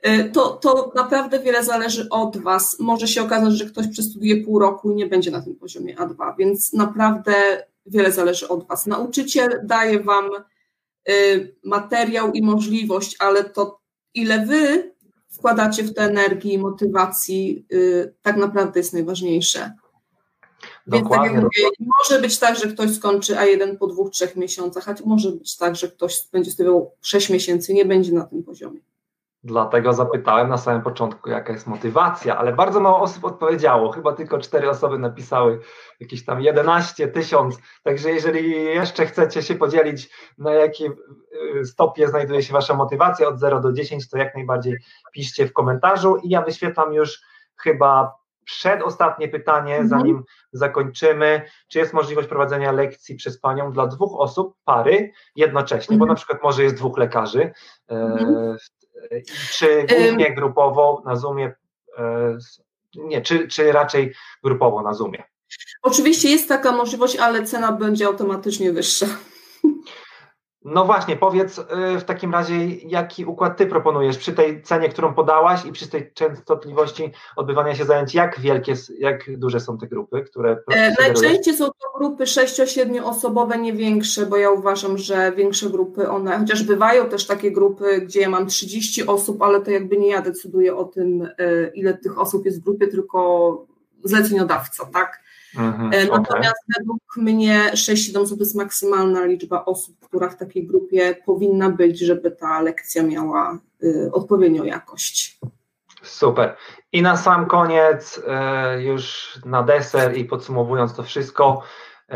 Y, 0.06 0.30
to, 0.30 0.48
to 0.48 0.92
naprawdę 0.94 1.40
wiele 1.40 1.64
zależy 1.64 2.08
od 2.10 2.36
Was. 2.36 2.76
Może 2.80 3.08
się 3.08 3.22
okazać, 3.22 3.52
że 3.52 3.64
ktoś 3.64 3.88
przestudiuje 3.88 4.44
pół 4.44 4.58
roku 4.58 4.90
i 4.90 4.94
nie 4.94 5.06
będzie 5.06 5.30
na 5.30 5.42
tym 5.42 5.56
poziomie 5.56 5.96
A2, 5.96 6.34
więc 6.38 6.72
naprawdę 6.72 7.32
wiele 7.86 8.12
zależy 8.12 8.48
od 8.48 8.66
Was. 8.66 8.86
Nauczyciel 8.86 9.60
daje 9.64 10.00
Wam 10.00 10.30
materiał 11.64 12.32
i 12.32 12.42
możliwość, 12.42 13.16
ale 13.18 13.44
to 13.44 13.80
ile 14.14 14.46
Wy 14.46 14.92
wkładacie 15.28 15.82
w 15.82 15.94
to 15.94 16.02
energii 16.02 16.52
i 16.52 16.58
motywacji, 16.58 17.66
yy, 17.70 18.14
tak 18.22 18.36
naprawdę 18.36 18.80
jest 18.80 18.92
najważniejsze. 18.92 19.72
Więc 20.86 21.08
tak 21.08 21.24
jak 21.24 21.34
mówię, 21.34 21.48
może 21.80 22.22
być 22.22 22.38
tak, 22.38 22.58
że 22.58 22.68
ktoś 22.68 22.94
skończy 22.94 23.34
A1 23.34 23.76
po 23.76 23.86
dwóch, 23.86 24.10
trzech 24.10 24.36
miesiącach, 24.36 24.88
a 24.88 24.94
może 25.04 25.32
być 25.32 25.56
tak, 25.56 25.76
że 25.76 25.88
ktoś 25.88 26.28
będzie 26.32 26.50
studiował 26.50 26.92
sześć 27.00 27.30
miesięcy 27.30 27.72
i 27.72 27.74
nie 27.74 27.84
będzie 27.84 28.12
na 28.12 28.24
tym 28.24 28.42
poziomie. 28.42 28.80
Dlatego 29.46 29.92
zapytałem 29.92 30.48
na 30.48 30.58
samym 30.58 30.82
początku, 30.82 31.30
jaka 31.30 31.52
jest 31.52 31.66
motywacja, 31.66 32.38
ale 32.38 32.52
bardzo 32.52 32.80
mało 32.80 33.00
osób 33.00 33.24
odpowiedziało. 33.24 33.92
Chyba 33.92 34.12
tylko 34.12 34.38
cztery 34.38 34.70
osoby 34.70 34.98
napisały 34.98 35.60
jakieś 36.00 36.24
tam 36.24 36.40
11 36.40 37.08
tysiąc. 37.08 37.58
Także 37.82 38.10
jeżeli 38.10 38.64
jeszcze 38.64 39.06
chcecie 39.06 39.42
się 39.42 39.54
podzielić, 39.54 40.10
na 40.38 40.52
jakim 40.52 40.94
y, 41.60 41.64
stopie 41.64 42.08
znajduje 42.08 42.42
się 42.42 42.52
Wasza 42.52 42.74
motywacja 42.74 43.28
od 43.28 43.38
0 43.38 43.60
do 43.60 43.72
10, 43.72 44.10
to 44.10 44.18
jak 44.18 44.34
najbardziej 44.34 44.76
piszcie 45.12 45.46
w 45.46 45.52
komentarzu 45.52 46.16
i 46.16 46.28
ja 46.28 46.42
wyświetlam 46.42 46.92
już 46.92 47.20
chyba 47.56 48.14
przedostatnie 48.44 49.28
pytanie, 49.28 49.76
mhm. 49.76 49.88
zanim 49.88 50.24
zakończymy. 50.52 51.42
Czy 51.68 51.78
jest 51.78 51.92
możliwość 51.92 52.28
prowadzenia 52.28 52.72
lekcji 52.72 53.16
przez 53.16 53.40
Panią 53.40 53.72
dla 53.72 53.86
dwóch 53.86 54.20
osób, 54.20 54.56
pary, 54.64 55.12
jednocześnie, 55.36 55.94
mhm. 55.94 55.98
bo 55.98 56.06
na 56.06 56.14
przykład 56.14 56.42
może 56.42 56.62
jest 56.62 56.76
dwóch 56.76 56.98
lekarzy, 56.98 57.52
e, 57.90 57.94
mhm. 57.94 58.56
Czy 59.50 59.86
głównie 59.88 60.34
grupowo 60.34 61.02
na 61.06 61.16
Zoomie, 61.16 61.52
e, 61.98 62.38
nie, 62.94 63.22
czy, 63.22 63.48
czy 63.48 63.72
raczej 63.72 64.14
grupowo 64.44 64.82
na 64.82 64.94
Zoomie? 64.94 65.22
Oczywiście 65.82 66.30
jest 66.30 66.48
taka 66.48 66.72
możliwość, 66.72 67.16
ale 67.16 67.44
cena 67.44 67.72
będzie 67.72 68.06
automatycznie 68.06 68.72
wyższa. 68.72 69.06
No 70.68 70.84
właśnie, 70.84 71.16
powiedz 71.16 71.58
y, 71.58 71.64
w 72.00 72.04
takim 72.04 72.32
razie, 72.32 72.66
jaki 72.68 73.24
układ 73.24 73.56
Ty 73.56 73.66
proponujesz 73.66 74.18
przy 74.18 74.32
tej 74.32 74.62
cenie, 74.62 74.88
którą 74.88 75.14
podałaś 75.14 75.64
i 75.64 75.72
przy 75.72 75.88
tej 75.88 76.12
częstotliwości 76.12 77.12
odbywania 77.36 77.74
się 77.74 77.84
zajęć, 77.84 78.14
jak 78.14 78.40
wielkie, 78.40 78.74
jak 78.98 79.38
duże 79.38 79.60
są 79.60 79.78
te 79.78 79.86
grupy, 79.86 80.22
które 80.22 80.56
e, 80.70 80.94
Najczęściej 81.00 81.54
są 81.54 81.66
to 81.66 81.98
grupy 81.98 82.24
6-7 82.24 83.04
osobowe, 83.04 83.58
nie 83.58 83.72
większe, 83.72 84.26
bo 84.26 84.36
ja 84.36 84.50
uważam, 84.50 84.98
że 84.98 85.32
większe 85.32 85.70
grupy 85.70 86.08
one, 86.08 86.38
chociaż 86.38 86.62
bywają 86.62 87.08
też 87.08 87.26
takie 87.26 87.52
grupy, 87.52 88.00
gdzie 88.00 88.20
ja 88.20 88.28
mam 88.28 88.46
30 88.46 89.06
osób, 89.06 89.42
ale 89.42 89.60
to 89.60 89.70
jakby 89.70 89.96
nie 89.96 90.08
ja 90.08 90.22
decyduję 90.22 90.76
o 90.76 90.84
tym, 90.84 91.28
e, 91.38 91.68
ile 91.74 91.94
tych 91.94 92.18
osób 92.18 92.44
jest 92.44 92.60
w 92.60 92.64
grupie, 92.64 92.88
tylko 92.88 93.66
zleceniodawca, 94.04 94.86
tak? 94.86 95.20
Mhm, 95.58 95.92
e, 95.92 96.04
Natomiast 96.04 96.64
okay. 96.68 96.78
według 96.78 97.02
mnie 97.16 97.70
6-7 97.72 98.20
osób 98.20 98.38
to 98.38 98.44
jest 98.44 98.56
maksymalna 98.56 99.24
liczba 99.24 99.64
osób, 99.64 99.96
która 100.00 100.28
w 100.28 100.36
takiej 100.36 100.66
grupie 100.66 101.16
powinna 101.26 101.70
być, 101.70 101.98
żeby 101.98 102.30
ta 102.30 102.60
lekcja 102.60 103.02
miała 103.02 103.58
y, 103.82 104.10
odpowiednią 104.12 104.64
jakość. 104.64 105.38
Super. 106.02 106.56
I 106.92 107.02
na 107.02 107.16
sam 107.16 107.46
koniec, 107.46 108.18
y, 108.18 108.82
już 108.82 109.32
na 109.44 109.62
deser 109.62 110.16
i 110.16 110.24
podsumowując 110.24 110.94
to 110.94 111.02
wszystko, 111.02 111.62
y, 112.12 112.14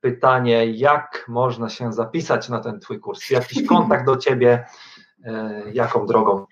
pytanie, 0.00 0.66
jak 0.66 1.24
można 1.28 1.68
się 1.68 1.92
zapisać 1.92 2.48
na 2.48 2.60
ten 2.60 2.80
Twój 2.80 3.00
kurs? 3.00 3.30
Jakiś 3.30 3.66
kontakt 3.68 4.06
do 4.06 4.16
Ciebie, 4.16 4.64
jaką 5.72 6.06
drogą? 6.06 6.46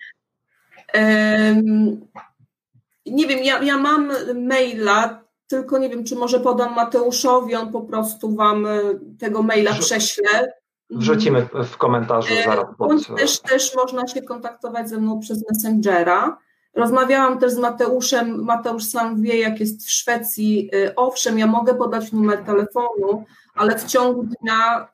Nie 3.05 3.27
wiem, 3.27 3.43
ja, 3.43 3.63
ja 3.63 3.77
mam 3.77 4.11
maila 4.47 5.26
tylko 5.47 5.77
nie 5.77 5.89
wiem, 5.89 6.03
czy 6.03 6.15
może 6.15 6.39
podam 6.39 6.75
Mateuszowi, 6.75 7.55
on 7.55 7.71
po 7.71 7.81
prostu 7.81 8.35
Wam 8.35 8.65
e, 8.65 8.79
tego 9.19 9.43
maila 9.43 9.73
prześle. 9.73 10.53
Wrzucimy 10.89 11.47
w 11.65 11.77
komentarzu 11.77 12.33
e, 12.33 12.43
zaraz. 12.43 12.65
Pod... 12.77 13.17
Też, 13.17 13.39
też 13.39 13.75
można 13.75 14.07
się 14.07 14.21
kontaktować 14.21 14.89
ze 14.89 14.97
mną 14.97 15.19
przez 15.19 15.49
Messengera. 15.49 16.37
Rozmawiałam 16.75 17.39
też 17.39 17.51
z 17.51 17.57
Mateuszem. 17.57 18.43
Mateusz 18.43 18.83
sam 18.83 19.21
wie, 19.21 19.39
jak 19.39 19.59
jest 19.59 19.87
w 19.87 19.91
Szwecji. 19.91 20.69
E, 20.73 20.95
owszem, 20.95 21.39
ja 21.39 21.47
mogę 21.47 21.75
podać 21.75 22.11
numer 22.11 22.43
telefonu, 22.43 23.25
ale 23.55 23.79
w 23.79 23.85
ciągu 23.85 24.23
dnia, 24.23 24.87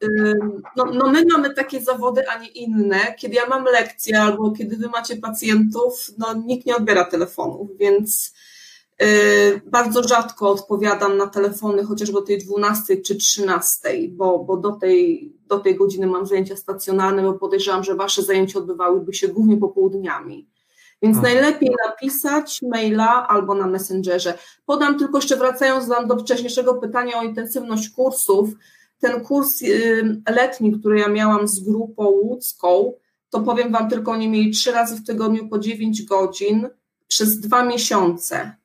no, 0.76 0.86
no 0.86 1.10
my 1.10 1.26
mamy 1.32 1.54
takie 1.54 1.82
zawody, 1.82 2.30
a 2.30 2.40
nie 2.40 2.48
inne. 2.48 3.00
Kiedy 3.18 3.36
ja 3.36 3.48
mam 3.48 3.64
lekcję 3.64 4.22
albo 4.22 4.52
kiedy 4.52 4.78
wy 4.78 4.88
macie 4.88 5.16
pacjentów, 5.16 6.08
no 6.18 6.34
nikt 6.34 6.66
nie 6.66 6.76
odbiera 6.76 7.06
telefonów, 7.06 7.70
więc 7.78 8.34
Y, 8.34 8.53
bardzo 9.66 10.04
rzadko 10.04 10.50
odpowiadam 10.50 11.18
na 11.18 11.28
telefony, 11.28 11.84
chociażby 11.84 12.18
o 12.18 12.22
tej 12.22 12.38
12 12.38 12.98
czy 12.98 13.16
13, 13.16 13.90
bo, 14.12 14.40
bo 14.40 14.58
do, 14.58 14.72
tej, 14.72 15.32
do 15.48 15.60
tej 15.60 15.76
godziny 15.76 16.08
mam 16.08 16.26
zajęcia 16.26 16.56
stacjonarne, 16.56 17.22
bo 17.22 17.34
podejrzewam, 17.34 17.84
że 17.84 17.96
Wasze 17.96 18.24
zajęcia 18.24 18.60
odbywałyby 18.60 19.14
się 19.14 19.28
głównie 19.28 19.58
popołudniami. 19.58 20.48
Więc 21.02 21.18
hmm. 21.18 21.34
najlepiej 21.34 21.76
napisać 21.88 22.62
maila 22.62 23.28
albo 23.28 23.56
na 23.56 23.68
Messengerze. 23.68 24.38
Podam 24.66 25.00
tylko 25.00 25.18
jeszcze 25.18 25.38
wracając 25.38 25.88
do 26.08 26.18
wcześniejszego 26.18 26.74
pytania 26.74 27.20
o 27.20 27.24
intensywność 27.24 27.90
kursów. 27.90 28.50
Ten 29.00 29.22
kurs 29.22 29.62
y, 29.62 30.22
letni, 30.30 30.80
który 30.80 31.00
ja 31.00 31.08
miałam 31.08 31.48
z 31.48 31.60
grupą 31.60 32.06
łódzką, 32.06 32.94
to 33.30 33.40
powiem 33.40 33.72
Wam 33.72 33.90
tylko, 33.90 34.12
oni 34.12 34.30
mieli 34.30 34.52
trzy 34.52 34.72
razy 34.72 34.96
w 34.96 35.06
tygodniu 35.06 35.50
po 35.50 35.60
9 35.60 36.04
godzin 36.04 36.70
przez 37.08 37.40
dwa 37.40 37.66
miesiące 37.66 38.56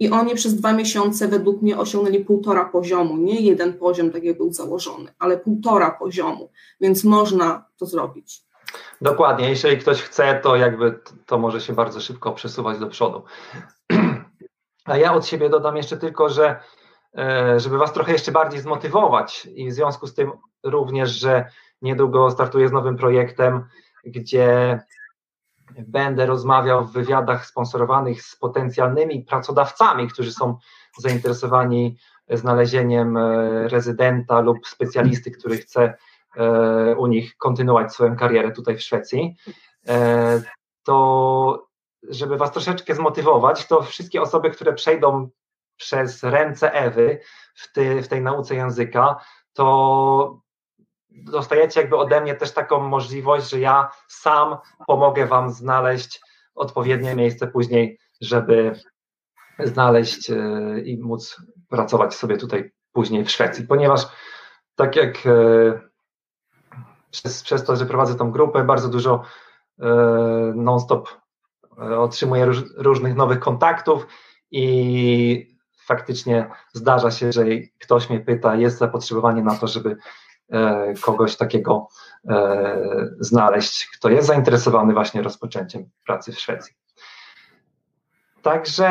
i 0.00 0.10
oni 0.10 0.34
przez 0.34 0.54
dwa 0.54 0.72
miesiące 0.72 1.28
według 1.28 1.62
mnie 1.62 1.78
osiągnęli 1.78 2.24
półtora 2.24 2.64
poziomu, 2.64 3.16
nie 3.16 3.40
jeden 3.40 3.74
poziom, 3.78 4.10
tak 4.10 4.24
jak 4.24 4.36
był 4.36 4.52
założony, 4.52 5.14
ale 5.18 5.38
półtora 5.38 5.90
poziomu, 5.90 6.50
więc 6.80 7.04
można 7.04 7.64
to 7.76 7.86
zrobić. 7.86 8.42
Dokładnie, 9.00 9.50
jeżeli 9.50 9.78
ktoś 9.78 10.02
chce, 10.02 10.40
to 10.42 10.56
jakby 10.56 11.00
to 11.26 11.38
może 11.38 11.60
się 11.60 11.72
bardzo 11.72 12.00
szybko 12.00 12.32
przesuwać 12.32 12.78
do 12.78 12.86
przodu. 12.86 13.22
A 14.84 14.96
ja 14.96 15.12
od 15.12 15.26
siebie 15.26 15.48
dodam 15.48 15.76
jeszcze 15.76 15.96
tylko, 15.96 16.28
że 16.28 16.60
e, 17.18 17.60
żeby 17.60 17.78
Was 17.78 17.92
trochę 17.92 18.12
jeszcze 18.12 18.32
bardziej 18.32 18.60
zmotywować 18.60 19.48
i 19.54 19.68
w 19.68 19.72
związku 19.72 20.06
z 20.06 20.14
tym 20.14 20.32
również, 20.64 21.10
że 21.10 21.50
niedługo 21.82 22.30
startuję 22.30 22.68
z 22.68 22.72
nowym 22.72 22.96
projektem, 22.96 23.64
gdzie 24.04 24.80
będę 25.78 26.26
rozmawiał 26.26 26.84
w 26.84 26.92
wywiadach 26.92 27.46
sponsorowanych 27.46 28.22
z 28.22 28.36
potencjalnymi 28.36 29.24
pracodawcami, 29.24 30.08
którzy 30.08 30.32
są 30.32 30.56
zainteresowani 30.98 31.96
znalezieniem 32.30 33.16
e, 33.16 33.68
rezydenta 33.68 34.40
lub 34.40 34.66
specjalisty, 34.66 35.30
który 35.30 35.56
chce 35.56 35.94
e, 36.36 36.96
u 36.96 37.06
nich 37.06 37.36
kontynuować 37.36 37.92
swoją 37.92 38.16
karierę 38.16 38.52
tutaj 38.52 38.76
w 38.76 38.82
Szwecji, 38.82 39.36
e, 39.88 40.42
to 40.84 41.68
żeby 42.02 42.36
Was 42.36 42.52
troszeczkę 42.52 42.94
zmotywować, 42.94 43.66
to 43.66 43.82
wszystkie 43.82 44.22
osoby, 44.22 44.50
które 44.50 44.72
przejdą 44.72 45.28
przez 45.76 46.22
ręce 46.22 46.72
Ewy 46.72 47.20
w, 48.02 48.08
tej 48.08 48.22
nauce 48.22 48.54
języka, 48.54 49.16
to 49.52 50.40
dostajecie 51.10 51.80
jakby 51.80 51.96
ode 51.96 52.20
mnie 52.20 52.34
też 52.34 52.52
taką 52.52 52.80
możliwość, 52.80 53.50
że 53.50 53.60
ja 53.60 53.90
sam 54.08 54.56
pomogę 54.86 55.26
Wam 55.26 55.50
znaleźć 55.50 56.20
odpowiednie 56.54 57.14
miejsce 57.14 57.46
później, 57.46 57.98
żeby 58.20 58.80
znaleźć 59.58 60.30
e, 60.30 60.34
i 60.80 60.98
móc 60.98 61.42
pracować 61.68 62.14
sobie 62.14 62.36
tutaj 62.36 62.70
później 62.92 63.24
w 63.24 63.30
Szwecji, 63.30 63.66
ponieważ 63.66 64.06
tak 64.74 64.96
jak 64.96 65.26
e, 65.26 65.80
przez, 67.10 67.42
przez 67.42 67.64
to, 67.64 67.76
że 67.76 67.86
prowadzę 67.86 68.14
tą 68.14 68.30
grupę, 68.30 68.64
bardzo 68.64 68.88
dużo 68.88 69.22
e, 69.78 69.86
non-stop 70.56 71.08
otrzymuję 71.78 72.44
róż, 72.44 72.62
różnych 72.76 73.16
nowych 73.16 73.40
kontaktów 73.40 74.06
i 74.50 75.58
faktycznie 75.86 76.50
zdarza 76.72 77.10
się, 77.10 77.32
że 77.32 77.44
ktoś 77.78 78.10
mnie 78.10 78.20
pyta, 78.20 78.54
jest 78.54 78.78
zapotrzebowanie 78.78 79.42
na 79.42 79.54
to, 79.54 79.66
żeby 79.66 79.96
kogoś 81.00 81.36
takiego 81.36 81.88
e, 82.28 83.10
znaleźć, 83.20 83.88
kto 83.96 84.08
jest 84.08 84.26
zainteresowany 84.26 84.92
właśnie 84.94 85.22
rozpoczęciem 85.22 85.90
pracy 86.06 86.32
w 86.32 86.40
Szwecji. 86.40 86.74
Także, 88.42 88.88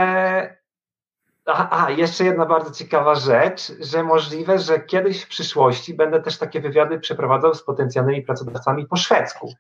a, 1.46 1.86
a, 1.86 1.92
jeszcze 1.92 2.26
jedna 2.26 2.46
bardzo 2.46 2.72
ciekawa 2.72 3.16
rzecz, 3.16 3.72
że 3.80 4.04
możliwe, 4.04 4.60
że 4.60 4.80
kiedyś 4.80 5.24
w 5.24 5.28
przyszłości 5.28 5.94
będę 5.94 6.22
też 6.22 6.38
takie 6.38 6.62
wywiady 6.62 7.00
przeprowadzał 7.00 7.54
z 7.54 7.64
potencjalnymi 7.64 8.22
pracodawcami 8.22 8.88
po 8.88 8.96
szwedzku. 8.96 9.54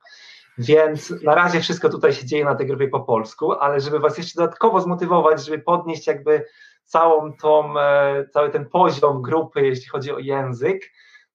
Więc 0.57 1.23
na 1.23 1.35
razie 1.35 1.61
wszystko 1.61 1.89
tutaj 1.89 2.13
się 2.13 2.25
dzieje 2.25 2.45
na 2.45 2.55
tej 2.55 2.67
grupie 2.67 2.87
po 2.87 2.99
polsku, 2.99 3.51
ale 3.51 3.79
żeby 3.79 3.99
Was 3.99 4.17
jeszcze 4.17 4.41
dodatkowo 4.41 4.81
zmotywować, 4.81 5.45
żeby 5.45 5.59
podnieść 5.59 6.07
jakby 6.07 6.45
całą 6.83 7.33
tą, 7.33 7.79
e, 7.79 8.25
cały 8.33 8.49
ten 8.49 8.69
poziom 8.69 9.21
grupy, 9.21 9.61
jeśli 9.61 9.87
chodzi 9.87 10.11
o 10.11 10.19
język, 10.19 10.81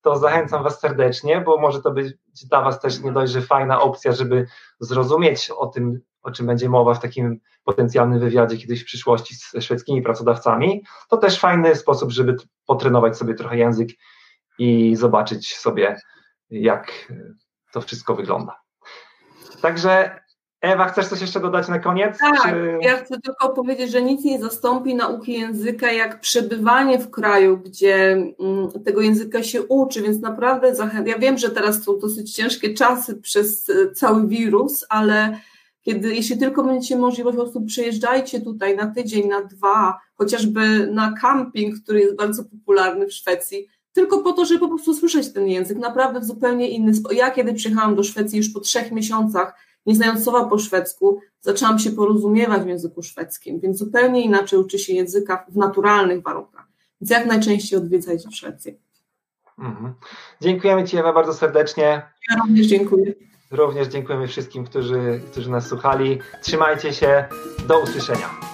to 0.02 0.16
zachęcam 0.16 0.62
Was 0.62 0.80
serdecznie, 0.80 1.40
bo 1.40 1.60
może 1.60 1.82
to 1.82 1.90
być 1.90 2.14
dla 2.48 2.62
Was 2.62 2.80
też 2.80 3.00
nie 3.00 3.12
dość, 3.12 3.32
że 3.32 3.42
fajna 3.42 3.80
opcja, 3.80 4.12
żeby 4.12 4.46
zrozumieć 4.80 5.50
o 5.50 5.66
tym, 5.66 6.00
o 6.22 6.30
czym 6.30 6.46
będzie 6.46 6.68
mowa 6.68 6.94
w 6.94 7.00
takim 7.00 7.40
potencjalnym 7.64 8.20
wywiadzie 8.20 8.56
kiedyś 8.56 8.82
w 8.82 8.86
przyszłości 8.86 9.34
z 9.34 9.52
szwedzkimi 9.60 10.02
pracodawcami, 10.02 10.82
to 11.08 11.16
też 11.16 11.40
fajny 11.40 11.76
sposób, 11.76 12.10
żeby 12.10 12.36
potrenować 12.66 13.16
sobie 13.16 13.34
trochę 13.34 13.56
język 13.56 13.88
i 14.58 14.96
zobaczyć 14.96 15.56
sobie, 15.56 16.00
jak 16.50 17.12
to 17.72 17.80
wszystko 17.80 18.14
wygląda. 18.14 18.60
Także 19.62 20.20
Ewa, 20.62 20.88
chcesz 20.88 21.06
coś 21.06 21.20
jeszcze 21.20 21.40
dodać 21.40 21.68
na 21.68 21.78
koniec? 21.78 22.18
Tak, 22.18 22.42
czy... 22.42 22.78
ja 22.80 22.96
chcę 22.96 23.20
tylko 23.20 23.48
powiedzieć, 23.48 23.90
że 23.90 24.02
nic 24.02 24.24
nie 24.24 24.40
zastąpi 24.40 24.94
nauki 24.94 25.32
języka 25.32 25.92
jak 25.92 26.20
przebywanie 26.20 26.98
w 26.98 27.10
kraju, 27.10 27.58
gdzie 27.58 28.12
mm, 28.12 28.70
tego 28.84 29.00
języka 29.00 29.42
się 29.42 29.62
uczy, 29.62 30.02
więc 30.02 30.20
naprawdę 30.20 30.74
zachęcam. 30.74 31.06
Ja 31.06 31.18
wiem, 31.18 31.38
że 31.38 31.50
teraz 31.50 31.82
są 31.82 31.98
dosyć 31.98 32.34
ciężkie 32.34 32.74
czasy 32.74 33.16
przez 33.16 33.70
e, 33.70 33.92
cały 33.92 34.28
wirus, 34.28 34.86
ale 34.88 35.36
kiedy, 35.80 36.14
jeśli 36.14 36.38
tylko 36.38 36.64
będziecie 36.64 36.96
możliwość, 36.96 37.36
po 37.36 37.42
prostu 37.42 37.64
przyjeżdżajcie 37.64 38.40
tutaj 38.40 38.76
na 38.76 38.86
tydzień, 38.86 39.28
na 39.28 39.42
dwa, 39.44 39.98
chociażby 40.14 40.86
na 40.92 41.14
camping, 41.20 41.74
który 41.84 42.00
jest 42.00 42.16
bardzo 42.16 42.44
popularny 42.44 43.06
w 43.06 43.12
Szwecji, 43.12 43.68
tylko 43.92 44.18
po 44.18 44.32
to, 44.32 44.44
żeby 44.44 44.60
po 44.60 44.68
prostu 44.68 44.94
słyszeć 44.94 45.32
ten 45.32 45.48
język, 45.48 45.78
naprawdę 45.78 46.20
w 46.20 46.24
zupełnie 46.24 46.68
inny 46.68 46.94
sposób. 46.94 47.18
Ja 47.18 47.30
kiedy 47.30 47.54
przyjechałam 47.54 47.94
do 47.94 48.02
Szwecji 48.02 48.38
już 48.38 48.48
po 48.48 48.60
trzech 48.60 48.92
miesiącach, 48.92 49.54
nie 49.86 49.94
znając 49.94 50.24
słowa 50.24 50.44
po 50.44 50.58
szwedzku, 50.58 51.20
zaczęłam 51.40 51.78
się 51.78 51.90
porozumiewać 51.90 52.62
w 52.62 52.66
języku 52.66 53.02
szwedzkim, 53.02 53.60
więc 53.60 53.78
zupełnie 53.78 54.24
inaczej 54.24 54.58
uczy 54.58 54.78
się 54.78 54.92
języka 54.92 55.46
w 55.48 55.56
naturalnych 55.56 56.22
warunkach. 56.22 56.66
Więc 57.00 57.10
jak 57.10 57.26
najczęściej 57.26 57.78
odwiedzajcie 57.78 58.30
Szwecję. 58.30 58.74
Mhm. 59.58 59.94
Dziękujemy 60.40 60.84
Ci 60.84 60.96
Ewa 60.96 61.12
bardzo 61.12 61.34
serdecznie. 61.34 62.02
Ja 62.30 62.42
również 62.42 62.66
dziękuję. 62.66 63.14
Również 63.50 63.88
dziękujemy 63.88 64.28
wszystkim, 64.28 64.64
którzy, 64.64 65.20
którzy 65.30 65.50
nas 65.50 65.66
słuchali. 65.66 66.18
Trzymajcie 66.42 66.92
się. 66.92 67.24
Do 67.68 67.80
usłyszenia. 67.80 68.51